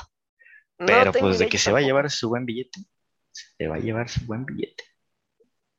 Pero 0.77 1.11
pues 1.13 1.39
de 1.39 1.47
que 1.47 1.57
se 1.57 1.71
va 1.71 1.77
a 1.77 1.81
tampoco. 1.81 1.87
llevar 1.87 2.11
su 2.11 2.27
buen 2.29 2.45
billete, 2.45 2.81
se 3.31 3.67
va 3.67 3.75
a 3.77 3.79
llevar 3.79 4.09
su 4.09 4.25
buen 4.25 4.45
billete. 4.45 4.83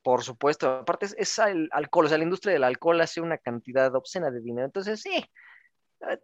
Por 0.02 0.22
supuesto, 0.24 0.70
aparte 0.70 1.06
es, 1.06 1.14
es 1.18 1.38
al- 1.38 1.68
alcohol, 1.72 2.06
o 2.06 2.08
sea, 2.08 2.16
la 2.18 2.24
industria 2.24 2.54
del 2.54 2.64
alcohol 2.64 3.00
hace 3.00 3.20
una 3.20 3.36
cantidad 3.36 3.94
obscena 3.94 4.30
de 4.30 4.40
dinero, 4.40 4.64
entonces 4.66 5.00
sí, 5.02 5.22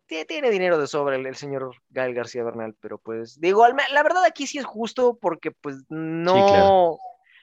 tiene 0.06 0.50
dinero 0.50 0.78
de 0.78 0.86
sobra 0.86 1.16
el, 1.16 1.26
el 1.26 1.36
señor 1.36 1.74
Gael 1.90 2.14
García 2.14 2.44
Bernal, 2.44 2.74
pero 2.80 2.98
pues 2.98 3.40
digo, 3.40 3.66
la 3.66 4.02
verdad 4.02 4.24
aquí 4.24 4.46
sí 4.46 4.58
es 4.58 4.64
justo 4.64 5.18
porque 5.20 5.50
pues 5.50 5.84
no, 5.88 6.46
claro. 6.46 6.98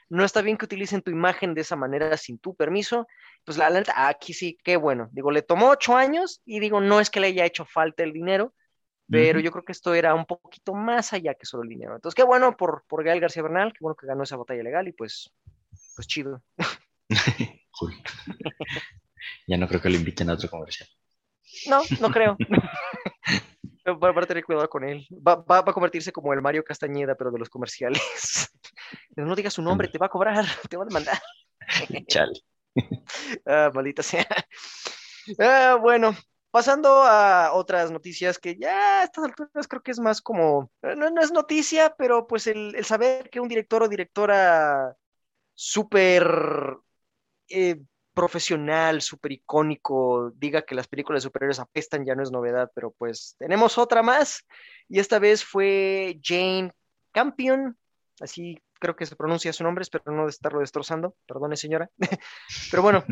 no 0.10 0.24
está 0.24 0.42
bien 0.42 0.58
que 0.58 0.66
utilicen 0.66 1.02
tu 1.02 1.12
imagen 1.12 1.54
de 1.54 1.62
esa 1.62 1.76
manera 1.76 2.16
sin 2.18 2.40
tu 2.40 2.56
permiso, 2.56 3.08
pues 3.44 3.58
la, 3.58 3.70
la 3.70 3.80
neta, 3.80 4.08
aquí 4.08 4.34
sí, 4.34 4.58
qué 4.64 4.78
bueno, 4.78 5.10
digo, 5.12 5.32
le 5.32 5.42
tomó 5.42 5.70
ocho 5.70 5.96
años 5.96 6.42
y 6.46 6.60
digo, 6.60 6.82
no 6.82 7.00
es 7.00 7.10
que 7.10 7.20
le 7.20 7.28
haya 7.28 7.46
hecho 7.46 7.66
falta 7.66 8.04
el 8.04 8.14
dinero, 8.14 8.54
pero 9.10 9.42
yo 9.42 9.52
creo 9.52 9.66
que 9.66 9.74
esto 9.74 9.94
era 9.94 10.16
un 10.16 10.26
poquito 10.26 10.74
más 10.74 11.12
allá 11.12 11.34
que 11.34 11.46
solo 11.46 11.64
el 11.64 11.70
dinero, 11.70 11.96
entonces 11.96 12.16
qué 12.16 12.24
bueno 12.24 12.56
por, 12.56 12.86
por 12.88 13.04
Gael 13.04 13.20
García 13.20 13.44
Bernal, 13.44 13.74
qué 13.74 13.80
bueno 13.82 13.96
que 13.96 14.08
ganó 14.08 14.24
esa 14.24 14.38
batalla 14.38 14.64
legal 14.64 14.88
y 14.88 14.94
pues, 14.94 15.34
pues 15.96 16.08
chido. 16.08 16.42
Ya 19.48 19.58
no 19.58 19.68
creo 19.68 19.82
que 19.82 19.90
lo 19.90 19.96
inviten 19.96 20.30
a 20.30 20.34
otro 20.34 20.50
comercial. 20.50 20.88
No, 21.68 21.82
no 22.00 22.10
creo. 22.10 22.38
Va, 23.84 24.12
va 24.12 24.22
a 24.22 24.28
tener 24.28 24.44
cuidado 24.46 24.70
con 24.70 24.84
él. 24.84 25.08
Va, 25.12 25.36
va- 25.36 25.62
va 25.62 25.72
a 25.72 25.74
convertirse 25.74 26.12
como 26.12 26.34
el 26.34 26.42
Mario 26.42 26.64
Castañeda, 26.64 27.16
pero 27.16 27.32
de 27.32 27.40
los 27.40 27.50
comerciales. 27.50 28.02
No 29.16 29.36
digas 29.36 29.54
su 29.54 29.62
nombre, 29.62 29.88
te 29.90 29.98
va 29.98 30.06
a 30.06 30.10
cobrar, 30.10 30.46
te 30.70 30.78
va 30.78 30.84
a 30.84 30.86
demandar. 30.88 31.20
Chale. 32.08 32.40
Ah, 33.46 33.70
maldita 33.74 34.04
sea. 34.04 34.26
Ah, 35.38 35.78
bueno, 35.82 36.16
pasando 36.50 37.04
a 37.04 37.52
otras 37.54 37.92
noticias 37.92 38.40
que 38.40 38.56
ya 38.56 39.02
a 39.02 39.04
estas 39.04 39.26
alturas 39.26 39.68
creo 39.68 39.82
que 39.82 39.92
es 39.92 40.00
más 40.00 40.22
como, 40.22 40.72
eh, 40.82 40.96
no, 40.96 41.10
no 41.10 41.22
es 41.22 41.32
noticia, 41.32 41.94
pero 41.98 42.26
pues 42.28 42.48
el, 42.48 42.74
el 42.76 42.86
saber 42.86 43.30
que 43.30 43.40
un 43.40 43.48
director 43.50 43.84
o 43.84 43.90
directora 43.90 44.96
súper 45.54 46.26
eh, 47.50 47.82
profesional, 48.14 49.02
súper 49.02 49.34
icónico, 49.34 50.32
diga 50.36 50.64
que 50.64 50.76
las 50.76 50.88
películas 50.88 51.22
de 51.22 51.28
superhéroes 51.28 51.60
apestan 51.60 52.06
ya 52.06 52.16
no 52.16 52.24
es 52.24 52.32
novedad, 52.32 52.72
pero 52.76 52.92
pues 52.92 53.36
tenemos 53.40 53.78
otra 53.78 54.04
más 54.04 54.46
y 54.90 55.00
esta 55.00 55.20
vez 55.20 55.44
fue 55.44 56.20
Jane 56.24 56.72
Campion, 57.12 57.78
así 58.20 58.62
creo 58.80 58.96
que 58.96 59.06
se 59.06 59.16
pronuncia 59.16 59.54
su 59.54 59.64
nombre, 59.64 59.84
espero 59.84 60.12
no 60.12 60.28
estarlo 60.28 60.60
destrozando, 60.60 61.16
perdone 61.26 61.56
señora, 61.56 61.90
pero 62.72 62.82
bueno, 62.82 63.04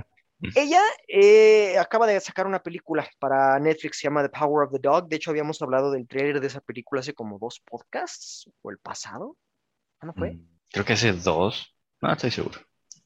ella 0.55 0.81
eh, 1.07 1.77
acaba 1.77 2.07
de 2.07 2.19
sacar 2.19 2.47
una 2.47 2.61
película 2.61 3.07
para 3.19 3.59
Netflix, 3.59 3.99
se 3.99 4.07
llama 4.07 4.23
The 4.23 4.29
Power 4.29 4.67
of 4.67 4.73
the 4.73 4.79
Dog, 4.79 5.07
de 5.07 5.15
hecho 5.15 5.31
habíamos 5.31 5.61
hablado 5.61 5.91
del 5.91 6.07
trailer 6.07 6.41
de 6.41 6.47
esa 6.47 6.61
película 6.61 7.01
hace 7.01 7.13
como 7.13 7.39
dos 7.39 7.61
podcasts, 7.61 8.49
o 8.61 8.71
el 8.71 8.79
pasado, 8.79 9.37
¿no 10.01 10.13
fue? 10.13 10.31
Mm, 10.31 10.59
Creo 10.71 10.85
que 10.85 10.93
hace 10.93 11.13
dos. 11.13 11.75
No, 12.01 12.11
estoy 12.13 12.31
seguro. 12.31 12.59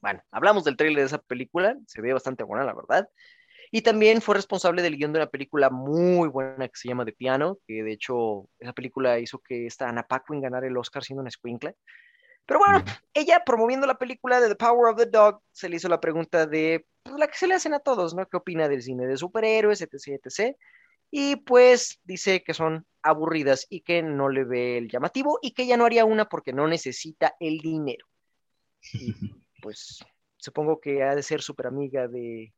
Bueno, 0.03 0.21
hablamos 0.31 0.65
del 0.65 0.75
tráiler 0.75 0.99
de 0.99 1.05
esa 1.05 1.17
película, 1.17 1.77
se 1.87 2.01
ve 2.01 2.11
bastante 2.11 2.43
buena, 2.43 2.65
la 2.65 2.73
verdad. 2.73 3.09
Y 3.71 3.83
también 3.83 4.21
fue 4.21 4.35
responsable 4.35 4.81
del 4.81 4.97
guion 4.97 5.13
de 5.13 5.19
una 5.19 5.29
película 5.29 5.69
muy 5.69 6.27
buena 6.27 6.67
que 6.67 6.75
se 6.75 6.89
llama 6.89 7.05
The 7.05 7.13
Piano, 7.13 7.57
que 7.65 7.83
de 7.83 7.93
hecho 7.93 8.49
esa 8.59 8.73
película 8.73 9.17
hizo 9.19 9.39
que 9.39 9.65
esta 9.65 9.87
Anna 9.87 10.03
Paquin 10.03 10.41
ganara 10.41 10.67
el 10.67 10.75
Oscar 10.75 11.05
siendo 11.05 11.21
una 11.21 11.29
escuincla. 11.29 11.73
Pero 12.45 12.59
bueno, 12.59 12.83
ella 13.13 13.43
promoviendo 13.45 13.87
la 13.87 13.97
película 13.97 14.41
de 14.41 14.49
The 14.49 14.57
Power 14.57 14.91
of 14.91 14.97
the 14.97 15.05
Dog, 15.05 15.41
se 15.53 15.69
le 15.69 15.77
hizo 15.77 15.87
la 15.87 16.01
pregunta 16.01 16.47
de 16.47 16.85
pues, 17.03 17.17
la 17.17 17.27
que 17.27 17.37
se 17.37 17.47
le 17.47 17.53
hacen 17.53 17.73
a 17.73 17.79
todos, 17.79 18.13
¿no? 18.13 18.27
¿Qué 18.27 18.35
opina 18.35 18.67
del 18.67 18.81
cine 18.81 19.07
de 19.07 19.15
superhéroes, 19.15 19.81
etc, 19.81 20.19
etc? 20.21 20.57
Y 21.11 21.37
pues 21.37 22.01
dice 22.03 22.43
que 22.43 22.53
son 22.53 22.85
aburridas 23.01 23.67
y 23.69 23.79
que 23.79 24.03
no 24.03 24.27
le 24.27 24.43
ve 24.43 24.77
el 24.77 24.89
llamativo 24.89 25.39
y 25.41 25.51
que 25.53 25.63
ella 25.63 25.77
no 25.77 25.85
haría 25.85 26.03
una 26.03 26.27
porque 26.27 26.51
no 26.51 26.67
necesita 26.67 27.37
el 27.39 27.59
dinero. 27.59 28.05
Y 29.42 29.42
pues 29.63 30.03
supongo 30.37 30.79
que 30.79 31.01
ha 31.01 31.15
de 31.15 31.23
ser 31.23 31.41
súper 31.41 31.67
amiga 31.67 32.07
de 32.09 32.53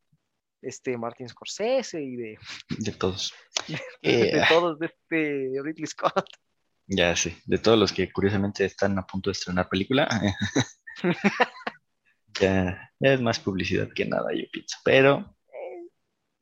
este 0.62 0.98
Martin 0.98 1.30
Scorsese 1.30 2.02
y 2.02 2.16
de, 2.16 2.40
De 2.80 2.92
todos. 2.92 3.32
de 3.68 3.80
Eh, 4.02 4.42
todos 4.50 4.80
de 4.80 4.88
este 4.88 5.52
Ridley 5.64 5.86
Scott. 5.86 6.26
Ya 6.88 7.16
sé, 7.16 7.36
de 7.46 7.58
todos 7.58 7.80
los 7.80 7.92
que 7.92 8.12
curiosamente 8.12 8.64
están 8.64 9.00
a 9.00 9.08
punto 9.08 9.32
de 9.32 9.32
estrenar 9.32 9.68
película, 9.68 10.08
ya, 12.40 12.92
es 13.00 13.22
más 13.22 13.40
publicidad 13.40 13.90
que 13.92 14.06
nada, 14.06 14.32
yo 14.36 14.44
pienso. 14.52 14.78
Pero, 14.84 15.36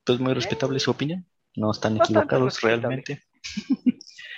pues 0.04 0.20
muy 0.20 0.34
respetable 0.34 0.82
su 0.82 0.92
opinión. 0.92 1.26
No 1.56 1.72
están 1.72 1.96
equivocados 1.96 2.60
realmente. 2.60 3.24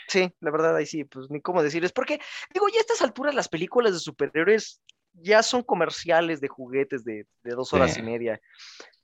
Sí, 0.08 0.32
la 0.42 0.52
verdad 0.52 0.76
ahí 0.76 0.86
sí, 0.86 1.06
pues 1.06 1.32
ni 1.32 1.42
cómo 1.42 1.64
decirles, 1.64 1.92
porque 1.92 2.20
digo, 2.54 2.68
ya 2.70 2.78
a 2.78 2.82
estas 2.82 3.02
alturas 3.02 3.34
las 3.34 3.50
películas 3.50 3.94
de 3.94 4.00
superhéroes 4.00 4.84
ya 5.22 5.44
son 5.44 5.64
comerciales 5.64 6.42
de 6.42 6.48
juguetes 6.48 7.04
de, 7.04 7.26
de 7.44 7.52
dos 7.52 7.74
horas 7.74 7.94
Sí. 7.94 8.00
y 8.00 8.04
media. 8.04 8.42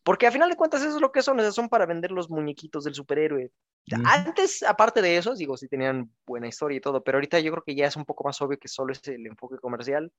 Porque 0.03 0.25
a 0.27 0.31
final 0.31 0.49
de 0.49 0.55
cuentas 0.55 0.81
eso 0.81 0.95
es 0.95 1.01
lo 1.01 1.11
que 1.11 1.21
son, 1.21 1.39
sea, 1.39 1.51
son 1.51 1.69
para 1.69 1.85
vender 1.85 2.11
los 2.11 2.29
muñequitos 2.29 2.83
del 2.83 2.95
superhéroe. 2.95 3.51
Ujú. 3.91 4.01
Antes, 4.05 4.63
aparte 4.63 5.01
de 5.01 5.17
eso, 5.17 5.35
digo, 5.35 5.57
sí 5.57 5.67
tenían 5.67 6.11
buena 6.25 6.47
historia 6.47 6.77
y 6.77 6.81
todo, 6.81 7.03
pero 7.03 7.17
ahorita 7.17 7.39
yo 7.39 7.51
creo 7.51 7.63
que 7.63 7.75
ya 7.75 7.87
es 7.87 7.95
un 7.95 8.05
poco 8.05 8.23
más 8.23 8.41
obvio 8.41 8.57
que 8.59 8.67
solo 8.67 8.93
es 8.93 9.07
el 9.07 9.25
enfoque 9.27 9.57
comercial. 9.57 10.11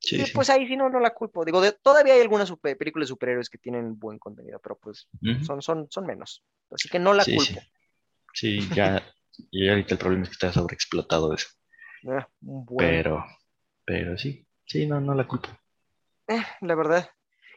Sí, 0.00 0.16
y 0.16 0.26
sí. 0.26 0.32
pues 0.34 0.50
ahí 0.50 0.66
sí 0.66 0.76
no, 0.76 0.90
no 0.90 1.00
la 1.00 1.14
culpo. 1.14 1.44
Digo, 1.44 1.60
de- 1.60 1.72
todavía 1.72 2.14
hay 2.14 2.20
algunas 2.20 2.48
super- 2.48 2.76
películas 2.76 3.06
de 3.08 3.12
superhéroes 3.12 3.48
que 3.48 3.58
tienen 3.58 3.98
buen 3.98 4.18
contenido, 4.18 4.58
pero 4.58 4.76
pues 4.76 5.08
Ujú. 5.22 5.44
son, 5.44 5.62
son, 5.62 5.86
son 5.90 6.06
menos. 6.06 6.44
Así 6.70 6.88
que 6.88 6.98
no 6.98 7.14
la 7.14 7.24
Sí, 7.24 7.38
sí. 7.38 7.54
culpo. 7.54 7.66
Sí, 8.34 8.68
ya, 8.74 9.02
y 9.50 9.68
ahorita 9.68 9.94
el 9.94 9.98
problema 9.98 10.24
es 10.24 10.28
que 10.30 10.34
está 10.34 10.52
sobreexplotado 10.52 11.32
eso. 11.34 11.48
Ah, 12.06 12.28
bueno, 12.40 12.76
Pero, 12.76 13.24
pero 13.86 14.18
sí, 14.18 14.43
sí, 14.66 14.86
no, 14.86 15.00
no 15.00 15.14
la 15.14 15.26
culpo. 15.26 15.48
eh, 16.28 16.42
la 16.60 16.74
verdad. 16.74 17.08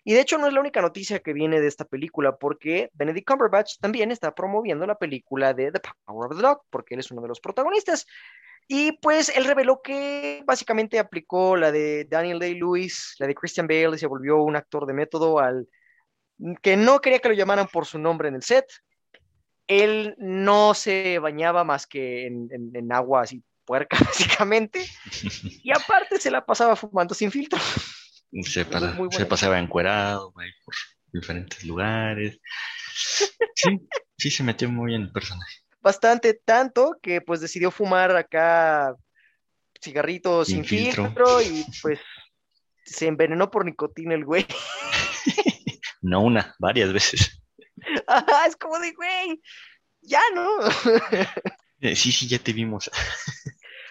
Y 0.04 0.14
de 0.14 0.22
hecho 0.22 0.38
no 0.38 0.48
es 0.48 0.54
la 0.54 0.62
única 0.62 0.82
noticia 0.82 1.20
que 1.20 1.34
viene 1.34 1.60
de 1.60 1.68
esta 1.68 1.84
película, 1.86 2.38
porque 2.38 2.90
Benedict 2.94 3.28
Cumberbatch 3.28 3.78
también 3.80 4.12
está 4.12 4.34
promoviendo 4.34 4.86
la 4.88 4.98
película 4.98 5.54
de 5.54 5.72
The 5.72 5.82
Power 6.06 6.32
of 6.32 6.38
the 6.38 6.42
Dog, 6.42 6.62
porque 6.70 6.94
él 6.96 7.02
es 7.02 7.12
uno 7.12 7.22
de 7.22 7.28
los 7.28 7.42
protagonistas. 7.42 8.06
Y 8.70 8.94
pues 9.00 9.30
él 9.36 9.46
reveló 9.46 9.82
que 9.82 10.44
básicamente 10.46 11.00
aplicó 11.00 11.58
la 11.58 11.72
de 11.72 12.06
Daniel 12.10 12.40
Day-Lewis, 12.40 13.16
la 13.20 13.28
de 13.28 13.36
Christian 13.36 13.68
Bale, 13.68 13.96
y 13.96 14.00
se 14.00 14.08
volvió 14.08 14.38
un 14.44 14.56
actor 14.56 14.86
de 14.86 14.94
método 14.94 15.40
al 15.40 15.68
que 16.62 16.78
no 16.78 17.00
quería 17.02 17.20
que 17.20 17.30
lo 17.30 17.34
llamaran 17.36 17.68
por 17.68 17.86
su 17.86 18.00
nombre 18.00 18.30
en 18.30 18.36
el 18.36 18.44
set. 18.44 18.66
Él 19.68 20.16
no 20.18 20.74
se 20.74 21.20
bañaba 21.20 21.64
más 21.64 21.88
que 21.88 22.28
en, 22.28 22.48
en- 22.52 22.72
en 22.76 22.92
agua 22.94 23.22
así 23.24 23.44
puerca, 23.68 23.98
básicamente. 24.04 24.84
Y 25.64 25.70
aparte 25.72 26.20
se 26.20 26.32
la 26.32 26.44
pasaba 26.44 26.76
fumando 26.76 27.14
sin 27.14 27.30
filtro. 27.32 27.60
Se, 28.44 28.66
pasa- 28.66 28.94
muy 28.94 29.10
se 29.12 29.18
buena. 29.18 29.30
paseaba 29.30 29.60
encuerado 29.60 30.32
por 30.32 30.74
diferentes 31.14 31.64
lugares. 31.66 32.40
Sí, 33.54 33.88
sí 34.18 34.32
se 34.32 34.44
metió 34.44 34.70
muy 34.70 34.96
en 34.96 35.04
el 35.04 35.12
personaje. 35.12 35.54
Bastante 35.82 36.34
tanto 36.34 36.98
que 37.02 37.22
pues 37.22 37.40
decidió 37.42 37.70
fumar 37.70 38.16
acá 38.16 38.96
cigarritos 39.82 40.48
Sin 40.48 40.66
sin, 40.66 40.66
filtro. 40.66 41.06
filtro. 41.06 41.42
y 41.42 41.64
pues 41.82 42.00
se 42.84 43.06
envenenó 43.08 43.52
por 43.52 43.64
nicotina 43.66 44.16
el 44.16 44.26
güey. 44.26 44.46
No 46.02 46.22
una, 46.22 46.56
varias 46.60 46.94
veces. 46.94 47.42
Ajá, 48.08 48.46
es 48.48 48.56
como 48.56 48.80
de 48.80 48.94
güey, 48.94 49.42
ya 50.02 50.22
no. 50.34 50.48
Eh, 51.82 51.96
Sí, 51.96 52.12
sí, 52.12 52.28
ya 52.28 52.40
te 52.40 52.54
vimos. 52.54 52.90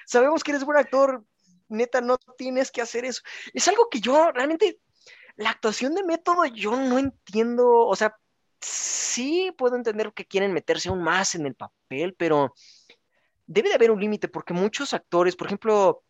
Sabemos 0.07 0.43
que 0.43 0.53
eres 0.53 0.65
buen 0.65 0.79
actor, 0.79 1.25
neta, 1.69 2.01
no 2.01 2.17
tienes 2.39 2.71
que 2.71 2.81
hacer 2.81 3.05
eso. 3.05 3.23
Es 3.53 3.67
algo 3.69 3.89
que 3.91 4.01
yo 4.01 4.31
realmente, 4.33 4.79
la 5.35 5.51
actuación 5.51 5.95
de 5.95 6.05
método, 6.05 6.45
yo 6.47 6.77
no 6.77 6.99
entiendo, 6.99 7.69
o 7.69 7.97
sea, 7.97 8.17
sí 8.61 9.53
puedo 9.59 9.77
entender 9.77 10.13
que 10.15 10.25
quieren 10.25 10.53
meterse 10.53 10.89
aún 10.89 11.03
más 11.03 11.35
en 11.35 11.45
el 11.45 11.55
papel, 11.57 12.15
pero 12.17 12.55
debe 13.47 13.69
de 13.69 13.75
haber 13.75 13.91
un 13.91 14.01
límite 14.01 14.29
porque 14.29 14.55
muchos 14.55 14.95
actores, 14.95 15.35
por 15.35 15.49
ejemplo, 15.49 16.05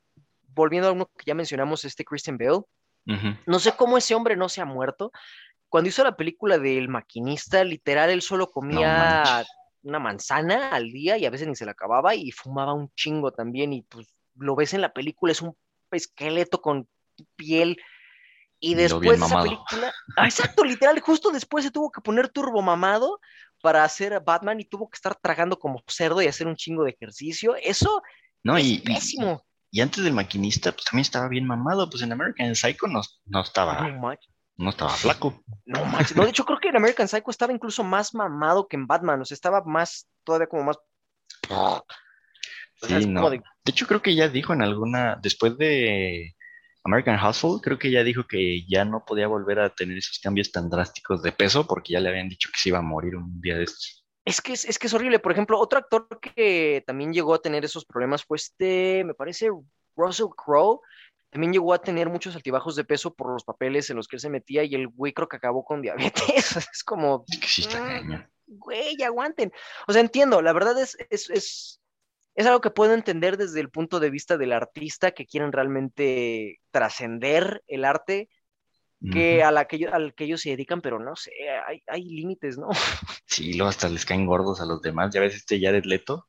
volviendo 0.48 0.88
a 0.88 0.92
uno 0.92 1.06
que 1.06 1.24
ya 1.26 1.34
mencionamos, 1.34 1.84
este 1.84 2.04
Christian 2.04 2.36
Bale, 2.36 2.62
Ujú. 3.08 3.36
no 3.46 3.58
sé 3.58 3.72
cómo 3.76 3.96
ese 3.96 4.14
hombre 4.14 4.36
no 4.36 4.48
se 4.48 4.60
ha 4.60 4.66
muerto. 4.66 5.10
Cuando 5.68 5.88
hizo 5.88 6.04
la 6.04 6.16
película 6.16 6.58
del 6.58 6.88
maquinista, 6.88 7.64
literal, 7.64 8.10
él 8.10 8.22
solo 8.22 8.50
comía 8.50 8.88
manches. 8.88 9.48
Una 9.86 9.98
manzana 9.98 10.70
al 10.70 10.90
día 10.90 11.16
y 11.16 11.24
a 11.26 11.30
veces 11.30 11.46
ni 11.48 11.54
se 11.54 11.64
la 11.64 11.72
acababa 11.72 12.14
y 12.14 12.30
fumaba 12.32 12.72
un 12.74 12.90
chingo 12.94 13.32
también 13.32 13.72
y 13.72 13.82
pues 13.82 14.08
lo 14.34 14.54
ves 14.56 14.74
en 14.74 14.80
la 14.82 14.92
película, 14.92 15.32
es 15.32 15.40
un 15.42 15.56
esqueleto 15.90 16.60
con 16.60 16.88
piel 17.36 17.78
y 18.58 18.74
después 18.74 19.20
esa 19.20 19.42
película, 19.42 19.92
Ah, 20.16 20.24
exacto, 20.26 20.64
literal, 20.64 20.98
justo 21.00 21.30
después 21.30 21.64
se 21.64 21.70
tuvo 21.70 21.90
que 21.90 22.00
poner 22.00 22.28
turbo 22.28 22.62
mamado 22.62 23.20
para 23.62 23.84
hacer 23.84 24.14
a 24.14 24.20
Batman 24.20 24.60
y 24.60 24.64
tuvo 24.64 24.88
que 24.88 24.96
estar 24.96 25.14
tragando 25.14 25.58
como 25.58 25.82
cerdo 25.86 26.20
y 26.22 26.26
hacer 26.26 26.46
un 26.46 26.56
chingo 26.56 26.84
de 26.84 26.90
ejercicio. 26.90 27.54
Eso 27.56 28.02
No, 28.42 28.56
es 28.56 28.64
y, 28.64 28.74
y, 28.74 28.78
pésimo. 28.80 29.44
y 29.70 29.80
antes 29.80 30.04
del 30.04 30.12
maquinista, 30.12 30.72
pues 30.72 30.84
también 30.84 31.02
estaba 31.02 31.28
bien 31.28 31.46
mamado. 31.46 31.88
Pues 31.88 32.02
en 32.02 32.12
American 32.12 32.54
Psycho 32.54 32.86
no, 32.86 33.00
no 33.26 33.40
estaba, 33.42 33.88
No. 33.88 34.12
No 34.56 34.70
estaba 34.70 34.90
flaco. 34.90 35.42
No 35.64 35.84
manches, 35.84 36.16
no, 36.16 36.24
de 36.24 36.30
hecho 36.30 36.44
creo 36.44 36.58
que 36.58 36.68
en 36.68 36.76
American 36.76 37.08
Psycho 37.08 37.30
estaba 37.30 37.52
incluso 37.52 37.84
más 37.84 38.14
mamado 38.14 38.66
que 38.68 38.76
en 38.76 38.86
Batman, 38.86 39.20
o 39.20 39.24
sea, 39.24 39.34
estaba 39.34 39.62
más, 39.64 40.08
todavía 40.24 40.46
como 40.46 40.64
más... 40.64 40.78
O 41.48 41.84
sea, 42.86 43.00
Sí, 43.00 43.06
no. 43.06 43.28
De 43.30 43.40
hecho, 43.64 43.86
creo 43.86 44.02
que 44.02 44.14
ya 44.14 44.28
dijo 44.28 44.52
en 44.52 44.62
alguna, 44.62 45.18
después 45.20 45.56
de 45.56 46.34
American 46.84 47.18
Hustle, 47.18 47.60
creo 47.62 47.78
que 47.78 47.90
ya 47.90 48.04
dijo 48.04 48.24
que 48.26 48.64
ya 48.66 48.84
no 48.84 49.04
podía 49.04 49.26
volver 49.26 49.60
a 49.60 49.70
tener 49.70 49.98
esos 49.98 50.18
cambios 50.18 50.52
tan 50.52 50.68
drásticos 50.68 51.22
de 51.22 51.32
peso 51.32 51.66
porque 51.66 51.94
ya 51.94 52.00
le 52.00 52.10
habían 52.10 52.28
dicho 52.28 52.50
que 52.52 52.60
se 52.60 52.68
iba 52.68 52.78
a 52.78 52.82
morir 52.82 53.16
un 53.16 53.40
día 53.40 53.56
de 53.56 53.64
estos. 53.64 54.04
Es 54.24 54.40
que 54.40 54.52
es, 54.52 54.64
es 54.64 54.78
que 54.78 54.88
es 54.88 54.94
horrible. 54.94 55.18
Por 55.18 55.32
ejemplo, 55.32 55.58
otro 55.58 55.78
actor 55.78 56.08
que 56.20 56.82
también 56.86 57.12
llegó 57.12 57.34
a 57.34 57.42
tener 57.42 57.64
esos 57.64 57.84
problemas 57.84 58.24
fue 58.24 58.36
este, 58.36 59.04
me 59.04 59.14
parece, 59.14 59.50
Russell 59.96 60.26
Crowe. 60.36 60.80
También 61.30 61.52
llegó 61.52 61.74
a 61.74 61.82
tener 61.82 62.08
muchos 62.08 62.34
altibajos 62.36 62.76
de 62.76 62.84
peso 62.84 63.14
por 63.14 63.32
los 63.32 63.44
papeles 63.44 63.90
en 63.90 63.96
los 63.96 64.08
que 64.08 64.16
él 64.16 64.20
se 64.20 64.30
metía 64.30 64.64
y 64.64 64.74
el 64.74 64.88
güey 64.88 65.12
creo 65.12 65.28
que 65.28 65.36
acabó 65.36 65.64
con 65.64 65.82
diabetes. 65.82 66.56
Es 66.56 66.82
como, 66.84 67.24
Es 67.28 67.40
que 67.40 67.46
sí 67.46 67.62
está 67.62 67.80
Mm. 68.02 68.24
güey, 68.46 69.02
aguanten. 69.02 69.52
O 69.88 69.92
sea, 69.92 70.00
entiendo, 70.00 70.40
la 70.40 70.52
verdad 70.52 70.80
es, 70.80 70.96
es, 71.10 71.28
es, 71.30 71.80
es 72.34 72.46
algo 72.46 72.60
que 72.60 72.70
puedo 72.70 72.94
entender 72.94 73.36
desde 73.36 73.60
el 73.60 73.70
punto 73.70 73.98
de 73.98 74.10
vista 74.10 74.38
del 74.38 74.52
artista 74.52 75.10
que 75.12 75.26
quieren 75.26 75.52
realmente 75.52 76.60
trascender 76.70 77.62
el 77.66 77.84
arte 77.84 78.28
que 79.12 79.42
a 79.42 79.50
la 79.50 79.66
que 79.66 79.86
al 79.86 80.14
que 80.14 80.24
ellos 80.24 80.40
se 80.40 80.50
dedican, 80.50 80.80
pero 80.80 80.98
no 80.98 81.14
sé, 81.16 81.30
hay, 81.66 81.82
hay 81.86 82.04
límites, 82.04 82.58
¿no? 82.58 82.68
Sí, 83.26 83.54
luego 83.54 83.68
hasta 83.68 83.88
les 83.88 84.04
caen 84.06 84.26
gordos 84.26 84.60
a 84.60 84.66
los 84.66 84.80
demás. 84.82 85.12
Ya 85.14 85.20
ves 85.20 85.34
este 85.34 85.60
Jared 85.60 85.84
Leto, 85.84 86.28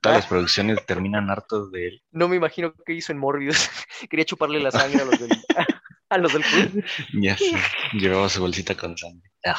todas 0.00 0.18
las 0.18 0.26
Ah. 0.26 0.28
producciones 0.28 0.84
terminan 0.86 1.30
hartos 1.30 1.70
de 1.70 1.88
él. 1.88 2.02
No 2.10 2.28
me 2.28 2.36
imagino 2.36 2.74
qué 2.84 2.94
hizo 2.94 3.12
en 3.12 3.18
Morbius. 3.18 3.70
Quería 4.10 4.24
chuparle 4.24 4.60
la 4.60 4.70
sangre 4.70 5.02
a 5.02 5.04
los 5.04 5.18
del, 5.20 5.30
a 6.10 6.18
los 6.18 6.32
del 6.32 6.42
club. 6.42 6.84
Ya 7.20 7.36
sé, 7.36 7.52
llevaba 7.94 8.28
su 8.28 8.40
bolsita 8.40 8.74
con 8.76 8.96
sangre. 8.98 9.30
Ah, 9.44 9.56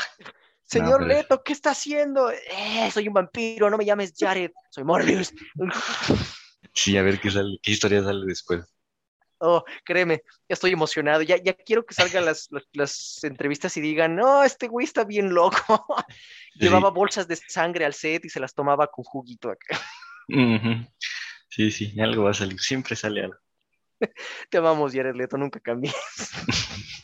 Señor 0.64 1.00
pero- 1.00 1.08
Leto, 1.08 1.42
¿qué 1.44 1.54
está 1.54 1.72
haciendo? 1.72 2.30
Eh, 2.32 2.90
soy 2.94 3.08
un 3.08 3.14
vampiro, 3.14 3.70
no 3.70 3.78
me 3.78 3.86
llames 3.86 4.14
Jared, 4.18 4.52
soy 4.70 4.84
Morbius. 4.84 5.34
sí, 6.74 6.98
a 6.98 7.02
ver 7.04 7.20
qué 7.20 7.32
sale, 7.32 7.58
qué 7.64 7.72
historia 7.72 8.04
sale 8.04 8.26
después. 8.28 8.66
Oh, 9.40 9.64
créeme, 9.86 10.22
ya 10.50 10.54
estoy 10.54 10.72
emocionado. 10.72 11.22
Ya, 11.22 11.38
ya 11.38 11.54
quiero 11.54 11.86
que 11.86 11.94
salgan 11.94 12.26
las, 12.26 12.48
las, 12.52 12.64
las 12.74 13.24
entrevistas 13.24 13.76
y 13.78 13.82
digan, 13.82 14.16
no, 14.16 14.44
este 14.44 14.68
güey 14.68 14.86
está 14.86 15.04
bien 15.06 15.34
loco. 15.34 15.86
Llevaba 16.56 16.90
bolsas 16.90 17.28
de 17.28 17.36
sangre 17.38 17.86
al 17.86 17.94
set 17.94 18.26
y 18.26 18.30
se 18.30 18.40
las 18.40 18.54
tomaba 18.54 18.88
con 18.88 19.04
juguito 19.06 19.50
acá. 19.50 19.80
Sí, 21.50 21.72
sí, 21.72 22.00
algo 22.00 22.24
va 22.26 22.32
a 22.32 22.34
salir, 22.36 22.60
siempre 22.60 22.96
sale 22.96 23.24
algo. 23.24 23.40
Te 24.50 24.58
amamos, 24.58 24.94
Jared 24.94 25.16
Leto, 25.16 25.38
nunca 25.38 25.60
cambié. 25.60 25.94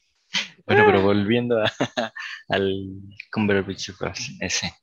Bueno, 0.68 0.84
pero 0.88 1.02
volviendo 1.04 1.64
a- 1.64 1.72
al 2.50 2.74
Cumberbatch, 3.32 3.90
ese. 4.42 4.74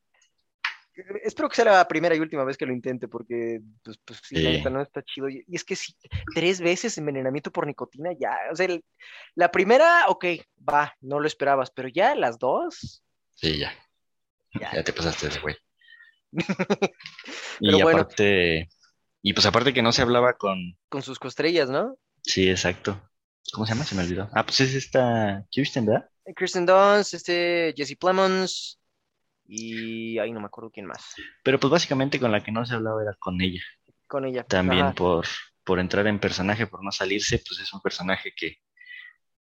Espero 1.24 1.48
que 1.48 1.56
sea 1.56 1.64
la 1.64 1.88
primera 1.88 2.14
y 2.14 2.20
última 2.20 2.44
vez 2.44 2.56
que 2.56 2.66
lo 2.66 2.72
intente, 2.72 3.08
porque 3.08 3.60
pues, 3.82 3.98
pues 4.04 4.20
sí, 4.22 4.36
la 4.36 4.50
Sí. 4.50 4.56
neta 4.58 4.70
no 4.70 4.82
está 4.82 5.02
chido. 5.02 5.28
Y 5.28 5.44
es 5.52 5.64
que 5.64 5.74
sí, 5.76 5.94
tres 6.34 6.60
veces 6.60 6.98
envenenamiento 6.98 7.50
por 7.50 7.66
nicotina, 7.66 8.10
ya. 8.18 8.36
O 8.50 8.56
sea, 8.56 8.66
el- 8.66 8.84
la 9.34 9.50
primera, 9.50 10.04
ok, 10.08 10.24
va, 10.68 10.94
no 11.00 11.18
lo 11.20 11.26
esperabas, 11.26 11.70
pero 11.70 11.88
ya 11.88 12.14
las 12.14 12.38
dos, 12.38 13.02
Sí, 13.34 13.58
ya. 13.58 13.72
Ya. 14.60 14.70
Ya 14.74 14.84
te 14.84 14.92
pasaste 14.92 15.28
de 15.30 15.38
güey. 15.40 15.56
Y 17.60 17.82
bueno. 17.82 18.00
aparte, 18.00 18.68
y 19.22 19.32
pues 19.32 19.46
aparte 19.46 19.72
que 19.72 19.82
no 19.82 19.92
se 19.92 20.02
hablaba 20.02 20.34
con, 20.34 20.76
con 20.88 21.02
sus 21.02 21.18
costrellas, 21.18 21.68
¿no? 21.70 21.96
sí, 22.24 22.48
exacto. 22.50 23.00
¿Cómo 23.52 23.66
se 23.66 23.72
llama? 23.74 23.84
Se 23.84 23.94
me 23.96 24.02
olvidó. 24.04 24.28
Ah, 24.32 24.44
pues 24.44 24.60
es 24.60 24.74
esta 24.74 25.44
Kirsten, 25.50 25.86
¿verdad? 25.86 26.08
Kristen 26.36 26.64
Dunst, 26.64 27.14
este, 27.14 27.74
Jesse 27.76 27.96
Plemons 27.98 28.78
y 29.54 30.18
ahí 30.18 30.32
no 30.32 30.40
me 30.40 30.46
acuerdo 30.46 30.70
quién 30.70 30.86
más. 30.86 31.14
Pero 31.44 31.60
pues 31.60 31.70
básicamente 31.70 32.18
con 32.18 32.32
la 32.32 32.42
que 32.42 32.50
no 32.52 32.64
se 32.64 32.74
hablaba 32.74 33.02
era 33.02 33.14
con 33.18 33.40
ella. 33.40 33.60
Con 34.06 34.24
ella. 34.24 34.44
También 34.44 34.86
Ajá. 34.86 34.94
por, 34.94 35.26
por 35.62 35.78
entrar 35.78 36.06
en 36.06 36.18
personaje, 36.18 36.66
por 36.66 36.82
no 36.82 36.90
salirse, 36.90 37.42
pues 37.46 37.60
es 37.60 37.72
un 37.72 37.80
personaje 37.82 38.32
que, 38.34 38.56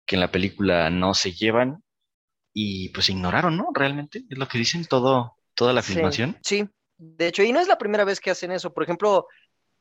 que 0.04 0.16
en 0.16 0.20
la 0.20 0.30
película 0.30 0.90
no 0.90 1.14
se 1.14 1.32
llevan 1.32 1.82
y 2.52 2.90
pues 2.90 3.10
ignoraron, 3.10 3.56
¿no? 3.56 3.68
Realmente, 3.74 4.24
es 4.28 4.38
lo 4.38 4.48
que 4.48 4.58
dicen 4.58 4.84
todo, 4.86 5.36
toda 5.54 5.72
la 5.72 5.82
Sí, 5.82 5.94
filmación. 5.94 6.36
Sí, 6.42 6.68
de 6.98 7.26
hecho, 7.26 7.42
y 7.42 7.52
no 7.52 7.60
es 7.60 7.68
la 7.68 7.78
primera 7.78 8.04
vez 8.04 8.20
que 8.20 8.30
hacen 8.30 8.52
eso. 8.52 8.72
Por 8.72 8.84
ejemplo, 8.84 9.26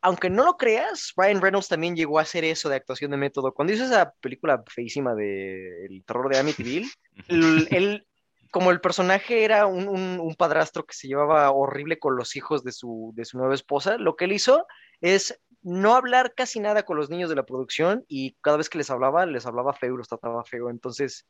aunque 0.02 0.30
no 0.30 0.44
lo 0.44 0.58
creas, 0.58 1.14
Ryan 1.16 1.42
Reynolds 1.42 1.68
también 1.70 1.96
llegó 1.96 2.20
a 2.20 2.24
hacer 2.24 2.44
eso 2.44 2.70
de 2.70 2.76
actuación 2.76 3.12
de 3.12 3.18
método. 3.18 3.54
Cuando 3.54 3.74
hizo 3.74 3.86
esa 3.86 4.12
película 4.22 4.64
feísima 4.68 5.16
de 5.16 5.86
El 5.86 6.04
terror 6.06 6.30
de 6.32 6.40
Amityville, 6.40 6.90
él- 7.72 8.08
como 8.56 8.72
el 8.72 8.80
personaje 8.80 9.44
era 9.44 9.66
un, 9.66 9.90
un- 9.90 10.18
un 10.22 10.36
padrastro 10.36 10.86
que 10.86 10.94
se 10.96 11.10
llevaba 11.10 11.52
horrible 11.52 12.00
con 12.00 12.16
los 12.16 12.38
hijos 12.38 12.64
de 12.64 12.72
su, 12.72 13.12
de 13.14 13.26
su 13.26 13.38
nueva 13.38 13.54
esposa, 13.54 13.98
lo 13.98 14.16
que 14.16 14.24
él 14.24 14.32
hizo 14.32 14.66
es 15.02 15.42
no 15.62 15.94
hablar 15.94 16.34
casi 16.34 16.62
nada 16.62 16.84
con 16.84 16.96
los 16.96 17.10
niños 17.10 17.30
de 17.30 17.36
la 17.36 17.46
producción 17.46 18.06
y 18.08 18.38
cada 18.40 18.56
vez 18.56 18.70
que 18.70 18.78
les 18.78 18.90
hablaba, 18.90 19.26
les 19.26 19.46
hablaba 19.46 19.74
feo 19.74 19.96
y 19.96 19.98
los 19.98 20.08
trataba 20.08 20.42
feo. 20.46 20.70
Entonces, 20.70 21.28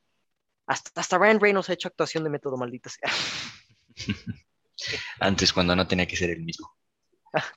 hasta, 0.68 0.92
hasta 1.02 1.18
Ryan 1.18 1.40
Reynolds 1.40 1.68
ha 1.72 1.74
hecho 1.74 1.88
actuación 1.88 2.24
de 2.24 2.30
método, 2.30 2.58
maldita 2.58 2.92
sea. 2.92 3.10
Antes, 5.20 5.52
cuando 5.52 5.76
no 5.76 5.88
tenía 5.88 6.06
que 6.06 6.18
ser 6.18 6.30
el 6.30 6.44
mismo. 6.44 6.76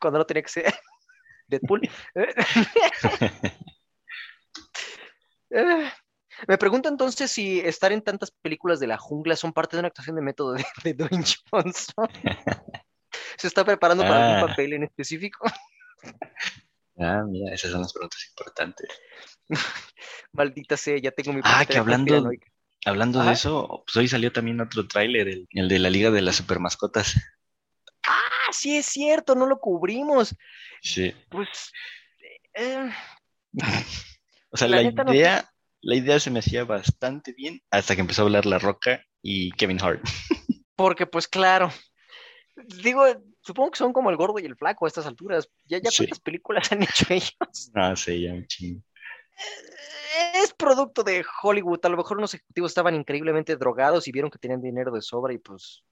Cuando 0.01 0.21
no 0.21 0.25
tenía 0.25 0.45
que 0.45 0.49
ser 0.49 0.75
Deadpool. 1.47 1.83
Me 6.47 6.57
pregunto 6.59 6.89
entonces 6.89 7.31
si 7.31 7.61
estar 7.61 7.91
en 7.93 8.03
tantas 8.03 8.31
películas 8.31 8.79
de 8.81 8.87
la 8.87 8.97
jungla 8.99 9.35
son 9.37 9.53
parte 9.53 9.77
de 9.77 9.81
una 9.81 9.89
actuación 9.89 10.17
de 10.17 10.23
método 10.23 10.53
de, 10.53 10.65
de 10.85 10.95
Dwayne 10.95 11.25
Johnson. 11.51 12.09
¿Se 13.37 13.47
está 13.49 13.65
preparando 13.65 14.05
para 14.05 14.17
Ah. 14.17 14.35
algún 14.37 14.49
papel 14.51 14.73
en 14.75 14.85
específico? 14.85 15.47
Ah, 16.99 17.23
mira, 17.27 17.53
esas 17.55 17.71
son 17.73 17.83
las 17.83 17.93
preguntas 17.93 18.25
importantes. 18.29 18.89
Maldita 20.33 20.77
sea, 20.77 20.99
ya 20.99 21.11
tengo 21.11 21.33
mi 21.33 21.41
Ah, 21.45 21.65
que 21.65 21.79
hablando, 21.79 22.31
hablando 22.85 23.23
de 23.23 23.33
eso, 23.33 23.83
pues 23.87 23.97
hoy 23.97 24.09
salió 24.09 24.33
también 24.33 24.61
otro 24.61 24.87
tráiler, 24.87 25.29
el, 25.29 25.49
el 25.51 25.69
de 25.69 25.79
la 25.79 25.91
Liga 25.91 26.11
de 26.11 26.23
las 26.23 26.37
Supermascotas. 26.37 27.15
Ah, 28.07 28.53
sí 28.53 28.77
es 28.77 28.87
cierto, 28.87 29.35
no 29.35 29.47
lo 29.47 29.59
cubrimos. 29.59 30.35
Sí. 30.83 31.15
Pues, 31.31 31.73
eh, 32.55 32.91
O 34.51 34.57
sea, 34.57 34.67
La 34.69 34.79
la, 34.79 34.83
neta 34.85 35.05
no- 35.05 35.13
idea, 35.15 35.51
la 35.81 35.95
idea 35.97 36.19
se 36.21 36.31
me 36.31 36.41
hacía 36.41 36.65
bastante 36.65 37.33
bien 37.33 37.61
hasta 37.71 37.95
que 37.95 38.01
empezó 38.01 38.23
a 38.23 38.25
hablar 38.27 38.47
La 38.47 38.59
Roca 38.59 39.03
y 39.23 39.51
Kevin 39.53 39.81
Hart. 39.83 40.03
porque 40.77 41.07
pues 41.07 41.27
claro, 41.29 41.71
digo, 42.83 43.05
supongo 43.43 43.71
que 43.73 43.79
son 43.79 43.93
como 43.93 44.11
el 44.11 44.17
gordo 44.17 44.39
y 44.39 44.45
el 44.47 44.57
flaco 44.57 44.85
a 44.85 44.89
estas 44.89 45.07
alturas. 45.07 45.49
Ya, 45.67 45.79
ya 45.79 45.91
Sí. 45.91 45.99
cuántas 45.99 46.21
películas 46.21 46.71
han 46.73 46.83
hecho 46.83 47.07
ellos. 47.11 47.71
No 47.75 47.97
sé, 47.97 48.21
ya 48.21 48.33
un 48.33 48.47
chingo. 48.47 48.83
Es 50.35 50.53
producto 50.53 51.05
de 51.05 51.25
Hollywood. 51.43 51.81
A 51.85 51.89
lo 51.89 51.97
mejor 51.97 52.19
unos 52.19 52.35
ejecutivos 52.35 52.73
estaban 52.73 52.95
increíblemente 52.95 53.57
drogados 53.57 54.09
y 54.09 54.13
vieron 54.13 54.31
que 54.31 54.39
tenían 54.39 54.61
dinero 54.61 54.91
de 54.91 55.03
sobra 55.03 55.33
y 55.33 55.39
pues. 55.39 55.85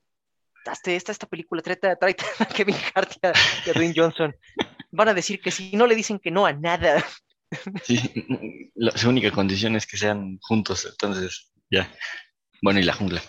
Hazte 0.66 0.96
esta, 0.96 1.12
esta 1.12 1.28
película, 1.28 1.62
tráete 1.62 1.88
a 2.40 2.46
Kevin 2.46 2.74
Hart 2.94 3.12
y 3.22 3.26
a, 3.26 3.32
y 3.66 3.70
a 3.70 3.72
Dwayne 3.72 3.94
Johnson. 3.96 4.34
Van 4.90 5.08
a 5.08 5.14
decir 5.14 5.40
que 5.40 5.52
sí, 5.52 5.70
no 5.74 5.86
le 5.86 5.94
dicen 5.94 6.18
que 6.18 6.32
no 6.32 6.44
a 6.44 6.52
nada. 6.52 7.04
Sí, 7.84 8.00
la, 8.74 8.90
su 8.96 9.08
única 9.08 9.30
condición 9.30 9.76
es 9.76 9.86
que 9.86 9.96
sean 9.96 10.38
juntos, 10.42 10.84
entonces 10.84 11.52
ya. 11.70 11.92
Bueno, 12.62 12.80
y 12.80 12.82
la 12.82 12.92
jungla. 12.94 13.22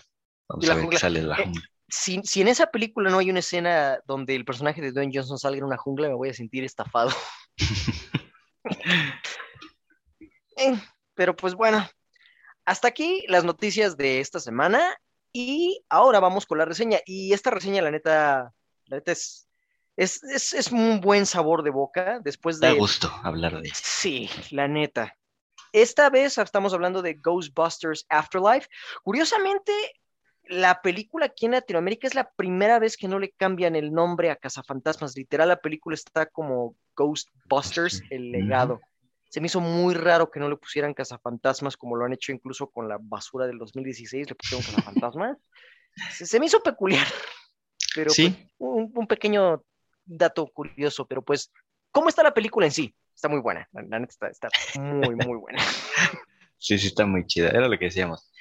Vamos 0.50 0.66
Y 0.66 0.68
la 0.68 0.74
a 0.74 0.76
ver 0.76 0.84
jungla. 0.86 0.98
qué 0.98 1.02
sale 1.02 1.22
de 1.22 1.28
la 1.28 1.36
Eh, 1.40 1.44
jungla. 1.44 1.64
Si, 1.90 2.22
si 2.24 2.42
en 2.42 2.50
esa 2.50 2.68
película 2.68 3.10
no 3.10 3.20
hay 3.20 3.30
una 3.30 3.40
escena 3.40 4.00
donde 4.06 4.36
el 4.36 4.44
personaje 4.46 4.82
de 4.82 4.92
Dwayne 4.92 5.12
Johnson 5.14 5.38
salga 5.40 5.60
en 5.60 5.64
una 5.64 5.78
jungla, 5.78 6.10
me 6.10 6.16
voy 6.16 6.30
a 6.30 6.34
sentir 6.34 6.64
estafado. 6.64 7.12
Eh, 10.58 10.76
pero 11.14 11.36
pues 11.36 11.54
bueno, 11.54 11.88
hasta 12.66 12.88
aquí 12.88 13.24
las 13.28 13.44
noticias 13.44 13.96
de 13.98 14.20
esta 14.20 14.40
semana 14.40 14.96
y 15.32 15.82
ahora 15.90 16.20
vamos 16.20 16.46
con 16.46 16.58
la 16.58 16.66
reseña. 16.66 17.00
Y 17.06 17.34
esta 17.34 17.52
reseña, 17.52 17.82
la 17.82 17.92
neta, 17.92 18.52
la 18.86 18.98
neta 18.98 19.12
es, 19.12 19.47
es, 19.98 20.24
es, 20.24 20.54
es 20.54 20.72
un 20.72 21.02
buen 21.02 21.26
sabor 21.26 21.64
de 21.64 21.72
boca 21.72 22.20
después 22.24 22.60
Da 22.60 22.70
de... 22.72 22.78
gusto 22.80 23.12
hablar 23.24 23.62
de. 23.62 23.70
Sí, 23.74 24.30
la 24.52 24.68
neta. 24.68 25.18
Esta 25.74 26.10
vez 26.10 26.38
estamos 26.38 26.74
hablando 26.74 27.02
de 27.02 27.16
Ghostbusters 27.16 28.06
Afterlife. 28.10 28.68
Curiosamente, 29.04 29.74
la 30.44 30.82
película 30.82 31.26
aquí 31.26 31.46
en 31.46 31.52
Latinoamérica 31.52 32.08
es 32.08 32.16
la 32.16 32.32
primera 32.32 32.80
vez 32.80 32.96
que 32.96 33.08
no 33.10 33.20
le 33.20 33.32
cambian 33.32 33.76
el 33.76 33.92
nombre 33.92 34.32
a 34.32 34.38
Cazafantasmas. 34.38 35.16
Literal, 35.18 35.50
la 35.50 35.60
película 35.60 35.94
está 35.96 36.26
como 36.28 36.76
Ghostbusters, 36.96 38.02
el 38.10 38.32
legado. 38.32 38.80
Se 39.30 39.42
me 39.42 39.48
hizo 39.48 39.60
muy 39.60 39.94
raro 39.94 40.32
que 40.32 40.40
no 40.40 40.48
le 40.50 40.56
pusieran 40.56 40.94
Cazafantasmas 40.94 41.76
como 41.76 41.98
lo 41.98 42.06
han 42.06 42.14
hecho 42.14 42.32
incluso 42.32 42.68
con 42.70 42.88
la 42.88 42.98
basura 43.02 43.46
del 43.46 43.58
2016, 43.58 44.30
le 44.30 44.36
pusieron 44.36 44.64
Cazafantasmas. 45.12 45.38
se, 46.12 46.26
se 46.26 46.40
me 46.40 46.46
hizo 46.46 46.62
peculiar, 46.62 47.06
pero 47.94 48.10
Sí. 48.10 48.30
pues, 48.30 48.52
un, 48.60 48.92
un 48.96 49.06
pequeño 49.08 49.64
dato 50.08 50.48
curioso, 50.48 51.06
pero 51.06 51.22
pues, 51.22 51.52
¿cómo 51.92 52.10
está 52.10 52.24
la 52.24 52.34
película 52.34 52.66
en 52.66 52.72
sí? 52.72 52.96
Está 53.14 53.30
muy 53.30 53.40
buena, 53.40 53.68
la, 53.72 54.00
neta 54.00 54.28
está, 54.28 54.28
está 54.28 54.50
muy, 54.80 55.16
muy 55.28 55.38
buena. 55.38 55.62
Sí, 56.58 56.78
sí, 56.78 56.88
está 56.88 57.06
muy 57.06 57.26
chida. 57.26 57.50
Era 57.50 57.68
lo 57.68 57.78
que 57.78 57.86
decíamos. 57.86 58.32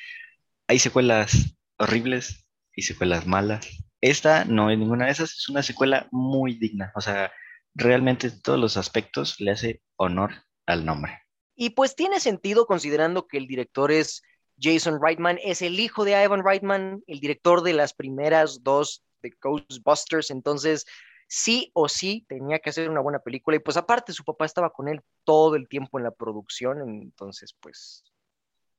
Hay 0.68 0.78
secuelas 0.78 1.56
horribles 1.78 2.46
y 2.74 2.82
secuelas 2.82 3.26
malas. 3.26 3.66
Esta 4.00 4.44
no 4.44 4.70
es 4.70 4.78
ninguna 4.78 5.06
de 5.06 5.12
esas, 5.12 5.32
es 5.32 5.48
una 5.48 5.62
secuela 5.62 6.08
muy 6.10 6.58
digna. 6.58 6.92
O 6.94 7.00
sea, 7.00 7.32
realmente 7.74 8.28
en 8.28 8.40
todos 8.42 8.58
los 8.58 8.76
aspectos 8.76 9.40
le 9.40 9.50
hace 9.52 9.82
honor 9.96 10.32
al 10.66 10.84
nombre. 10.84 11.20
Y 11.54 11.70
pues 11.70 11.94
tiene 11.94 12.20
sentido 12.20 12.66
considerando 12.66 13.26
que 13.26 13.38
el 13.38 13.46
director 13.46 13.90
es 13.90 14.22
Jason 14.58 15.00
Reitman, 15.00 15.38
es 15.42 15.62
el 15.62 15.78
hijo 15.80 16.04
de 16.04 16.22
Ivan 16.22 16.44
Reitman, 16.44 17.02
el 17.06 17.20
director 17.20 17.62
de 17.62 17.72
las 17.72 17.94
primeras 17.94 18.62
dos 18.62 19.02
de 19.22 19.34
Ghostbusters, 19.40 20.30
entonces 20.30 20.86
sí 21.26 21.70
o 21.74 21.88
sí 21.88 22.24
tenía 22.28 22.58
que 22.58 22.70
hacer 22.70 22.88
una 22.88 23.00
buena 23.00 23.18
película 23.18 23.56
y 23.56 23.60
pues 23.60 23.76
aparte 23.76 24.12
su 24.12 24.24
papá 24.24 24.44
estaba 24.44 24.70
con 24.70 24.88
él 24.88 25.00
todo 25.24 25.56
el 25.56 25.68
tiempo 25.68 25.98
en 25.98 26.04
la 26.04 26.12
producción, 26.12 26.80
entonces 26.80 27.54
pues, 27.60 28.04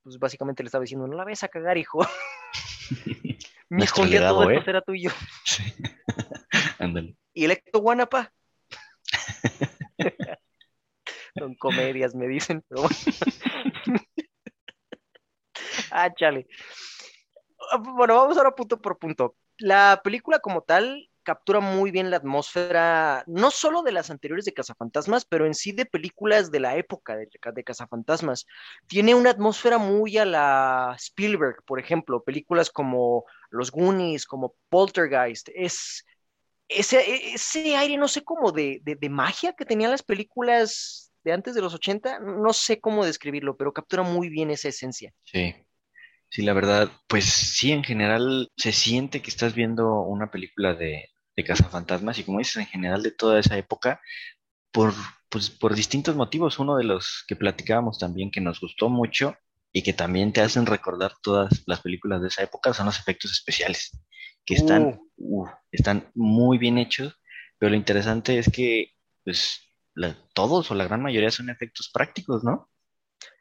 pues 0.04 0.18
básicamente 0.18 0.64
le 0.64 0.68
estaba 0.68 0.84
diciendo, 0.84 1.08
no 1.08 1.16
la 1.16 1.26
ves 1.26 1.44
a 1.44 1.50
cagar, 1.50 1.78
hijo. 1.78 2.00
Mi 3.70 3.84
hijo, 3.84 4.06
día 4.06 4.30
todo 4.30 4.50
esto 4.50 4.62
¿eh? 4.62 4.66
será 4.66 4.82
tuyo. 4.82 5.12
Sí. 5.44 5.64
Ándale. 6.80 7.18
¿Y 7.34 7.46
el 7.46 7.52
Ecto 7.52 7.80
Guanapa? 7.80 8.32
Son 11.38 11.54
comedias, 11.56 12.16
me 12.16 12.28
dicen, 12.28 12.64
pero 12.68 12.84
bueno. 12.84 12.96
ah, 15.92 16.14
chale. 16.14 16.48
Bueno, 17.80 18.16
vamos 18.16 18.38
ahora 18.38 18.56
punto 18.56 18.82
por 18.82 18.98
punto. 18.98 19.36
La 19.58 20.00
película 20.04 20.40
como 20.40 20.62
tal 20.62 21.10
captura 21.28 21.60
muy 21.60 21.92
bien 21.92 22.10
la 22.10 22.16
atmósfera, 22.16 23.26
no 23.28 23.52
solo 23.52 23.82
de 23.82 23.92
las 23.92 24.10
anteriores 24.10 24.46
de 24.46 24.54
Cazafantasmas, 24.54 25.26
pero 25.26 25.46
en 25.46 25.54
sí 25.54 25.74
de 25.74 25.86
películas 25.86 26.52
de 26.52 26.62
la 26.62 26.78
época 26.78 27.18
de, 27.18 27.28
de 27.54 27.64
Cazafantasmas. 27.66 28.46
Tiene 28.88 29.14
una 29.14 29.32
atmósfera 29.32 29.78
muy 29.78 30.18
a 30.18 30.24
la 30.24 30.96
Spielberg, 30.98 31.66
por 31.66 31.82
ejemplo, 31.82 32.24
películas 32.24 32.70
como 32.70 33.26
Los 33.50 33.72
Goonies, 33.72 34.26
como 34.26 34.56
Poltergeist. 34.70 35.50
Es 35.54 36.06
ese, 36.70 37.34
ese 37.34 37.76
aire, 37.76 37.98
no 37.98 38.08
sé 38.08 38.24
cómo 38.24 38.54
de, 38.54 38.80
de, 38.84 38.96
de 38.96 39.10
magia 39.10 39.52
que 39.52 39.66
tenían 39.66 39.92
las 39.92 40.04
películas 40.04 41.12
de 41.26 41.34
antes 41.34 41.56
de 41.56 41.62
los 41.62 41.74
80, 41.74 42.20
no 42.20 42.54
sé 42.54 42.80
cómo 42.80 43.04
describirlo, 43.04 43.58
pero 43.58 43.74
captura 43.74 44.02
muy 44.02 44.30
bien 44.30 44.50
esa 44.50 44.70
esencia. 44.70 45.12
Sí. 45.26 45.54
Sí, 46.30 46.42
la 46.42 46.54
verdad, 46.54 46.90
pues 47.08 47.26
sí, 47.26 47.72
en 47.72 47.84
general 47.84 48.50
se 48.58 48.74
siente 48.74 49.22
que 49.22 49.30
estás 49.30 49.56
viendo 49.56 50.02
una 50.02 50.30
película 50.30 50.74
de, 50.74 51.06
de 51.38 51.44
cazafantasmas 51.44 52.18
y 52.18 52.24
como 52.24 52.40
dices, 52.40 52.58
en 52.58 52.66
general 52.66 53.04
de 53.04 53.12
toda 53.12 53.40
esa 53.40 53.58
época, 53.58 54.02
por, 54.72 54.94
pues, 55.30 55.50
por 55.52 55.76
distintos 55.76 56.16
motivos. 56.16 56.60
Uno 56.60 56.76
de 56.76 56.84
los 56.84 57.24
que 57.28 57.36
platicábamos 57.36 58.00
también 58.00 58.32
que 58.32 58.42
nos 58.42 58.60
gustó 58.60 58.90
mucho 58.90 59.36
y 59.72 59.84
que 59.84 59.94
también 59.94 60.34
te 60.34 60.42
hacen 60.42 60.66
recordar 60.66 61.14
todas 61.22 61.64
las 61.68 61.82
películas 61.82 62.22
de 62.22 62.30
esa 62.30 62.44
época 62.44 62.74
son 62.74 62.88
los 62.88 63.00
efectos 63.00 63.32
especiales, 63.32 63.92
que 64.46 64.56
están, 64.56 65.00
uh, 65.18 65.46
están 65.72 66.10
muy 66.16 66.58
bien 66.58 66.80
hechos, 66.80 67.14
pero 67.60 67.70
lo 67.70 67.76
interesante 67.76 68.40
es 68.40 68.50
que 68.52 68.94
pues 69.24 69.62
la, 69.94 70.16
todos 70.34 70.72
o 70.72 70.76
la 70.76 70.86
gran 70.86 71.02
mayoría 71.02 71.30
son 71.30 71.50
efectos 71.50 71.92
prácticos, 71.94 72.44
¿no? 72.44 72.70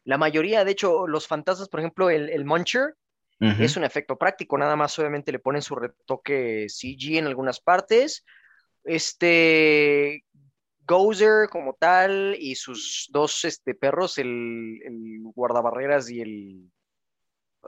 La 0.04 0.18
mayoría, 0.18 0.64
de 0.64 0.72
hecho, 0.72 1.06
los 1.06 1.26
fantasmas, 1.26 1.68
por 1.68 1.80
ejemplo, 1.80 2.10
el, 2.10 2.28
el 2.28 2.44
Muncher, 2.44 2.94
Uh 3.38 3.48
-huh. 3.48 3.64
es 3.64 3.76
un 3.76 3.84
efecto 3.84 4.16
práctico, 4.16 4.56
nada 4.56 4.76
más 4.76 4.98
obviamente 4.98 5.30
le 5.30 5.38
ponen 5.38 5.60
su 5.60 5.74
retoque 5.74 6.66
CG 6.68 7.18
en 7.18 7.26
algunas 7.26 7.60
partes. 7.60 8.24
Este 8.84 10.24
Gozer 10.86 11.48
como 11.50 11.74
tal 11.74 12.36
y 12.38 12.54
sus 12.54 13.08
dos 13.10 13.44
este, 13.44 13.74
perros, 13.74 14.18
el, 14.18 14.80
el 14.84 15.20
guardabarreras 15.34 16.10
y 16.10 16.20
el... 16.20 16.70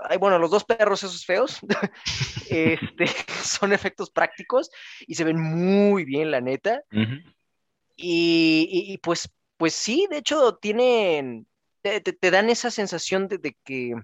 Ay, 0.09 0.17
bueno, 0.19 0.39
los 0.39 0.51
dos 0.51 0.65
perros 0.65 1.03
esos 1.03 1.27
feos 1.27 1.59
este, 2.49 3.07
son 3.45 3.73
efectos 3.73 4.11
prácticos 4.11 4.71
y 5.07 5.17
se 5.17 5.25
ven 5.25 5.41
muy 5.41 6.05
bien, 6.05 6.31
la 6.31 6.41
neta. 6.41 6.83
Uh 6.93 6.99
-huh. 6.99 7.35
y, 7.97 8.69
y, 8.71 8.93
y, 8.93 8.99
pues, 8.99 9.29
pues 9.57 9.75
sí, 9.75 10.07
de 10.09 10.19
hecho 10.19 10.55
tienen, 10.57 11.49
te, 11.83 12.01
te, 12.01 12.13
te 12.13 12.31
dan 12.31 12.49
esa 12.49 12.71
sensación 12.71 13.27
de, 13.27 13.39
de 13.39 13.57
que 13.65 13.95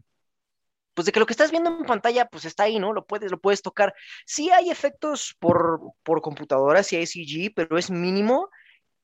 pues 0.95 1.07
de 1.07 1.12
que 1.12 1.20
lo 1.20 1.26
que 1.26 1.32
estás 1.32 1.51
viendo 1.51 1.70
en 1.70 1.84
pantalla, 1.84 2.26
pues 2.26 2.45
está 2.45 2.64
ahí, 2.64 2.78
¿no? 2.78 2.92
Lo 2.92 3.05
puedes, 3.07 3.30
lo 3.30 3.40
puedes 3.40 3.62
tocar. 3.62 3.95
Sí 4.26 4.51
hay 4.51 4.70
efectos 4.70 5.36
por, 5.38 5.80
por 6.03 6.22
computadora, 6.22 6.82
sí 6.82 6.97
hay 6.97 7.07
CG, 7.07 7.53
pero 7.55 7.76
es 7.76 7.90
mínimo 7.90 8.49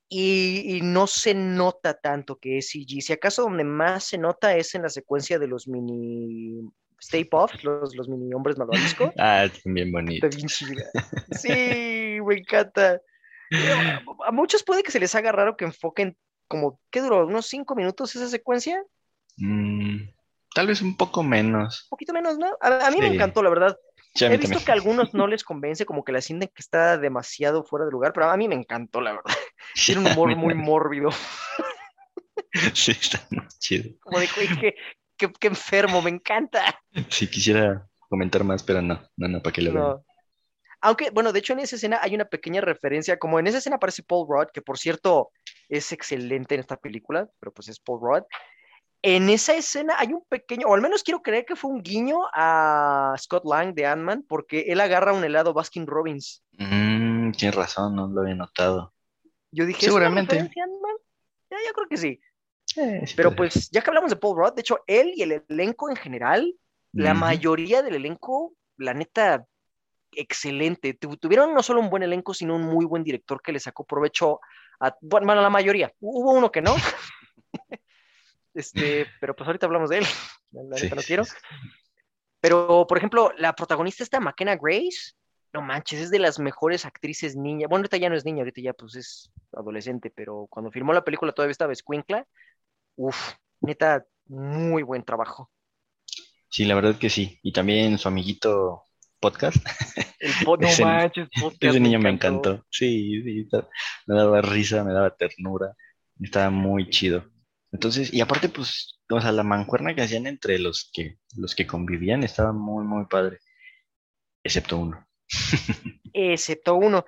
y, 0.07 0.77
y, 0.77 0.81
no 0.81 1.07
se 1.07 1.33
nota 1.33 1.93
tanto 1.93 2.37
que 2.37 2.57
es 2.57 2.69
CG. 2.69 3.01
Si 3.01 3.13
acaso 3.13 3.43
donde 3.43 3.63
más 3.63 4.05
se 4.05 4.17
nota 4.17 4.55
es 4.55 4.75
en 4.75 4.81
la 4.83 4.89
secuencia 4.89 5.39
de 5.39 5.47
los 5.47 5.67
mini 5.67 6.61
Stay 7.01 7.25
Puft, 7.25 7.63
los, 7.63 7.95
los 7.95 8.07
mini 8.07 8.33
hombres 8.33 8.57
malvavisco. 8.57 9.11
ah, 9.17 9.47
bien 9.65 9.91
bonito. 9.91 10.27
Está 10.27 10.37
bien 10.37 10.47
chida. 10.47 10.85
Sí, 11.31 12.19
me 12.25 12.35
encanta. 12.35 13.01
A 14.25 14.31
muchos 14.31 14.63
puede 14.63 14.83
que 14.83 14.91
se 14.91 14.99
les 14.99 15.13
haga 15.15 15.31
raro 15.31 15.57
que 15.57 15.65
enfoquen 15.65 16.15
como, 16.47 16.79
¿qué 16.89 17.01
duró? 17.01 17.25
¿Unos 17.25 17.47
cinco 17.47 17.75
minutos 17.75 18.15
esa 18.15 18.27
secuencia? 18.27 18.81
Mm. 19.37 20.09
Tal 20.53 20.67
vez 20.67 20.81
un 20.81 20.97
poco 20.97 21.23
menos. 21.23 21.83
Un 21.85 21.89
poquito 21.89 22.13
menos, 22.13 22.37
¿no? 22.37 22.57
A, 22.61 22.87
a 22.87 22.91
mí 22.91 22.97
sí. 22.97 23.01
me 23.01 23.07
encantó, 23.07 23.41
la 23.43 23.49
verdad. 23.49 23.77
Sí, 24.13 24.25
He 24.25 24.37
visto 24.37 24.59
también. 24.59 24.65
que 24.65 24.71
a 24.71 24.73
algunos 24.75 25.13
no 25.13 25.27
les 25.27 25.43
convence, 25.43 25.85
como 25.85 26.03
que 26.03 26.11
la 26.11 26.21
sienten 26.21 26.49
que 26.49 26.61
está 26.61 26.97
demasiado 26.97 27.63
fuera 27.63 27.85
de 27.85 27.91
lugar, 27.91 28.13
pero 28.13 28.29
a 28.29 28.37
mí 28.37 28.47
me 28.47 28.55
encantó, 28.55 29.01
la 29.01 29.13
verdad. 29.13 29.33
Sí, 29.73 29.93
Tiene 29.93 30.01
un 30.01 30.11
humor 30.11 30.35
muy 30.35 30.53
mórbido. 30.53 31.09
Sí, 32.73 32.91
está 32.91 33.25
muy 33.29 33.47
chido. 33.59 33.97
Como 34.01 34.19
de, 34.19 34.27
¿qué, 34.27 34.75
qué, 35.17 35.31
qué 35.39 35.47
enfermo, 35.47 36.01
me 36.01 36.09
encanta. 36.09 36.81
Sí, 37.09 37.27
quisiera 37.29 37.87
comentar 38.09 38.43
más, 38.43 38.63
pero 38.63 38.81
no, 38.81 39.01
no, 39.15 39.27
no, 39.27 39.41
para 39.41 39.53
que 39.53 39.61
lo 39.61 39.73
vean. 39.73 39.83
No. 39.85 40.05
Aunque, 40.81 41.11
bueno, 41.11 41.31
de 41.31 41.39
hecho 41.39 41.53
en 41.53 41.59
esa 41.59 41.75
escena 41.75 41.99
hay 42.01 42.15
una 42.15 42.25
pequeña 42.25 42.59
referencia, 42.59 43.17
como 43.19 43.39
en 43.39 43.47
esa 43.47 43.59
escena 43.59 43.75
aparece 43.77 44.03
Paul 44.03 44.27
Rudd, 44.27 44.47
que 44.51 44.61
por 44.61 44.79
cierto 44.79 45.31
es 45.69 45.91
excelente 45.91 46.55
en 46.55 46.61
esta 46.61 46.75
película, 46.75 47.29
pero 47.39 47.53
pues 47.53 47.69
es 47.69 47.79
Paul 47.79 47.99
Rudd. 48.01 48.23
En 49.03 49.29
esa 49.29 49.55
escena 49.55 49.95
hay 49.97 50.13
un 50.13 50.23
pequeño, 50.29 50.67
o 50.67 50.75
al 50.75 50.81
menos 50.81 51.01
quiero 51.01 51.21
creer 51.21 51.45
que 51.45 51.55
fue 51.55 51.71
un 51.71 51.81
guiño 51.81 52.19
a 52.33 53.15
Scott 53.17 53.45
Lang 53.45 53.73
de 53.73 53.85
Ant-Man, 53.87 54.25
porque 54.27 54.65
él 54.67 54.79
agarra 54.79 55.13
un 55.13 55.23
helado 55.23 55.53
Baskin 55.53 55.87
Robbins. 55.87 56.43
Mm, 56.57 57.31
tienes 57.31 57.55
razón, 57.55 57.95
no 57.95 58.07
lo 58.07 58.21
había 58.21 58.35
notado. 58.35 58.93
Yo 59.51 59.65
dije, 59.65 59.87
¿es 59.87 59.91
una 59.91 60.05
Seguramente. 60.05 60.37
Ant-Man? 60.37 60.95
Ya, 61.49 61.57
yo 61.67 61.73
creo 61.73 61.87
que 61.89 61.97
sí. 61.97 62.19
Eh, 62.77 63.03
sí 63.07 63.15
Pero 63.17 63.35
pues, 63.35 63.69
ya 63.71 63.81
que 63.81 63.89
hablamos 63.89 64.11
de 64.11 64.15
Paul 64.17 64.37
Rudd, 64.37 64.53
de 64.53 64.61
hecho, 64.61 64.79
él 64.85 65.13
y 65.15 65.23
el 65.23 65.43
elenco 65.49 65.89
en 65.89 65.95
general, 65.95 66.53
la 66.93 67.13
mayoría 67.13 67.81
del 67.81 67.95
elenco, 67.95 68.53
la 68.77 68.93
neta, 68.93 69.45
excelente. 70.11 70.93
Tu- 70.93 71.17
Tuvieron 71.17 71.53
no 71.53 71.63
solo 71.63 71.79
un 71.79 71.89
buen 71.89 72.03
elenco, 72.03 72.33
sino 72.33 72.55
un 72.55 72.63
muy 72.63 72.85
buen 72.85 73.03
director 73.03 73.41
que 73.41 73.51
le 73.51 73.59
sacó 73.59 73.83
provecho 73.85 74.39
a, 74.79 74.95
bueno, 75.01 75.31
a 75.31 75.35
la 75.35 75.49
mayoría. 75.49 75.91
Hubo 75.99 76.31
uno 76.33 76.51
que 76.51 76.61
no. 76.61 76.75
Este, 78.53 79.05
pero 79.21 79.35
pues 79.35 79.47
ahorita 79.47 79.65
hablamos 79.65 79.89
de 79.89 79.99
él. 79.99 80.05
La 80.51 80.77
Sí, 80.77 80.89
no 80.89 81.01
sí, 81.01 81.07
quiero. 81.07 81.25
sí. 81.25 81.33
Pero, 82.41 82.85
por 82.87 82.97
ejemplo, 82.97 83.31
la 83.37 83.53
protagonista 83.53 84.03
esta 84.03 84.19
McKenna 84.19 84.55
Grace, 84.59 85.13
no 85.53 85.61
manches, 85.61 85.99
es 85.99 86.11
de 86.11 86.19
las 86.19 86.39
mejores 86.39 86.85
actrices 86.85 87.35
niña. 87.35 87.67
Bueno, 87.67 87.81
ahorita 87.81 87.97
ya 87.97 88.09
no 88.09 88.15
es 88.15 88.25
niña, 88.25 88.39
ahorita 88.39 88.61
ya 88.61 88.73
pues 88.73 88.95
es 88.95 89.31
adolescente, 89.53 90.11
pero 90.15 90.47
cuando 90.49 90.71
filmó 90.71 90.91
la 90.93 91.03
película 91.03 91.33
todavía 91.33 91.51
estaba 91.51 91.73
escuincla. 91.73 92.25
Uf, 92.95 93.33
neta, 93.61 94.05
muy 94.25 94.81
buen 94.83 95.03
trabajo. 95.03 95.51
Sí, 96.49 96.65
la 96.65 96.75
verdad 96.75 96.97
que 96.97 97.09
sí. 97.09 97.39
Y 97.43 97.53
también 97.53 97.97
su 97.97 98.07
amiguito 98.07 98.83
podcast. 99.19 99.57
El 100.19 100.31
pod- 100.45 100.61
no 100.61 100.67
Ese- 100.67 100.83
manches, 100.83 101.29
podcast, 101.39 101.63
Ese 101.63 101.79
niño 101.79 101.99
me 101.99 102.09
encantó. 102.09 102.65
Sí, 102.69 103.21
sí, 103.23 103.41
está- 103.41 103.69
me 104.07 104.15
daba 104.15 104.41
risa, 104.41 104.83
me 104.83 104.93
daba 104.93 105.15
ternura. 105.15 105.73
Estaba 106.19 106.49
muy 106.49 106.89
chido. 106.89 107.23
Entonces, 107.71 108.13
y 108.13 108.21
aparte, 108.21 108.49
pues, 108.49 108.99
o 109.09 109.21
sea, 109.21 109.31
la 109.31 109.43
mancuerna 109.43 109.95
que 109.95 110.01
hacían 110.01 110.27
entre 110.27 110.59
los 110.59 110.89
que, 110.93 111.17
los 111.37 111.55
que 111.55 111.65
convivían 111.67 112.23
estaba 112.23 112.51
muy, 112.51 112.83
muy 112.83 113.05
padre. 113.05 113.39
Excepto 114.43 114.77
uno. 114.77 115.07
Excepto 116.13 116.75
uno. 116.75 117.05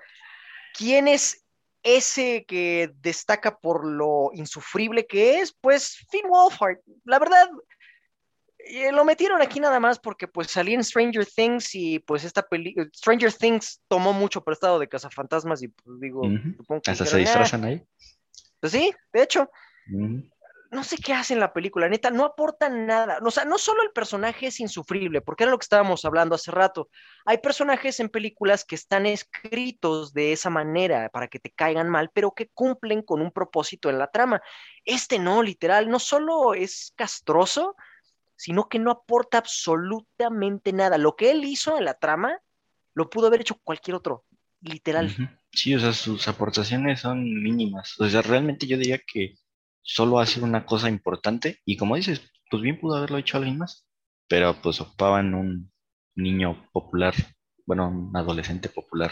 ¿Quién 0.77 1.07
es 1.07 1.45
ese 1.83 2.45
que 2.47 2.91
destaca 3.01 3.57
por 3.59 3.85
lo 3.85 4.29
insufrible 4.33 5.05
que 5.05 5.39
es? 5.39 5.53
Pues 5.59 5.97
Finn 6.09 6.29
Wolfhard. 6.29 6.77
La 7.03 7.19
verdad, 7.19 7.49
eh, 8.59 8.93
lo 8.93 9.03
metieron 9.03 9.41
aquí 9.41 9.59
nada 9.59 9.81
más 9.81 9.99
porque 9.99 10.27
pues 10.29 10.49
salía 10.49 10.75
en 10.75 10.83
Stranger 10.83 11.25
Things 11.25 11.75
y 11.75 11.99
pues 11.99 12.23
esta 12.23 12.41
película, 12.41 12.87
Stranger 12.95 13.33
Things 13.33 13.81
tomó 13.89 14.13
mucho 14.13 14.41
prestado 14.41 14.79
de 14.79 14.87
Cazafantasmas 14.87 15.61
y 15.61 15.67
pues 15.67 15.99
digo, 15.99 16.23
supongo 16.55 16.81
que 16.81 16.91
Hasta 16.91 17.05
se 17.05 17.15
"Ah". 17.17 17.19
disfrazan 17.19 17.65
ahí. 17.65 17.83
Pues 18.61 18.71
sí, 18.71 18.93
de 19.11 19.23
hecho, 19.23 19.49
Ujú. 19.91 20.23
No 20.73 20.83
sé 20.83 20.97
qué 20.97 21.13
hace 21.13 21.33
en 21.33 21.39
la 21.39 21.53
película, 21.53 21.87
neta, 21.87 22.09
no 22.09 22.25
aporta 22.25 22.67
nada. 22.67 23.19
O 23.23 23.31
sea, 23.31 23.45
no 23.45 23.57
solo 23.57 23.83
el 23.83 23.91
personaje 23.91 24.47
es 24.47 24.59
insufrible, 24.59 25.21
porque 25.21 25.43
era 25.43 25.51
lo 25.51 25.57
que 25.57 25.65
estábamos 25.65 26.03
hablando 26.03 26.35
hace 26.35 26.51
rato. 26.51 26.89
Hay 27.25 27.37
personajes 27.37 27.99
en 27.99 28.09
películas 28.09 28.65
que 28.65 28.75
están 28.75 29.05
escritos 29.05 30.13
de 30.13 30.33
esa 30.33 30.49
manera 30.49 31.09
para 31.09 31.27
que 31.27 31.39
te 31.39 31.51
caigan 31.51 31.89
mal, 31.89 32.09
pero 32.13 32.31
que 32.31 32.49
cumplen 32.49 33.03
con 33.03 33.21
un 33.21 33.31
propósito 33.31 33.89
en 33.89 33.99
la 33.99 34.11
trama. 34.11 34.41
Este 34.83 35.19
no, 35.19 35.43
literal, 35.43 35.89
no 35.89 35.99
solo 35.99 36.53
es 36.53 36.93
castroso, 36.95 37.75
sino 38.35 38.67
que 38.67 38.79
no 38.79 38.91
aporta 38.91 39.37
absolutamente 39.37 40.73
nada. 40.73 40.97
Lo 40.97 41.15
que 41.15 41.31
él 41.31 41.45
hizo 41.45 41.77
en 41.77 41.85
la 41.85 41.93
trama 41.93 42.39
lo 42.95 43.09
pudo 43.09 43.27
haber 43.27 43.41
hecho 43.41 43.59
cualquier 43.63 43.95
otro, 43.95 44.25
literal. 44.61 45.15
Sí, 45.51 45.75
o 45.75 45.79
sea, 45.79 45.93
sus 45.93 46.27
aportaciones 46.27 47.01
son 47.01 47.23
mínimas. 47.23 47.99
O 47.99 48.09
sea, 48.09 48.21
realmente 48.21 48.65
yo 48.65 48.77
diría 48.77 48.99
que 48.99 49.35
solo 49.83 50.19
hace 50.19 50.41
una 50.41 50.65
cosa 50.65 50.89
importante 50.89 51.59
y 51.65 51.77
como 51.77 51.95
dices, 51.95 52.21
pues 52.49 52.63
bien 52.63 52.79
pudo 52.79 52.97
haberlo 52.97 53.17
hecho 53.17 53.37
alguien 53.37 53.57
más, 53.57 53.87
pero 54.27 54.59
pues 54.61 54.81
ocupaban 54.81 55.35
un 55.35 55.71
niño 56.15 56.69
popular, 56.71 57.13
bueno, 57.65 57.89
un 57.89 58.15
adolescente 58.15 58.69
popular 58.69 59.11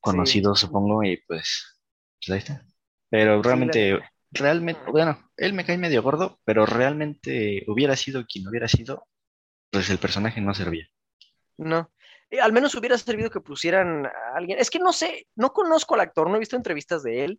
conocido, 0.00 0.54
supongo, 0.54 1.02
y 1.02 1.18
pues, 1.26 1.80
pues 2.18 2.30
ahí 2.30 2.38
está. 2.38 2.66
Pero 3.10 3.42
realmente, 3.42 4.00
realmente, 4.30 4.80
bueno, 4.90 5.30
él 5.36 5.52
me 5.52 5.64
cae 5.64 5.78
medio 5.78 6.02
gordo, 6.02 6.40
pero 6.44 6.66
realmente 6.66 7.64
hubiera 7.66 7.96
sido 7.96 8.24
quien 8.26 8.48
hubiera 8.48 8.68
sido, 8.68 9.06
pues 9.70 9.90
el 9.90 9.98
personaje 9.98 10.40
no 10.40 10.54
servía. 10.54 10.88
No. 11.56 11.90
Al 12.42 12.52
menos 12.52 12.74
hubiera 12.74 12.98
servido 12.98 13.30
que 13.30 13.40
pusieran 13.40 14.06
a 14.06 14.36
alguien. 14.36 14.58
Es 14.58 14.70
que 14.70 14.78
no 14.78 14.92
sé, 14.92 15.28
no 15.36 15.52
conozco 15.52 15.94
al 15.94 16.00
actor, 16.00 16.28
no 16.28 16.36
he 16.36 16.40
visto 16.40 16.56
entrevistas 16.56 17.02
de 17.02 17.24
él, 17.24 17.38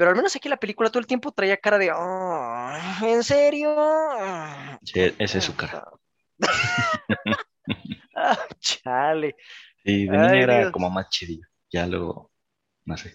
pero 0.00 0.12
al 0.12 0.16
menos 0.16 0.34
aquí 0.34 0.48
la 0.48 0.56
película 0.56 0.88
todo 0.88 1.00
el 1.00 1.06
tiempo 1.06 1.30
traía 1.30 1.58
cara 1.58 1.76
de, 1.76 1.92
"Oh, 1.92 2.70
¿en 3.02 3.22
serio? 3.22 3.76
Sí, 4.82 5.14
esa 5.18 5.36
es 5.38 5.44
su 5.44 5.54
cara. 5.54 5.86
Ah, 8.16 8.38
chale. 8.60 9.36
Sí, 9.84 10.06
de 10.06 10.16
Ay, 10.16 10.28
niño 10.32 10.42
era 10.44 10.58
Dios. 10.60 10.72
como 10.72 10.88
más 10.88 11.10
chidillo. 11.10 11.46
Ya 11.70 11.86
luego, 11.86 12.30
no 12.86 12.96
sé. 12.96 13.14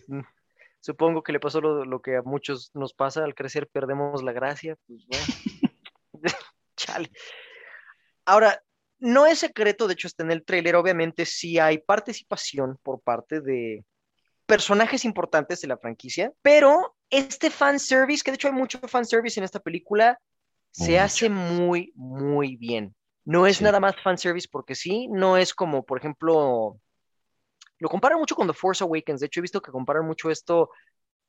Supongo 0.80 1.24
que 1.24 1.32
le 1.32 1.40
pasó 1.40 1.60
lo, 1.60 1.86
lo 1.86 2.02
que 2.04 2.18
a 2.18 2.22
muchos 2.22 2.70
nos 2.76 2.94
pasa 2.94 3.24
al 3.24 3.34
crecer, 3.34 3.68
perdemos 3.68 4.22
la 4.22 4.32
gracia. 4.32 4.78
Pues 4.86 5.08
bueno. 5.08 5.26
Chale. 6.78 7.10
Ahora, 8.26 8.62
no 9.00 9.26
es 9.26 9.40
secreto, 9.40 9.88
de 9.88 9.94
hecho 9.94 10.06
está 10.08 10.24
en 10.24 10.30
el 10.32 10.46
tráiler, 10.46 10.76
obviamente 10.76 11.26
sí 11.26 11.58
hay 11.58 11.80
participación 11.80 12.78
por 12.84 13.02
parte 13.02 13.42
de 13.42 13.84
personajes 14.46 15.06
importantes 15.06 15.62
de 15.62 15.68
la 15.68 15.78
franquicia, 15.78 16.32
pero 16.42 16.96
este 17.10 17.50
fanservice, 17.50 18.24
que 18.24 18.32
de 18.32 18.36
hecho 18.36 18.48
hay 18.48 18.54
mucho 18.54 18.80
fanservice 18.88 19.40
en 19.40 19.44
esta 19.44 19.60
película, 19.60 20.20
se 20.72 20.94
Mucho. 20.94 21.04
hace 21.04 21.30
muy, 21.30 21.94
muy 21.96 22.58
bien. 22.58 22.96
No 23.24 23.48
es 23.48 23.58
Sí. 23.58 23.64
nada 23.64 23.80
más 23.80 23.96
fanservice 24.04 24.48
porque 24.52 24.76
sí, 24.76 25.08
no 25.10 25.38
es 25.38 25.54
como, 25.54 25.84
por 25.84 25.98
ejemplo, 25.98 26.80
lo 27.80 27.90
comparan 27.90 28.20
mucho 28.20 28.36
con 28.36 28.48
The 28.48 28.54
Force 28.54 28.84
Awakens. 28.84 29.20
De 29.22 29.28
hecho, 29.28 29.40
he 29.40 29.42
visto 29.42 29.62
que 29.62 29.72
comparan 29.72 30.06
mucho 30.06 30.30
esto 30.30 30.70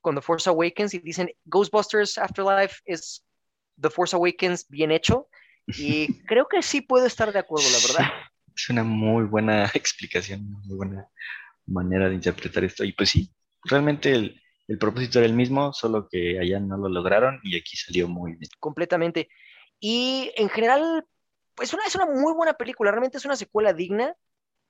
con 0.00 0.14
The 0.14 0.20
Force 0.22 0.48
Awakens 0.50 0.94
y 0.94 0.98
dicen 0.98 1.30
Ghostbusters 1.44 2.18
Afterlife 2.18 2.76
es 2.84 3.24
The 3.80 3.90
Force 3.90 4.14
Awakens 4.16 4.66
bien 4.68 4.90
hecho. 4.92 5.28
Y 5.78 6.08
creo 6.26 6.46
que 6.46 6.62
sí 6.62 6.80
puedo 6.80 7.06
estar 7.06 7.32
de 7.32 7.40
acuerdo, 7.40 7.68
la 7.70 7.78
verdad. 7.88 8.12
Es 8.54 8.70
una 8.70 8.84
muy 8.84 9.24
buena 9.24 9.64
explicación, 9.74 10.46
una 10.46 10.58
muy 10.66 10.76
buena 10.76 11.08
manera 11.66 12.08
de 12.08 12.14
interpretar 12.14 12.64
esto. 12.64 12.84
Y 12.84 12.92
pues 12.92 13.10
sí, 13.10 13.30
realmente 13.64 14.12
el, 14.12 14.40
el 14.68 14.78
propósito 14.78 15.18
era 15.18 15.26
el 15.26 15.34
mismo, 15.34 15.72
solo 15.72 16.08
que 16.10 16.38
allá 16.40 16.60
no 16.60 16.76
lo 16.76 16.88
lograron 16.88 17.40
y 17.42 17.56
aquí 17.56 17.76
salió 17.76 18.08
muy 18.08 18.34
bien. 18.36 18.50
completamente. 18.58 19.28
Y 19.78 20.32
en 20.36 20.48
general, 20.48 21.04
pues 21.54 21.72
una, 21.74 21.84
es 21.84 21.94
una 21.94 22.06
muy 22.06 22.32
buena 22.34 22.54
película, 22.54 22.90
realmente 22.90 23.18
es 23.18 23.24
una 23.24 23.36
secuela 23.36 23.72
digna 23.72 24.14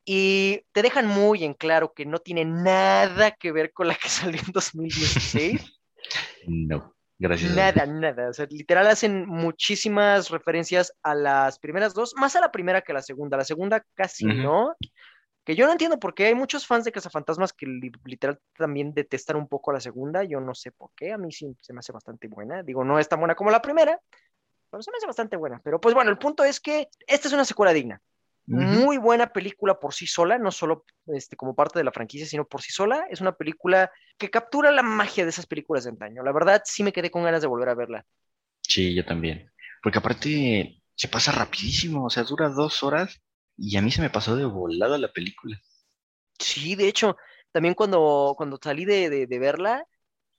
y 0.04 0.62
te 0.72 0.82
dejan 0.82 1.06
muy 1.06 1.44
en 1.44 1.54
claro 1.54 1.92
que 1.92 2.06
no 2.06 2.18
tiene 2.18 2.44
nada 2.44 3.32
que 3.32 3.52
ver 3.52 3.72
con 3.72 3.88
la 3.88 3.94
que 3.94 4.08
salió 4.08 4.40
en 4.44 4.52
2016. 4.52 5.72
No, 6.48 6.94
gracias. 7.18 7.52
Nada, 7.52 7.86
nada. 7.86 8.30
O 8.30 8.32
sea, 8.32 8.46
literal 8.48 8.86
hacen 8.86 9.26
muchísimas 9.26 10.30
referencias 10.30 10.92
a 11.02 11.14
las 11.14 11.58
primeras 11.58 11.92
dos, 11.92 12.14
más 12.16 12.36
a 12.36 12.40
la 12.40 12.52
primera 12.52 12.82
que 12.82 12.92
a 12.92 12.94
la 12.94 13.02
segunda. 13.02 13.36
La 13.36 13.44
segunda 13.44 13.84
casi 13.94 14.26
Ujú. 14.26 14.34
no. 14.34 14.76
Que 15.46 15.54
yo 15.54 15.64
no 15.66 15.72
entiendo 15.72 16.00
por 16.00 16.12
qué 16.12 16.26
hay 16.26 16.34
muchos 16.34 16.66
fans 16.66 16.84
de 16.84 16.90
Cazafantasmas 16.90 17.52
que 17.52 17.66
li- 17.66 17.92
literal 18.04 18.40
también 18.58 18.92
detestan 18.92 19.36
un 19.36 19.46
poco 19.46 19.70
a 19.70 19.74
la 19.74 19.80
segunda. 19.80 20.24
Yo 20.24 20.40
no 20.40 20.54
sé 20.56 20.72
por 20.72 20.90
qué. 20.96 21.12
A 21.12 21.18
mí 21.18 21.30
sí 21.30 21.56
se 21.62 21.72
me 21.72 21.78
hace 21.78 21.92
bastante 21.92 22.26
buena. 22.26 22.64
Digo, 22.64 22.82
no 22.82 22.98
es 22.98 23.08
tan 23.08 23.20
buena 23.20 23.36
como 23.36 23.52
la 23.52 23.62
primera, 23.62 24.00
pero 24.68 24.82
se 24.82 24.90
me 24.90 24.96
hace 24.96 25.06
bastante 25.06 25.36
buena. 25.36 25.60
Pero 25.62 25.80
pues 25.80 25.94
bueno, 25.94 26.10
el 26.10 26.18
punto 26.18 26.42
es 26.42 26.58
que 26.58 26.88
esta 27.06 27.28
es 27.28 27.34
una 27.34 27.44
secuela 27.44 27.72
digna. 27.72 28.02
Ujú. 28.48 28.60
Muy 28.60 28.98
buena 28.98 29.32
película 29.32 29.78
por 29.78 29.94
sí 29.94 30.08
sola, 30.08 30.36
no 30.36 30.50
solo 30.50 30.84
este, 31.06 31.36
como 31.36 31.54
parte 31.54 31.78
de 31.78 31.84
la 31.84 31.92
franquicia, 31.92 32.26
sino 32.26 32.44
por 32.44 32.60
sí 32.60 32.72
sola. 32.72 33.06
Es 33.08 33.20
una 33.20 33.36
película 33.36 33.92
que 34.18 34.30
captura 34.30 34.72
la 34.72 34.82
magia 34.82 35.22
de 35.22 35.30
esas 35.30 35.46
películas 35.46 35.84
de 35.84 35.90
antaño. 35.90 36.24
La 36.24 36.32
verdad, 36.32 36.62
sí 36.64 36.82
me 36.82 36.92
quedé 36.92 37.12
con 37.12 37.22
ganas 37.22 37.40
de 37.40 37.46
volver 37.46 37.68
a 37.68 37.74
verla. 37.74 38.04
Sí, 38.62 38.94
yo 38.96 39.04
también. 39.04 39.48
Porque 39.80 39.98
aparte 39.98 40.82
se 40.96 41.06
pasa 41.08 41.30
rapidísimo, 41.30 42.06
o 42.06 42.10
sea, 42.10 42.24
dura 42.24 42.48
dos 42.48 42.82
horas 42.82 43.20
y 43.58 43.76
a 43.76 43.82
mí 43.82 43.90
se 43.90 44.02
me 44.02 44.10
pasó 44.10 44.36
de 44.36 44.44
volada 44.44 44.98
la 44.98 45.12
película. 45.12 45.60
Sí, 46.38 46.74
de 46.74 46.88
hecho, 46.88 47.16
también 47.52 47.74
cuando, 47.74 48.34
cuando 48.36 48.58
salí 48.62 48.84
de, 48.84 49.08
de- 49.10 49.26
de 49.26 49.38
verla, 49.38 49.84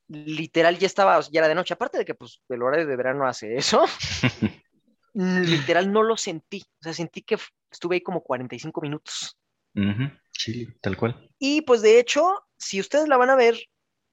literal 0.09 0.77
ya 0.79 0.87
estaba, 0.87 1.19
ya 1.21 1.41
era 1.41 1.47
de 1.49 1.55
noche. 1.55 1.73
Aparte 1.75 1.97
de 1.99 2.05
que 2.05 2.15
pues 2.15 2.41
el 2.49 2.63
horario 2.63 2.87
de 2.87 2.95
verano 2.97 3.27
hace 3.27 3.55
eso, 3.57 3.85
literal 5.13 5.91
no 5.91 6.03
lo 6.03 6.17
sentí. 6.17 6.63
O 6.81 6.83
sea, 6.83 6.93
sentí 6.93 7.21
que 7.23 7.37
estuve 7.71 7.95
ahí 7.97 8.01
como 8.01 8.21
45 8.23 8.81
minutos. 8.81 9.37
Ujú, 9.75 10.09
Sí, 10.31 10.67
tal 10.81 10.97
cual. 10.97 11.29
Y 11.39 11.61
pues 11.61 11.81
de 11.81 11.99
hecho, 11.99 12.43
si 12.57 12.79
ustedes 12.79 13.07
la 13.07 13.17
van 13.17 13.29
a 13.29 13.35
ver, 13.35 13.57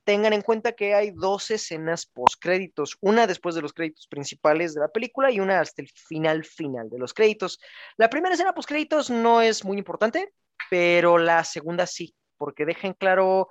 tengan 0.04 0.32
en 0.32 0.42
cuenta 0.42 0.72
que 0.72 0.94
hay 0.94 1.10
dos 1.10 1.50
escenas 1.50 2.06
post-créditos, 2.06 2.96
una 3.00 3.26
después 3.26 3.54
de 3.54 3.62
los 3.62 3.72
créditos 3.72 4.06
principales 4.06 4.74
de 4.74 4.80
la 4.80 4.88
película 4.88 5.30
y 5.30 5.40
una 5.40 5.60
hasta 5.60 5.82
el 5.82 5.88
final 5.88 6.44
final 6.44 6.88
de 6.90 6.98
los 6.98 7.14
créditos. 7.14 7.58
La 7.96 8.10
primera 8.10 8.34
escena 8.34 8.54
post-créditos 8.54 9.10
no 9.10 9.40
es 9.40 9.64
muy 9.64 9.78
importante, 9.78 10.32
pero 10.70 11.18
la 11.18 11.42
segunda 11.44 11.86
sí, 11.86 12.14
porque 12.36 12.66
deja 12.66 12.86
en 12.86 12.94
claro 12.94 13.48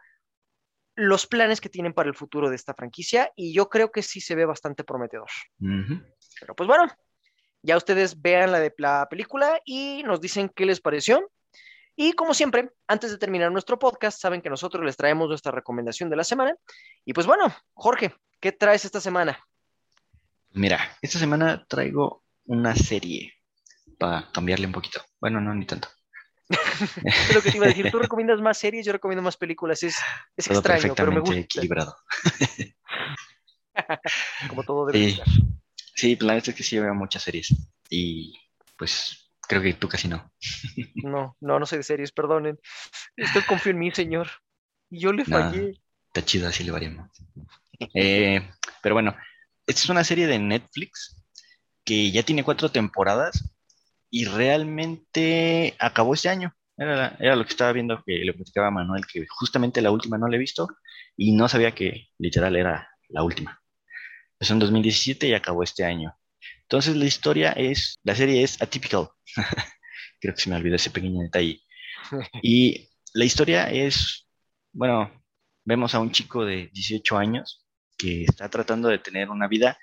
los 0.95 1.26
planes 1.26 1.60
que 1.60 1.70
tienen 1.70 1.93
para 1.93 2.10
el 2.10 2.16
futuro 2.16 2.49
de 2.49 2.56
esta 2.56 2.74
franquicia 2.74 3.32
y 3.36 3.54
yo 3.54 3.68
creo 3.70 3.91
que 3.91 4.04
sí 4.04 4.22
se 4.22 4.36
ve 4.36 4.45
bastante 4.45 4.84
prometedor. 4.84 5.30
Pero 6.39 6.56
pues 6.56 6.68
bueno, 6.68 6.88
ya 7.64 7.78
ustedes 7.78 8.22
vean 8.22 8.51
la 8.51 8.60
de 8.60 8.74
la 8.78 9.08
película 9.10 9.60
y 9.66 10.04
nos 10.04 10.22
dicen 10.22 10.49
qué 10.49 10.66
les 10.66 10.82
pareció. 10.82 11.32
Y 11.95 12.13
como 12.13 12.33
siempre, 12.33 12.71
antes 12.87 13.11
de 13.11 13.17
terminar 13.17 13.51
nuestro 13.51 13.77
podcast, 13.77 14.19
saben 14.19 14.41
que 14.41 14.49
nosotros 14.49 14.83
les 14.83 14.97
traemos 14.97 15.29
nuestra 15.29 15.51
recomendación 15.51 16.09
de 16.09 16.15
la 16.15 16.23
semana. 16.23 16.55
Y 17.05 17.13
pues 17.13 17.27
bueno, 17.27 17.53
Jorge, 17.73 18.15
¿qué 18.39 18.51
traes 18.51 18.85
esta 18.85 18.99
semana? 18.99 19.39
Mira, 20.51 20.97
esta 21.01 21.19
semana 21.19 21.65
traigo 21.67 22.23
una 22.45 22.75
serie 22.75 23.33
para 23.97 24.31
cambiarle 24.31 24.67
un 24.67 24.73
poquito. 24.73 25.01
Bueno, 25.19 25.39
no, 25.39 25.53
ni 25.53 25.65
tanto. 25.65 25.87
es 27.03 27.33
lo 27.33 27.41
que 27.41 27.51
te 27.51 27.57
iba 27.57 27.65
a 27.67 27.69
decir. 27.69 27.91
Tú 27.91 27.99
recomiendas 27.99 28.41
más 28.41 28.57
series, 28.57 28.85
yo 28.85 28.91
recomiendo 28.91 29.21
más 29.21 29.37
películas. 29.37 29.81
Es, 29.83 29.97
es 30.35 30.47
extraño, 30.49 30.93
pero 30.95 31.11
me 31.11 31.19
gusta. 31.19 31.37
equilibrado. 31.37 31.95
Como 34.49 34.63
todo 34.63 34.87
debe 34.87 35.11
sí. 35.11 35.21
Sí, 35.95 36.17
la 36.19 36.33
verdad 36.33 36.49
es 36.49 36.55
que 36.55 36.63
sí 36.63 36.79
veo 36.79 36.93
muchas 36.93 37.23
series. 37.23 37.53
Y 37.89 38.37
pues 38.77 39.22
Creo 39.47 39.61
que 39.61 39.73
tú 39.73 39.87
casi 39.87 40.07
no. 40.07 40.31
No, 41.03 41.35
no, 41.41 41.59
no 41.59 41.65
soy 41.65 41.79
de 41.79 41.83
series, 41.83 42.11
perdonen. 42.11 42.59
Usted 43.17 43.43
confío 43.47 43.71
en 43.71 43.79
mí, 43.79 43.91
señor. 43.91 44.29
Y 44.89 44.99
yo 44.99 45.11
le 45.11 45.25
fallé. 45.25 45.79
está 46.07 46.23
chido, 46.23 46.47
así 46.47 46.63
le 46.63 46.71
variamos. 46.71 47.09
Eh, 47.93 48.49
pero 48.81 48.95
bueno, 48.95 49.15
esta 49.67 49.81
es 49.81 49.89
una 49.89 50.03
serie 50.03 50.27
de 50.27 50.39
Netflix 50.39 51.17
que 51.83 52.11
ya 52.11 52.23
tiene 52.23 52.43
cuatro 52.43 52.69
temporadas 52.69 53.53
y 54.09 54.25
realmente 54.25 55.75
acabó 55.79 56.13
este 56.13 56.29
año. 56.29 56.55
Era, 56.77 57.15
era, 57.19 57.35
lo 57.35 57.43
que 57.43 57.51
estaba 57.51 57.73
viendo 57.73 58.01
que 58.05 58.13
le 58.13 58.33
platicaba 58.33 58.67
a 58.67 58.71
Manuel, 58.71 59.05
que 59.11 59.25
justamente 59.27 59.81
la 59.81 59.91
última 59.91 60.17
no 60.17 60.27
la 60.27 60.35
he 60.37 60.39
visto 60.39 60.67
y 61.17 61.35
no 61.35 61.47
sabía 61.47 61.75
que 61.75 62.07
literal 62.17 62.55
era 62.55 62.89
la 63.09 63.23
última. 63.23 63.61
Empezó 64.33 64.53
en 64.53 64.59
2017 64.59 65.27
y 65.27 65.33
acabó 65.33 65.63
este 65.63 65.83
año. 65.83 66.15
Entonces 66.74 66.95
la 66.95 67.05
historia 67.05 67.51
es, 67.51 67.99
la 68.01 68.15
serie 68.15 68.41
es 68.41 68.59
Atypical. 68.59 69.07
Creo 70.19 70.34
que 70.34 70.41
se 70.41 70.49
me 70.49 70.55
olvidó 70.55 70.76
ese 70.76 70.89
pequeño 70.89 71.21
detalle. 71.21 71.61
Y 72.41 72.89
la 73.13 73.26
historia 73.26 73.69
es, 73.69 74.28
bueno, 74.71 75.24
vemos 75.65 75.93
a 75.93 75.99
un 75.99 76.11
chico 76.11 76.43
de 76.43 76.71
18 76.74 77.15
años 77.15 77.63
que 77.95 78.24
está 78.24 78.49
tratando 78.49 78.89
de 78.89 78.97
tener 78.97 79.30
una 79.30 79.47
vida, 79.47 79.78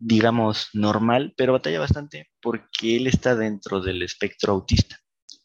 digamos, 0.00 0.70
normal, 0.72 1.32
pero 1.36 1.52
batalla 1.52 1.78
bastante 1.78 2.28
porque 2.42 2.96
él 2.96 3.06
está 3.06 3.36
dentro 3.36 3.80
del 3.80 4.02
espectro 4.02 4.52
autista. 4.52 4.98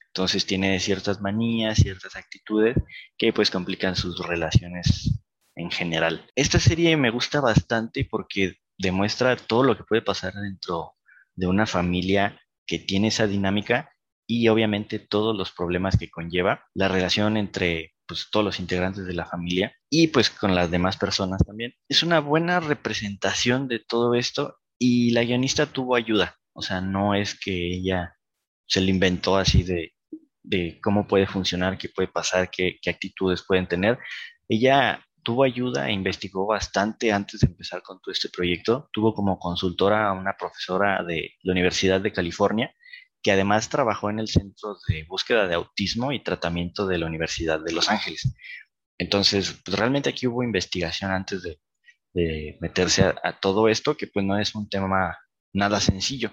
Entonces 0.07 0.47
tiene 0.47 0.79
ciertas 0.79 1.21
manías, 1.21 1.77
ciertas 1.77 2.15
actitudes 2.15 2.75
que 3.19 3.31
pues 3.31 3.51
complican 3.51 3.95
sus 3.95 4.17
relaciones 4.17 5.21
en 5.53 5.69
general. 5.69 6.25
Esta 6.33 6.57
serie 6.57 6.97
me 6.97 7.11
gusta 7.11 7.39
bastante 7.39 8.03
porque 8.09 8.55
demuestra 8.81 9.35
todo 9.35 9.63
lo 9.63 9.77
que 9.77 9.83
puede 9.83 10.01
pasar 10.01 10.33
dentro 10.33 10.95
de 11.35 11.47
una 11.47 11.65
familia 11.65 12.39
que 12.65 12.79
tiene 12.79 13.07
esa 13.07 13.27
dinámica 13.27 13.91
y 14.27 14.47
obviamente 14.47 14.99
todos 14.99 15.35
los 15.35 15.51
problemas 15.51 15.97
que 15.97 16.09
conlleva 16.09 16.65
la 16.73 16.87
relación 16.87 17.37
entre 17.37 17.93
pues, 18.07 18.27
todos 18.31 18.45
los 18.45 18.59
integrantes 18.59 19.05
de 19.05 19.13
la 19.13 19.25
familia 19.25 19.75
y 19.89 20.07
pues 20.07 20.29
con 20.29 20.55
las 20.55 20.71
demás 20.71 20.97
personas 20.97 21.41
también. 21.45 21.73
Es 21.89 22.03
una 22.03 22.19
buena 22.19 22.59
representación 22.59 23.67
de 23.67 23.79
todo 23.79 24.15
esto 24.15 24.57
y 24.79 25.11
la 25.11 25.23
guionista 25.23 25.65
tuvo 25.65 25.95
ayuda, 25.95 26.37
o 26.53 26.61
sea, 26.61 26.81
no 26.81 27.13
es 27.13 27.39
que 27.39 27.75
ella 27.75 28.15
se 28.67 28.81
le 28.81 28.89
inventó 28.89 29.37
así 29.37 29.63
de, 29.63 29.93
de 30.43 30.79
cómo 30.81 31.07
puede 31.07 31.27
funcionar, 31.27 31.77
qué 31.77 31.89
puede 31.89 32.07
pasar, 32.07 32.49
qué, 32.49 32.79
qué 32.81 32.89
actitudes 32.89 33.43
pueden 33.45 33.67
tener. 33.67 33.99
Ella 34.47 35.05
tuvo 35.23 35.43
ayuda 35.43 35.89
e 35.89 35.93
investigó 35.93 36.45
bastante 36.45 37.11
antes 37.11 37.41
de 37.41 37.47
empezar 37.47 37.81
con 37.81 37.99
todo 38.01 38.11
este 38.11 38.29
proyecto. 38.29 38.89
Tuvo 38.91 39.13
como 39.13 39.39
consultora 39.39 40.09
a 40.09 40.13
una 40.13 40.35
profesora 40.37 41.03
de 41.03 41.35
la 41.43 41.51
Universidad 41.51 42.01
de 42.01 42.11
California, 42.11 42.73
que 43.21 43.31
además 43.31 43.69
trabajó 43.69 44.09
en 44.09 44.19
el 44.19 44.27
Centro 44.27 44.77
de 44.87 45.03
Búsqueda 45.07 45.47
de 45.47 45.55
Autismo 45.55 46.11
y 46.11 46.23
Tratamiento 46.23 46.87
de 46.87 46.97
la 46.97 47.05
Universidad 47.05 47.59
de 47.59 47.71
Los 47.71 47.89
Ángeles. 47.89 48.33
Entonces, 48.97 49.61
pues 49.65 49.77
realmente 49.77 50.09
aquí 50.09 50.27
hubo 50.27 50.43
investigación 50.43 51.11
antes 51.11 51.41
de, 51.43 51.59
meterse 52.59 53.03
a, 53.03 53.39
todo 53.39 53.69
esto, 53.69 53.95
que 53.95 54.07
pues 54.07 54.25
no 54.25 54.37
es 54.37 54.53
un 54.53 54.69
tema 54.69 55.17
nada 55.53 55.79
sencillo, 55.79 56.31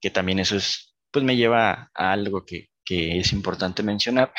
que 0.00 0.10
también 0.10 0.40
eso 0.40 0.56
es, 0.56 0.96
pues 1.12 1.24
me 1.24 1.36
lleva 1.36 1.90
a 1.94 2.12
algo 2.12 2.44
que, 2.44 2.70
que 2.84 3.20
es 3.20 3.32
importante 3.32 3.84
mencionar, 3.84 4.32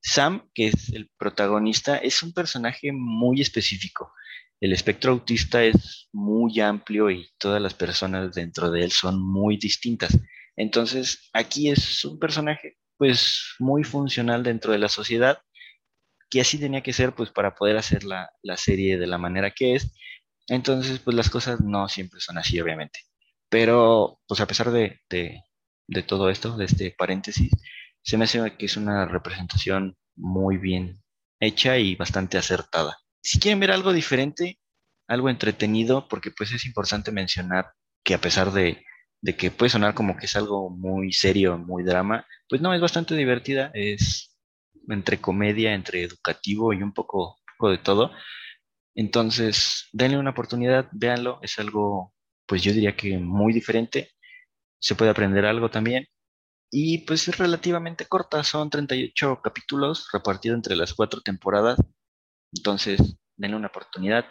Sam, 0.00 0.48
que 0.54 0.68
es 0.68 0.92
el 0.92 1.10
protagonista, 1.18 1.96
es 1.96 2.22
un 2.22 2.32
personaje 2.32 2.92
muy 2.92 3.40
específico. 3.40 4.12
El 4.60 4.72
espectro 4.72 5.12
autista 5.12 5.64
es 5.64 6.08
muy 6.12 6.60
amplio 6.60 7.10
y 7.10 7.28
todas 7.38 7.62
las 7.62 7.74
personas 7.74 8.34
dentro 8.34 8.70
de 8.70 8.84
él 8.84 8.92
son 8.92 9.22
muy 9.22 9.56
distintas. 9.56 10.18
Entonces, 10.56 11.30
aquí 11.32 11.70
es 11.70 12.04
un 12.04 12.18
personaje 12.18 12.76
pues 12.96 13.54
muy 13.60 13.84
funcional 13.84 14.42
dentro 14.42 14.72
de 14.72 14.78
la 14.78 14.88
sociedad, 14.88 15.38
que 16.30 16.40
así 16.40 16.58
tenía 16.58 16.82
que 16.82 16.92
ser 16.92 17.14
pues 17.14 17.30
para 17.30 17.54
poder 17.54 17.76
hacer 17.76 18.04
la, 18.04 18.30
serie 18.56 18.98
de 18.98 19.06
la 19.06 19.18
manera 19.18 19.52
que 19.52 19.74
es. 19.76 19.94
Entonces, 20.48 20.98
pues 21.00 21.16
las 21.16 21.30
cosas 21.30 21.60
no 21.60 21.88
siempre 21.88 22.20
son 22.20 22.38
así, 22.38 22.60
obviamente. 22.60 23.00
Pero, 23.48 24.20
pues 24.26 24.40
a 24.40 24.46
pesar 24.46 24.70
de, 24.72 25.00
de 25.08 26.02
todo 26.02 26.30
esto, 26.30 26.56
de 26.56 26.64
este 26.66 26.90
paréntesis, 26.90 27.50
se 28.08 28.16
me 28.16 28.24
hace 28.24 28.56
que 28.56 28.64
es 28.64 28.78
una 28.78 29.04
representación 29.04 29.94
muy 30.16 30.56
bien 30.56 31.02
hecha 31.40 31.76
y 31.76 31.94
bastante 31.94 32.38
acertada. 32.38 32.96
Si 33.22 33.38
quieren 33.38 33.60
ver 33.60 33.70
algo 33.70 33.92
diferente, 33.92 34.58
algo 35.06 35.28
entretenido, 35.28 36.08
porque 36.08 36.30
pues 36.30 36.50
es 36.52 36.64
importante 36.64 37.12
mencionar 37.12 37.74
que 38.02 38.14
a 38.14 38.18
pesar 38.18 38.50
de, 38.52 38.82
que 39.36 39.50
puede 39.50 39.68
sonar 39.68 39.92
como 39.92 40.16
que 40.16 40.24
es 40.24 40.36
algo 40.36 40.70
muy 40.70 41.12
serio, 41.12 41.58
muy 41.58 41.84
drama, 41.84 42.26
pues 42.48 42.62
no, 42.62 42.72
es 42.72 42.80
bastante 42.80 43.14
divertida, 43.14 43.70
es 43.74 44.34
entre 44.88 45.20
comedia, 45.20 45.74
entre 45.74 46.02
educativo 46.02 46.72
y 46.72 46.82
un 46.82 46.94
poco, 46.94 47.36
poco 47.58 47.70
de 47.70 47.76
todo. 47.76 48.12
Entonces, 48.94 49.86
denle 49.92 50.16
una 50.16 50.30
oportunidad, 50.30 50.88
véanlo, 50.92 51.40
es 51.42 51.58
algo, 51.58 52.14
pues 52.46 52.62
yo 52.62 52.72
diría 52.72 52.96
que 52.96 53.18
muy 53.18 53.52
diferente, 53.52 54.12
se 54.80 54.94
puede 54.94 55.10
aprender 55.10 55.44
algo 55.44 55.70
también 55.70 56.08
y 56.70 56.98
pues 57.06 57.28
es 57.28 57.38
relativamente 57.38 58.06
corta, 58.06 58.42
son 58.44 58.70
38 58.70 59.40
capítulos 59.42 60.08
repartidos 60.12 60.56
entre 60.56 60.76
las 60.76 60.94
cuatro 60.94 61.20
temporadas. 61.20 61.78
Entonces, 62.52 63.16
denle 63.36 63.56
una 63.56 63.68
oportunidad, 63.68 64.26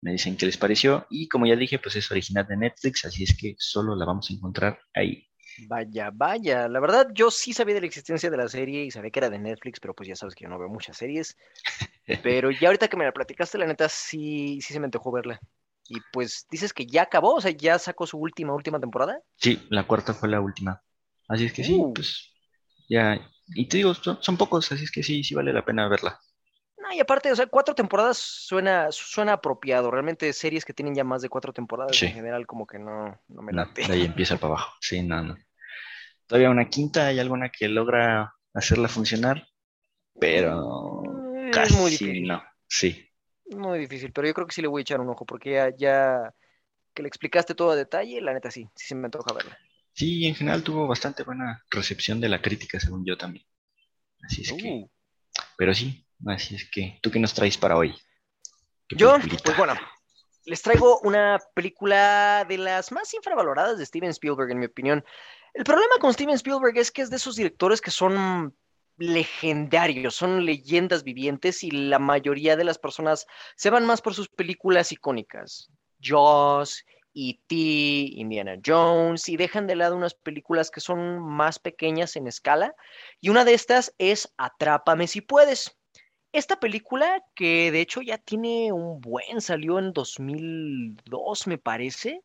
me 0.00 0.12
dicen 0.12 0.36
qué 0.36 0.46
les 0.46 0.56
pareció. 0.56 1.06
Y 1.10 1.28
como 1.28 1.46
ya 1.46 1.56
dije, 1.56 1.78
pues 1.78 1.96
es 1.96 2.10
original 2.10 2.46
de 2.46 2.56
Netflix, 2.56 3.04
así 3.04 3.24
es 3.24 3.36
que 3.36 3.54
solo 3.58 3.94
la 3.94 4.06
vamos 4.06 4.30
a 4.30 4.34
encontrar 4.34 4.78
ahí. 4.94 5.26
Vaya, 5.68 6.10
vaya. 6.12 6.66
La 6.68 6.80
verdad, 6.80 7.08
yo 7.12 7.30
sí 7.30 7.52
sabía 7.52 7.74
de 7.74 7.82
la 7.82 7.86
existencia 7.86 8.30
de 8.30 8.36
la 8.36 8.48
serie 8.48 8.84
y 8.84 8.90
sabía 8.90 9.10
que 9.10 9.20
era 9.20 9.30
de 9.30 9.38
Netflix, 9.38 9.80
pero 9.80 9.94
pues 9.94 10.08
ya 10.08 10.16
sabes 10.16 10.34
que 10.34 10.44
yo 10.44 10.48
no 10.48 10.58
veo 10.58 10.68
muchas 10.68 10.96
series. 10.96 11.36
pero 12.22 12.50
ya 12.50 12.68
ahorita 12.68 12.88
que 12.88 12.96
me 12.96 13.04
la 13.04 13.12
platicaste, 13.12 13.58
la 13.58 13.66
neta 13.66 13.88
sí, 13.88 14.60
sí 14.62 14.72
se 14.72 14.80
me 14.80 14.86
antojó 14.86 15.12
verla. 15.12 15.38
Y 15.88 15.98
pues 16.12 16.46
dices 16.50 16.72
que 16.72 16.86
ya 16.86 17.02
acabó, 17.02 17.34
o 17.34 17.40
sea, 17.40 17.50
ya 17.50 17.78
sacó 17.78 18.06
su 18.06 18.16
última, 18.16 18.54
última 18.54 18.80
temporada. 18.80 19.20
Sí, 19.36 19.66
la 19.68 19.86
cuarta 19.86 20.14
fue 20.14 20.28
la 20.28 20.40
última. 20.40 20.82
Así 21.28 21.46
es 21.46 21.52
que 21.52 21.64
sí, 21.64 21.74
uh. 21.78 21.92
pues 21.92 22.32
ya. 22.88 23.18
Y 23.54 23.66
te 23.68 23.78
digo, 23.78 23.94
son, 23.94 24.36
pocos, 24.36 24.70
así 24.72 24.84
es 24.84 24.90
que 24.90 25.02
sí, 25.02 25.22
sí 25.22 25.34
vale 25.34 25.52
la 25.52 25.64
pena 25.64 25.88
verla. 25.88 26.20
No, 26.78 26.92
y 26.92 27.00
aparte, 27.00 27.30
o 27.30 27.36
sea, 27.36 27.46
cuatro 27.46 27.74
temporadas 27.74 28.18
suena, 28.18 28.90
suena 28.90 29.34
apropiado. 29.34 29.90
Realmente 29.90 30.32
series 30.32 30.64
que 30.64 30.72
tienen 30.72 30.94
ya 30.94 31.04
más 31.04 31.22
de 31.22 31.28
cuatro 31.28 31.52
temporadas 31.52 32.00
en 32.02 32.12
general 32.12 32.46
como 32.46 32.66
que 32.66 32.78
no, 32.78 33.20
no 33.28 33.42
me 33.42 33.52
late. 33.52 33.84
ahí 33.90 34.04
empieza 34.04 34.36
para 34.36 34.54
abajo. 34.54 34.76
Sí, 34.80 35.02
no, 35.02 35.22
no. 35.22 35.36
Todavía 36.26 36.50
una 36.50 36.68
quinta, 36.68 37.06
hay 37.06 37.20
alguna 37.20 37.50
que 37.50 37.68
logra 37.68 38.34
hacerla 38.54 38.88
funcionar, 38.88 39.46
pero 40.18 41.02
mm, 41.02 41.50
casi 41.50 41.74
muy 41.74 41.90
difícil. 41.90 42.26
no. 42.26 42.42
Sí. 42.66 43.08
Muy 43.50 43.78
difícil, 43.78 44.12
pero 44.12 44.26
yo 44.26 44.34
creo 44.34 44.46
que 44.46 44.54
sí 44.54 44.62
le 44.62 44.68
voy 44.68 44.80
a 44.80 44.82
echar 44.82 45.00
un 45.00 45.10
ojo, 45.10 45.26
porque 45.26 45.52
ya, 45.52 45.76
ya 45.76 46.34
que 46.94 47.02
le 47.02 47.08
explicaste 47.08 47.54
todo 47.54 47.70
a 47.70 47.76
detalle, 47.76 48.20
la 48.20 48.32
neta 48.32 48.50
sí, 48.50 48.66
sí 48.74 48.88
se 48.88 48.94
me 48.94 49.06
antoja 49.06 49.32
verla. 49.34 49.58
Sí, 49.94 50.26
en 50.26 50.34
general 50.34 50.62
tuvo 50.62 50.86
bastante 50.86 51.22
buena 51.22 51.64
recepción 51.70 52.20
de 52.20 52.28
la 52.28 52.40
crítica, 52.40 52.80
según 52.80 53.04
yo 53.04 53.16
también. 53.16 53.44
Así 54.22 54.42
es 54.42 54.52
que. 54.52 54.68
Uh. 54.68 54.90
Pero 55.56 55.74
sí, 55.74 56.06
así 56.26 56.54
es 56.54 56.70
que. 56.70 56.98
¿Tú 57.02 57.10
qué 57.10 57.18
nos 57.18 57.34
traes 57.34 57.58
para 57.58 57.76
hoy? 57.76 57.94
Yo, 58.90 59.16
pues 59.44 59.56
bueno, 59.56 59.74
les 60.44 60.62
traigo 60.62 61.00
una 61.00 61.38
película 61.54 62.44
de 62.48 62.58
las 62.58 62.92
más 62.92 63.12
infravaloradas 63.14 63.78
de 63.78 63.86
Steven 63.86 64.10
Spielberg, 64.10 64.50
en 64.50 64.58
mi 64.58 64.66
opinión. 64.66 65.04
El 65.54 65.64
problema 65.64 65.94
con 66.00 66.12
Steven 66.12 66.34
Spielberg 66.34 66.76
es 66.78 66.90
que 66.90 67.02
es 67.02 67.10
de 67.10 67.16
esos 67.16 67.36
directores 67.36 67.80
que 67.80 67.90
son 67.90 68.56
legendarios, 68.96 70.14
son 70.14 70.44
leyendas 70.44 71.02
vivientes 71.04 71.62
y 71.62 71.70
la 71.70 71.98
mayoría 71.98 72.56
de 72.56 72.64
las 72.64 72.78
personas 72.78 73.26
se 73.56 73.70
van 73.70 73.86
más 73.86 74.00
por 74.02 74.14
sus 74.14 74.28
películas 74.28 74.92
icónicas. 74.92 75.70
Jaws, 76.00 76.84
E.T., 77.14 77.54
Indiana 77.54 78.56
Jones, 78.64 79.28
y 79.28 79.36
dejan 79.36 79.66
de 79.66 79.76
lado 79.76 79.96
unas 79.96 80.14
películas 80.14 80.70
que 80.70 80.80
son 80.80 81.20
más 81.20 81.58
pequeñas 81.58 82.16
en 82.16 82.26
escala. 82.26 82.74
Y 83.20 83.28
una 83.28 83.44
de 83.44 83.54
estas 83.54 83.94
es 83.98 84.32
Atrápame 84.36 85.06
si 85.06 85.20
puedes. 85.20 85.76
Esta 86.32 86.58
película, 86.58 87.22
que 87.34 87.70
de 87.70 87.80
hecho 87.80 88.00
ya 88.00 88.16
tiene 88.16 88.72
un 88.72 89.00
buen, 89.00 89.40
salió 89.40 89.78
en 89.78 89.92
2002, 89.92 91.46
me 91.46 91.58
parece, 91.58 92.22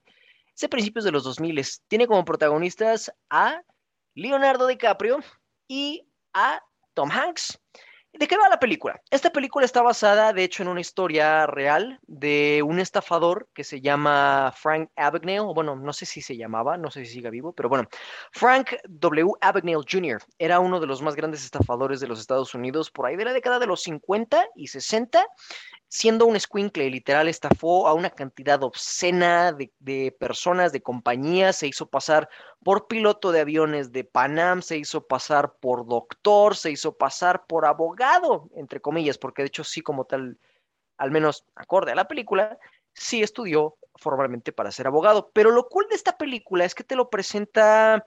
es 0.56 0.62
de 0.62 0.70
principios 0.70 1.04
de 1.04 1.12
los 1.12 1.26
2000, 1.26 1.62
tiene 1.88 2.08
como 2.08 2.24
protagonistas 2.24 3.14
a 3.30 3.62
Leonardo 4.16 4.66
DiCaprio 4.66 5.20
y 5.68 6.08
a 6.34 6.62
Tom 6.94 7.12
Hanks. 7.12 7.60
¿De 8.18 8.28
qué 8.28 8.36
va 8.36 8.50
la 8.50 8.60
película? 8.60 9.00
Esta 9.12 9.30
película 9.30 9.64
está 9.64 9.84
basada, 9.84 10.34
de 10.34 10.44
hecho, 10.44 10.64
en 10.64 10.70
una 10.70 10.82
historia 10.82 11.46
real 11.46 12.00
de 12.08 12.64
un 12.66 12.80
estafador 12.80 13.48
que 13.54 13.64
se 13.64 13.80
llama 13.80 14.52
Frank 14.56 14.90
Abagnale. 14.96 15.54
Bueno, 15.54 15.76
no 15.76 15.94
sé 15.94 16.08
si 16.08 16.22
se 16.22 16.36
llamaba, 16.36 16.78
no 16.78 16.90
sé 16.90 17.06
si 17.06 17.14
sigue 17.14 17.30
vivo, 17.30 17.54
pero 17.54 17.70
bueno, 17.70 17.88
Frank 18.32 18.74
W. 18.90 19.34
Abagnale 19.40 19.84
Jr. 19.88 20.20
era 20.40 20.60
uno 20.60 20.80
de 20.80 20.88
los 20.88 21.04
más 21.04 21.16
grandes 21.16 21.46
estafadores 21.46 22.00
de 22.00 22.08
los 22.08 22.20
Estados 22.20 22.56
Unidos 22.56 22.90
por 22.90 23.06
ahí 23.06 23.16
de 23.16 23.26
la 23.26 23.34
década 23.34 23.60
de 23.60 23.68
los 23.68 23.84
50 23.84 24.48
y 24.56 24.68
60 24.68 25.24
siendo 25.90 26.26
un 26.26 26.40
squinkle, 26.40 26.90
literal, 26.90 27.28
estafó 27.28 27.88
a 27.88 27.94
una 27.94 28.10
cantidad 28.10 28.62
obscena 28.64 29.54
de, 29.54 30.16
personas, 30.20 30.72
de 30.72 30.82
compañías, 30.82 31.58
se 31.58 31.68
hizo 31.68 31.90
pasar 31.90 32.30
por 32.64 32.88
piloto 32.88 33.32
de 33.32 33.42
aviones 33.42 33.92
de 33.92 34.04
Panam, 34.04 34.62
se 34.62 34.78
hizo 34.78 35.08
pasar 35.08 35.54
por 35.60 35.86
doctor, 35.88 36.56
se 36.56 36.72
hizo 36.72 36.98
pasar 36.98 37.46
por 37.46 37.66
abogado, 37.66 38.50
entre 38.56 38.82
comillas, 38.82 39.18
porque 39.18 39.44
de 39.44 39.48
hecho 39.48 39.64
sí 39.64 39.82
como 39.82 40.06
tal, 40.06 40.38
al 40.98 41.12
menos 41.12 41.46
acorde 41.56 41.92
a 41.92 41.96
la 41.96 42.08
película, 42.08 42.58
sí 42.94 43.24
estudió 43.24 43.78
formalmente 43.96 44.52
para 44.52 44.72
ser 44.72 44.88
abogado. 44.88 45.32
Pero 45.34 45.52
lo 45.52 45.70
cool 45.70 45.88
de 45.90 45.96
esta 45.96 46.18
película 46.18 46.66
es 46.66 46.76
que 46.76 46.84
te 46.84 46.96
lo 46.96 47.10
presenta 47.10 48.06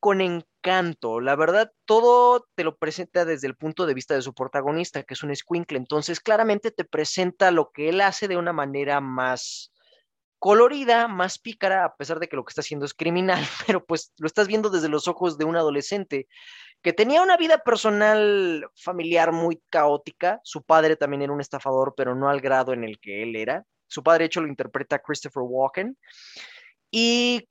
con 0.00 0.20
encanto. 0.20 1.20
La 1.20 1.36
verdad, 1.36 1.72
todo 1.84 2.48
te 2.54 2.64
lo 2.64 2.76
presenta 2.76 3.24
desde 3.24 3.46
el 3.46 3.56
punto 3.56 3.86
de 3.86 3.94
vista 3.94 4.14
de 4.14 4.22
su 4.22 4.34
protagonista, 4.34 5.02
que 5.02 5.14
es 5.14 5.22
un 5.22 5.34
squinkle. 5.36 5.78
Entonces, 5.78 6.20
claramente 6.20 6.70
te 6.70 6.84
presenta 6.84 7.50
lo 7.50 7.70
que 7.70 7.90
él 7.90 8.00
hace 8.00 8.26
de 8.26 8.38
una 8.38 8.52
manera 8.52 9.00
más 9.00 9.72
colorida, 10.38 11.06
más 11.06 11.38
pícara, 11.38 11.84
a 11.84 11.94
pesar 11.96 12.18
de 12.18 12.26
que 12.26 12.36
lo 12.36 12.44
que 12.44 12.52
está 12.52 12.62
haciendo 12.62 12.86
es 12.86 12.94
criminal, 12.94 13.44
pero 13.66 13.84
pues 13.84 14.12
lo 14.18 14.26
estás 14.26 14.48
viendo 14.48 14.70
desde 14.70 14.88
los 14.88 15.06
ojos 15.06 15.36
de 15.36 15.44
un 15.44 15.56
adolescente 15.56 16.26
que 16.82 16.94
tenía 16.94 17.20
una 17.20 17.36
vida 17.36 17.58
personal 17.58 18.66
familiar 18.74 19.32
muy 19.32 19.62
caótica. 19.68 20.40
Su 20.42 20.62
padre 20.62 20.96
también 20.96 21.22
era 21.22 21.32
un 21.32 21.42
estafador, 21.42 21.92
pero 21.94 22.14
no 22.14 22.30
al 22.30 22.40
grado 22.40 22.72
en 22.72 22.84
el 22.84 22.98
que 22.98 23.22
él 23.22 23.36
era. 23.36 23.64
Su 23.86 24.02
padre, 24.02 24.20
de 24.20 24.26
hecho, 24.26 24.40
lo 24.40 24.48
interpreta 24.48 24.98
Christopher 24.98 25.42
Walken. 25.44 25.98
Y 26.90 27.46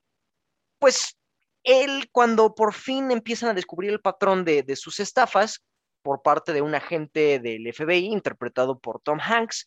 pues 0.80 1.16
él 1.64 2.08
cuando 2.12 2.54
por 2.54 2.74
fin 2.74 3.10
empiezan 3.10 3.50
a 3.50 3.54
descubrir 3.54 3.90
el 3.90 4.00
patrón 4.00 4.44
de, 4.44 4.64
sus 4.76 5.00
estafas 5.00 5.62
por 6.02 6.22
parte 6.22 6.52
de 6.52 6.62
un 6.62 6.74
agente 6.74 7.38
del 7.38 7.72
FBI 7.72 8.06
interpretado 8.06 8.78
por 8.78 9.00
Tom 9.00 9.18
Hanks, 9.20 9.66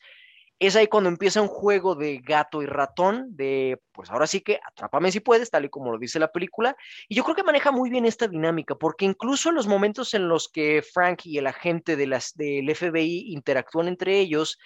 es 0.59 0.75
ahí 0.75 0.87
cuando 0.87 1.09
empieza 1.09 1.41
un 1.41 1.47
juego 1.47 1.95
de 1.95 2.19
gato 2.19 2.61
y 2.61 2.65
ratón, 2.65 3.35
de 3.35 3.81
pues 3.91 4.09
ahora 4.09 4.27
sí 4.27 4.41
que 4.41 4.59
atrápame 4.65 5.11
si 5.11 5.19
puedes, 5.19 5.49
tal 5.49 5.65
y 5.65 5.69
como 5.69 5.91
lo 5.91 5.97
dice 5.97 6.19
la 6.19 6.31
película. 6.31 6.75
Y 7.09 7.15
yo 7.15 7.23
creo 7.23 7.35
que 7.35 7.43
maneja 7.43 7.71
muy 7.71 7.89
bien 7.89 8.05
esta 8.05 8.27
dinámica, 8.27 8.75
porque 8.75 9.05
incluso 9.05 9.49
en 9.49 9.55
los 9.55 9.67
momentos 9.67 10.13
en 10.13 10.29
los 10.29 10.49
que 10.49 10.81
Frank 10.81 11.25
y 11.25 11.37
el 11.37 11.47
agente 11.47 11.95
de 11.95 12.07
las, 12.07 12.33
del 12.35 12.73
FBI 12.73 13.33
interactúan 13.33 13.87
entre 13.87 14.19
ellos, 14.19 14.57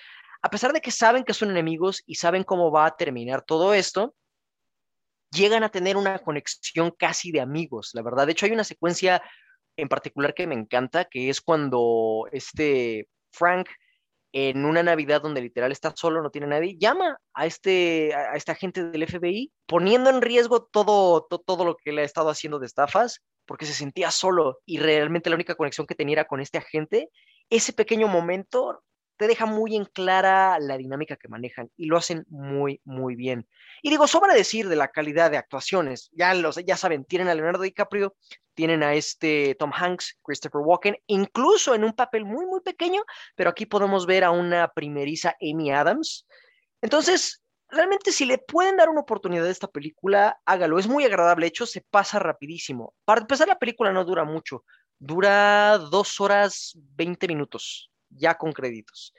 a 0.41 0.49
pesar 0.49 0.71
de 0.71 0.81
que 0.81 0.91
saben 0.91 1.23
que 1.23 1.33
son 1.33 1.49
enemigos 1.49 2.03
y 2.05 2.15
saben 2.15 2.43
cómo 2.43 2.71
va 2.71 2.85
a 2.85 2.95
terminar 2.95 3.41
todo 3.41 3.73
esto, 3.73 4.13
llegan 5.31 5.63
a 5.63 5.69
tener 5.69 5.97
una 5.97 6.19
conexión 6.19 6.91
casi 6.97 7.31
de 7.31 7.41
amigos, 7.41 7.91
la 7.93 8.01
verdad. 8.01 8.25
De 8.25 8.33
hecho, 8.33 8.45
hay 8.45 8.51
una 8.51 8.63
secuencia 8.63 9.21
en 9.75 9.87
particular 9.89 10.33
que 10.33 10.47
me 10.47 10.55
encanta, 10.55 11.05
que 11.05 11.29
es 11.29 11.41
cuando 11.41 12.27
este 12.31 13.07
Frank 13.31 13.69
en 14.33 14.65
una 14.65 14.83
Navidad 14.83 15.21
donde 15.21 15.41
literal 15.41 15.71
está 15.71 15.93
solo, 15.95 16.21
no 16.21 16.29
tiene 16.29 16.47
nadie, 16.47 16.77
llama 16.77 17.17
a 17.33 17.45
este, 17.45 18.13
a 18.13 18.35
esta 18.35 18.55
gente 18.55 18.83
del 18.83 19.07
FBI, 19.07 19.51
poniendo 19.65 20.09
en 20.09 20.21
riesgo 20.21 20.63
todo, 20.63 21.25
todo, 21.29 21.39
todo 21.39 21.65
lo 21.65 21.75
que 21.75 21.91
le 21.91 22.01
ha 22.01 22.05
estado 22.05 22.29
haciendo 22.29 22.59
de 22.59 22.65
estafas, 22.65 23.23
porque 23.45 23.65
se 23.65 23.73
sentía 23.73 24.11
solo 24.11 24.59
y 24.65 24.77
realmente 24.79 25.29
la 25.29 25.35
única 25.35 25.55
conexión 25.55 25.87
que 25.87 25.95
tenía 25.95 26.13
era 26.13 26.25
con 26.25 26.41
este 26.41 26.57
agente. 26.57 27.09
Ese 27.49 27.73
pequeño 27.73 28.07
momento 28.07 28.83
te 29.17 29.27
deja 29.27 29.45
muy 29.45 29.75
en 29.75 29.85
clara 29.85 30.59
la 30.59 30.77
dinámica 30.77 31.15
que 31.15 31.27
manejan 31.27 31.69
y 31.75 31.87
lo 31.87 31.97
hacen 31.97 32.25
muy, 32.29 32.81
muy 32.85 33.15
bien. 33.15 33.47
Y 33.81 33.89
digo, 33.89 34.07
sobra 34.07 34.33
decir 34.33 34.69
de 34.69 34.75
la 34.75 34.89
calidad 34.89 35.31
de 35.31 35.37
actuaciones. 35.37 36.09
Ya, 36.13 36.33
los, 36.33 36.55
ya 36.63 36.77
saben, 36.77 37.03
tienen 37.03 37.27
a 37.27 37.33
Leonardo 37.33 37.63
DiCaprio, 37.63 38.15
tienen 38.53 38.83
a 38.83 38.93
este 38.93 39.55
Tom 39.59 39.71
Hanks, 39.73 40.19
Christopher 40.23 40.61
Walken, 40.63 40.97
incluso 41.07 41.75
en 41.75 41.83
un 41.83 41.93
papel 41.93 42.25
muy, 42.25 42.45
muy 42.45 42.61
pequeño, 42.61 43.03
pero 43.35 43.49
aquí 43.49 43.65
podemos 43.65 44.05
ver 44.05 44.23
a 44.23 44.31
una 44.31 44.67
primeriza 44.69 45.35
Amy 45.41 45.71
Adams. 45.71 46.27
Entonces, 46.81 47.43
realmente 47.69 48.11
si 48.11 48.25
le 48.25 48.37
pueden 48.37 48.77
dar 48.77 48.89
una 48.89 49.01
oportunidad 49.01 49.47
a 49.47 49.51
esta 49.51 49.67
película, 49.67 50.39
hágalo. 50.45 50.77
Es 50.77 50.87
muy 50.87 51.03
agradable, 51.05 51.47
hecho, 51.47 51.65
se 51.65 51.81
pasa 51.81 52.19
rapidísimo. 52.19 52.93
Para 53.03 53.21
empezar, 53.21 53.47
la 53.47 53.59
película 53.59 53.91
no 53.91 54.05
dura 54.05 54.23
mucho, 54.23 54.63
dura 54.99 55.79
dos 55.79 56.21
horas 56.21 56.73
veinte 56.95 57.27
minutos 57.27 57.91
ya 58.09 58.35
con 58.35 58.51
créditos. 58.51 59.13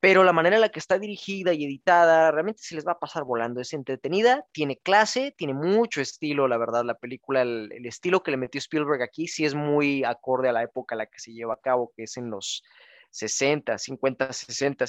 Pero 0.00 0.24
la 0.24 0.32
manera 0.32 0.56
en 0.56 0.62
la 0.62 0.70
que 0.70 0.78
está 0.78 0.98
dirigida 0.98 1.52
y 1.52 1.64
editada, 1.66 2.30
realmente 2.30 2.62
se 2.62 2.74
les 2.74 2.86
va 2.86 2.92
a 2.92 2.98
pasar 2.98 3.24
volando. 3.24 3.60
Es 3.60 3.74
entretenida, 3.74 4.46
tiene 4.50 4.78
clase, 4.78 5.34
tiene 5.36 5.52
mucho 5.52 6.00
estilo, 6.00 6.48
la 6.48 6.56
verdad, 6.56 6.84
la 6.84 6.94
película, 6.94 7.42
el, 7.42 7.84
estilo 7.84 8.22
que 8.22 8.30
le 8.30 8.38
metió 8.38 8.58
Spielberg 8.58 9.02
aquí 9.02 9.28
sí 9.28 9.44
es 9.44 9.54
muy 9.54 10.02
acorde 10.02 10.48
a 10.48 10.52
la 10.52 10.62
época 10.62 10.94
en 10.94 11.00
la 11.00 11.06
que 11.06 11.20
se 11.20 11.34
lleva 11.34 11.52
a 11.54 11.60
cabo, 11.60 11.92
que 11.94 12.04
es 12.04 12.16
en 12.16 12.30
los 12.30 12.62
60, 13.10 13.76
50, 13.76 14.32
60. 14.32 14.86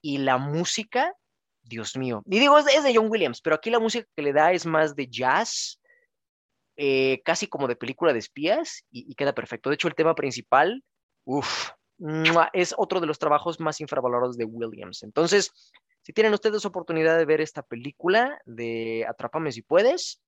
Y 0.00 0.18
la 0.18 0.38
música, 0.38 1.12
Dios 1.62 1.96
mío. 1.96 2.22
Y 2.26 2.38
digo, 2.38 2.56
es 2.56 2.84
de 2.84 2.94
John 2.94 3.10
Williams, 3.10 3.40
pero 3.40 3.56
aquí 3.56 3.68
la 3.68 3.80
música 3.80 4.06
que 4.14 4.22
le 4.22 4.32
da 4.32 4.52
es 4.52 4.64
más 4.64 4.94
de 4.94 5.08
jazz, 5.08 5.80
eh, 6.76 7.20
casi 7.24 7.48
como 7.48 7.66
de 7.66 7.74
película 7.74 8.12
de 8.12 8.20
espías, 8.20 8.84
y, 8.92 9.10
y, 9.10 9.16
queda 9.16 9.34
perfecto. 9.34 9.70
De 9.70 9.74
hecho, 9.74 9.88
el 9.88 9.96
tema 9.96 10.14
principal, 10.14 10.84
uff, 11.24 11.70
es 12.52 12.74
otro 12.76 13.00
de 13.00 13.06
los 13.06 13.18
trabajos 13.18 13.60
más 13.60 13.80
infravalorados 13.80 14.36
de 14.36 14.44
Williams. 14.44 15.02
Entonces, 15.02 15.52
si 16.02 16.12
tienen 16.12 16.34
ustedes 16.34 16.64
oportunidad 16.64 17.16
de 17.16 17.24
ver 17.24 17.40
esta 17.40 17.62
película 17.62 18.40
de 18.44 19.06
Atrápame 19.08 19.52
si 19.52 19.62
puedes, 19.62 20.20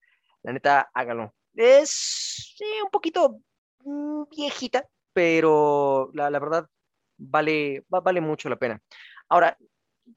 la 0.43 0.53
neta, 0.53 0.91
háganlo. 0.95 1.35
Es 1.55 2.57
un 2.85 2.91
poquito 2.91 3.41
mm, 3.85 4.25
viejita, 4.31 4.87
pero 5.13 6.11
la, 6.13 6.31
verdad 6.31 6.69
vale, 7.17 7.85
vale 7.89 8.21
mucho 8.21 8.49
la 8.49 8.57
pena. 8.57 8.81
Ahora, 9.29 9.57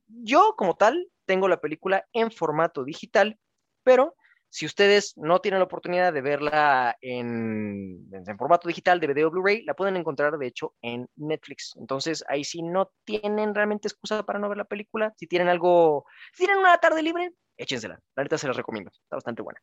yo 0.07 0.55
como 0.57 0.75
tal 0.75 1.09
tengo 1.25 1.47
la 1.47 1.59
película 1.59 2.05
en 2.13 2.31
formato 2.31 2.83
digital, 2.83 3.39
pero 3.83 4.15
si 4.49 4.65
ustedes 4.65 5.13
no 5.17 5.39
tienen 5.39 5.59
la 5.59 5.65
oportunidad 5.65 6.13
de 6.13 6.21
verla 6.21 6.97
en, 7.01 8.07
formato 8.37 8.67
digital 8.67 8.99
de 8.99 9.07
video 9.07 9.29
Blu-ray, 9.29 9.63
la 9.63 9.73
pueden 9.73 9.97
encontrar 9.97 10.37
de 10.37 10.47
hecho 10.47 10.73
en 10.81 11.07
Netflix. 11.15 11.73
Entonces 11.77 12.23
ahí 12.29 12.43
sí 12.43 12.61
no 12.61 12.91
tienen 13.03 13.53
realmente 13.53 13.87
excusa 13.87 14.23
para 14.23 14.39
no 14.39 14.47
ver 14.47 14.57
la 14.57 14.65
película. 14.65 15.13
Si 15.17 15.27
tienen 15.27 15.49
algo, 15.49 16.05
si 16.33 16.45
tienen 16.45 16.59
una 16.59 16.77
tarde 16.77 17.03
libre, 17.03 17.33
échensela. 17.57 17.99
La 18.15 18.23
neta 18.23 18.37
se 18.37 18.47
las 18.47 18.55
recomiendo. 18.55 18.89
Está 18.91 19.17
bastante 19.17 19.41
buena. 19.41 19.61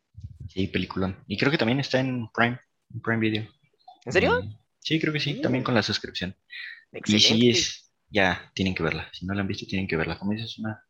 Sí, 0.49 0.67
peliculón. 0.69 1.25
Y 1.27 1.39
creo 1.39 1.51
que 1.51 1.59
también 1.59 1.81
está 1.81 2.01
en 2.01 2.29
Prime, 2.33 2.59
en 2.93 3.01
Prime 3.01 3.21
Video. 3.21 3.49
¿En 4.05 4.13
serio? 4.13 4.43
Mm, 4.43 4.59
sí, 4.79 5.01
creo 5.01 5.13
que 5.13 5.21
sí, 5.21 5.41
también 5.41 5.65
con 5.65 5.75
la 5.75 5.83
suscripción. 5.83 6.37
Y 6.93 7.19
sí 7.19 7.51
es, 7.51 7.93
ya 8.11 8.53
tienen 8.55 8.75
que 8.75 8.83
verla. 8.83 9.09
Si 9.13 9.25
no 9.25 9.35
la 9.35 9.41
han 9.41 9.49
visto, 9.49 9.67
tienen 9.67 9.89
que 9.89 9.97
verla. 9.97 10.19
Como 10.19 10.33
dices, 10.33 10.51
es 10.53 10.59
una 10.59 10.85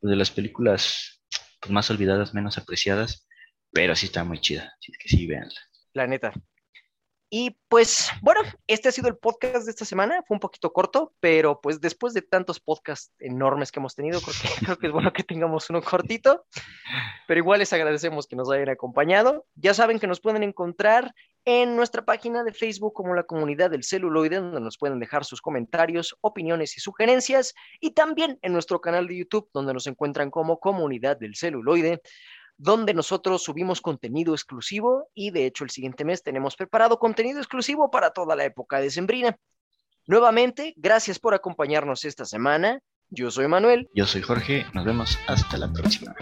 de 0.00 0.16
las 0.16 0.30
películas 0.30 1.20
pues, 1.60 1.72
más 1.72 1.90
olvidadas, 1.90 2.32
menos 2.32 2.56
apreciadas 2.56 3.26
pero 3.72 3.94
sí 3.96 4.06
está 4.06 4.24
muy 4.24 4.40
chida, 4.40 4.74
así 4.78 4.92
que 4.92 5.08
sí, 5.08 5.26
véanla. 5.26 5.60
La 5.92 6.06
neta. 6.06 6.32
Y 7.32 7.56
pues, 7.68 8.10
bueno, 8.22 8.40
este 8.66 8.88
ha 8.88 8.92
sido 8.92 9.06
el 9.06 9.16
podcast 9.16 9.64
de 9.64 9.70
esta 9.70 9.84
semana. 9.84 10.24
Fue 10.26 10.34
un 10.34 10.40
poquito 10.40 10.72
corto, 10.72 11.14
pero 11.20 11.60
pues 11.60 11.80
después 11.80 12.12
de 12.12 12.22
tantos 12.22 12.58
podcasts 12.58 13.14
enormes 13.20 13.70
que 13.70 13.78
hemos 13.78 13.94
tenido, 13.94 14.20
creo 14.20 14.34
que, 14.34 14.64
creo 14.64 14.78
que, 14.78 14.86
es 14.88 14.92
bueno 14.92 15.12
que 15.12 15.22
tengamos 15.22 15.70
uno 15.70 15.80
cortito. 15.80 16.44
Pero 17.28 17.38
igual 17.38 17.60
les 17.60 17.72
agradecemos 17.72 18.26
que 18.26 18.34
nos 18.34 18.50
hayan 18.50 18.70
acompañado. 18.70 19.46
Ya 19.54 19.74
saben 19.74 20.00
que 20.00 20.08
nos 20.08 20.20
pueden 20.20 20.42
encontrar 20.42 21.14
en 21.44 21.76
nuestra 21.76 22.04
página 22.04 22.42
de 22.42 22.52
Facebook 22.52 22.94
como 22.94 23.14
la 23.14 23.22
comunidad 23.22 23.70
del 23.70 23.84
celuloide, 23.84 24.40
donde 24.40 24.60
nos 24.60 24.76
pueden 24.76 24.98
dejar 24.98 25.24
sus 25.24 25.40
comentarios, 25.40 26.16
opiniones 26.22 26.76
y 26.76 26.80
sugerencias. 26.80 27.54
Y 27.78 27.92
también 27.92 28.40
en 28.42 28.52
nuestro 28.52 28.80
canal 28.80 29.06
de 29.06 29.18
YouTube, 29.18 29.48
donde 29.54 29.72
nos 29.72 29.86
encuentran 29.86 30.32
como 30.32 30.58
comunidad 30.58 31.16
del 31.16 31.36
celuloide. 31.36 32.02
Donde 32.60 32.92
nosotros 32.92 33.42
subimos 33.42 33.80
contenido 33.80 34.34
exclusivo 34.34 35.08
y 35.14 35.30
de 35.30 35.46
hecho 35.46 35.64
el 35.64 35.70
siguiente 35.70 36.04
mes 36.04 36.22
tenemos 36.22 36.56
preparado 36.56 36.98
contenido 36.98 37.38
exclusivo 37.38 37.90
para 37.90 38.10
toda 38.10 38.36
la 38.36 38.44
época 38.44 38.80
de 38.80 38.90
Sembrina. 38.90 39.38
Nuevamente, 40.06 40.74
gracias 40.76 41.18
por 41.18 41.32
acompañarnos 41.32 42.04
esta 42.04 42.26
semana. 42.26 42.80
Yo 43.08 43.30
soy 43.30 43.48
Manuel. 43.48 43.88
Yo 43.94 44.06
soy 44.06 44.20
Jorge. 44.20 44.66
Nos 44.74 44.84
vemos 44.84 45.18
hasta 45.26 45.56
la 45.56 45.72
próxima. 45.72 46.14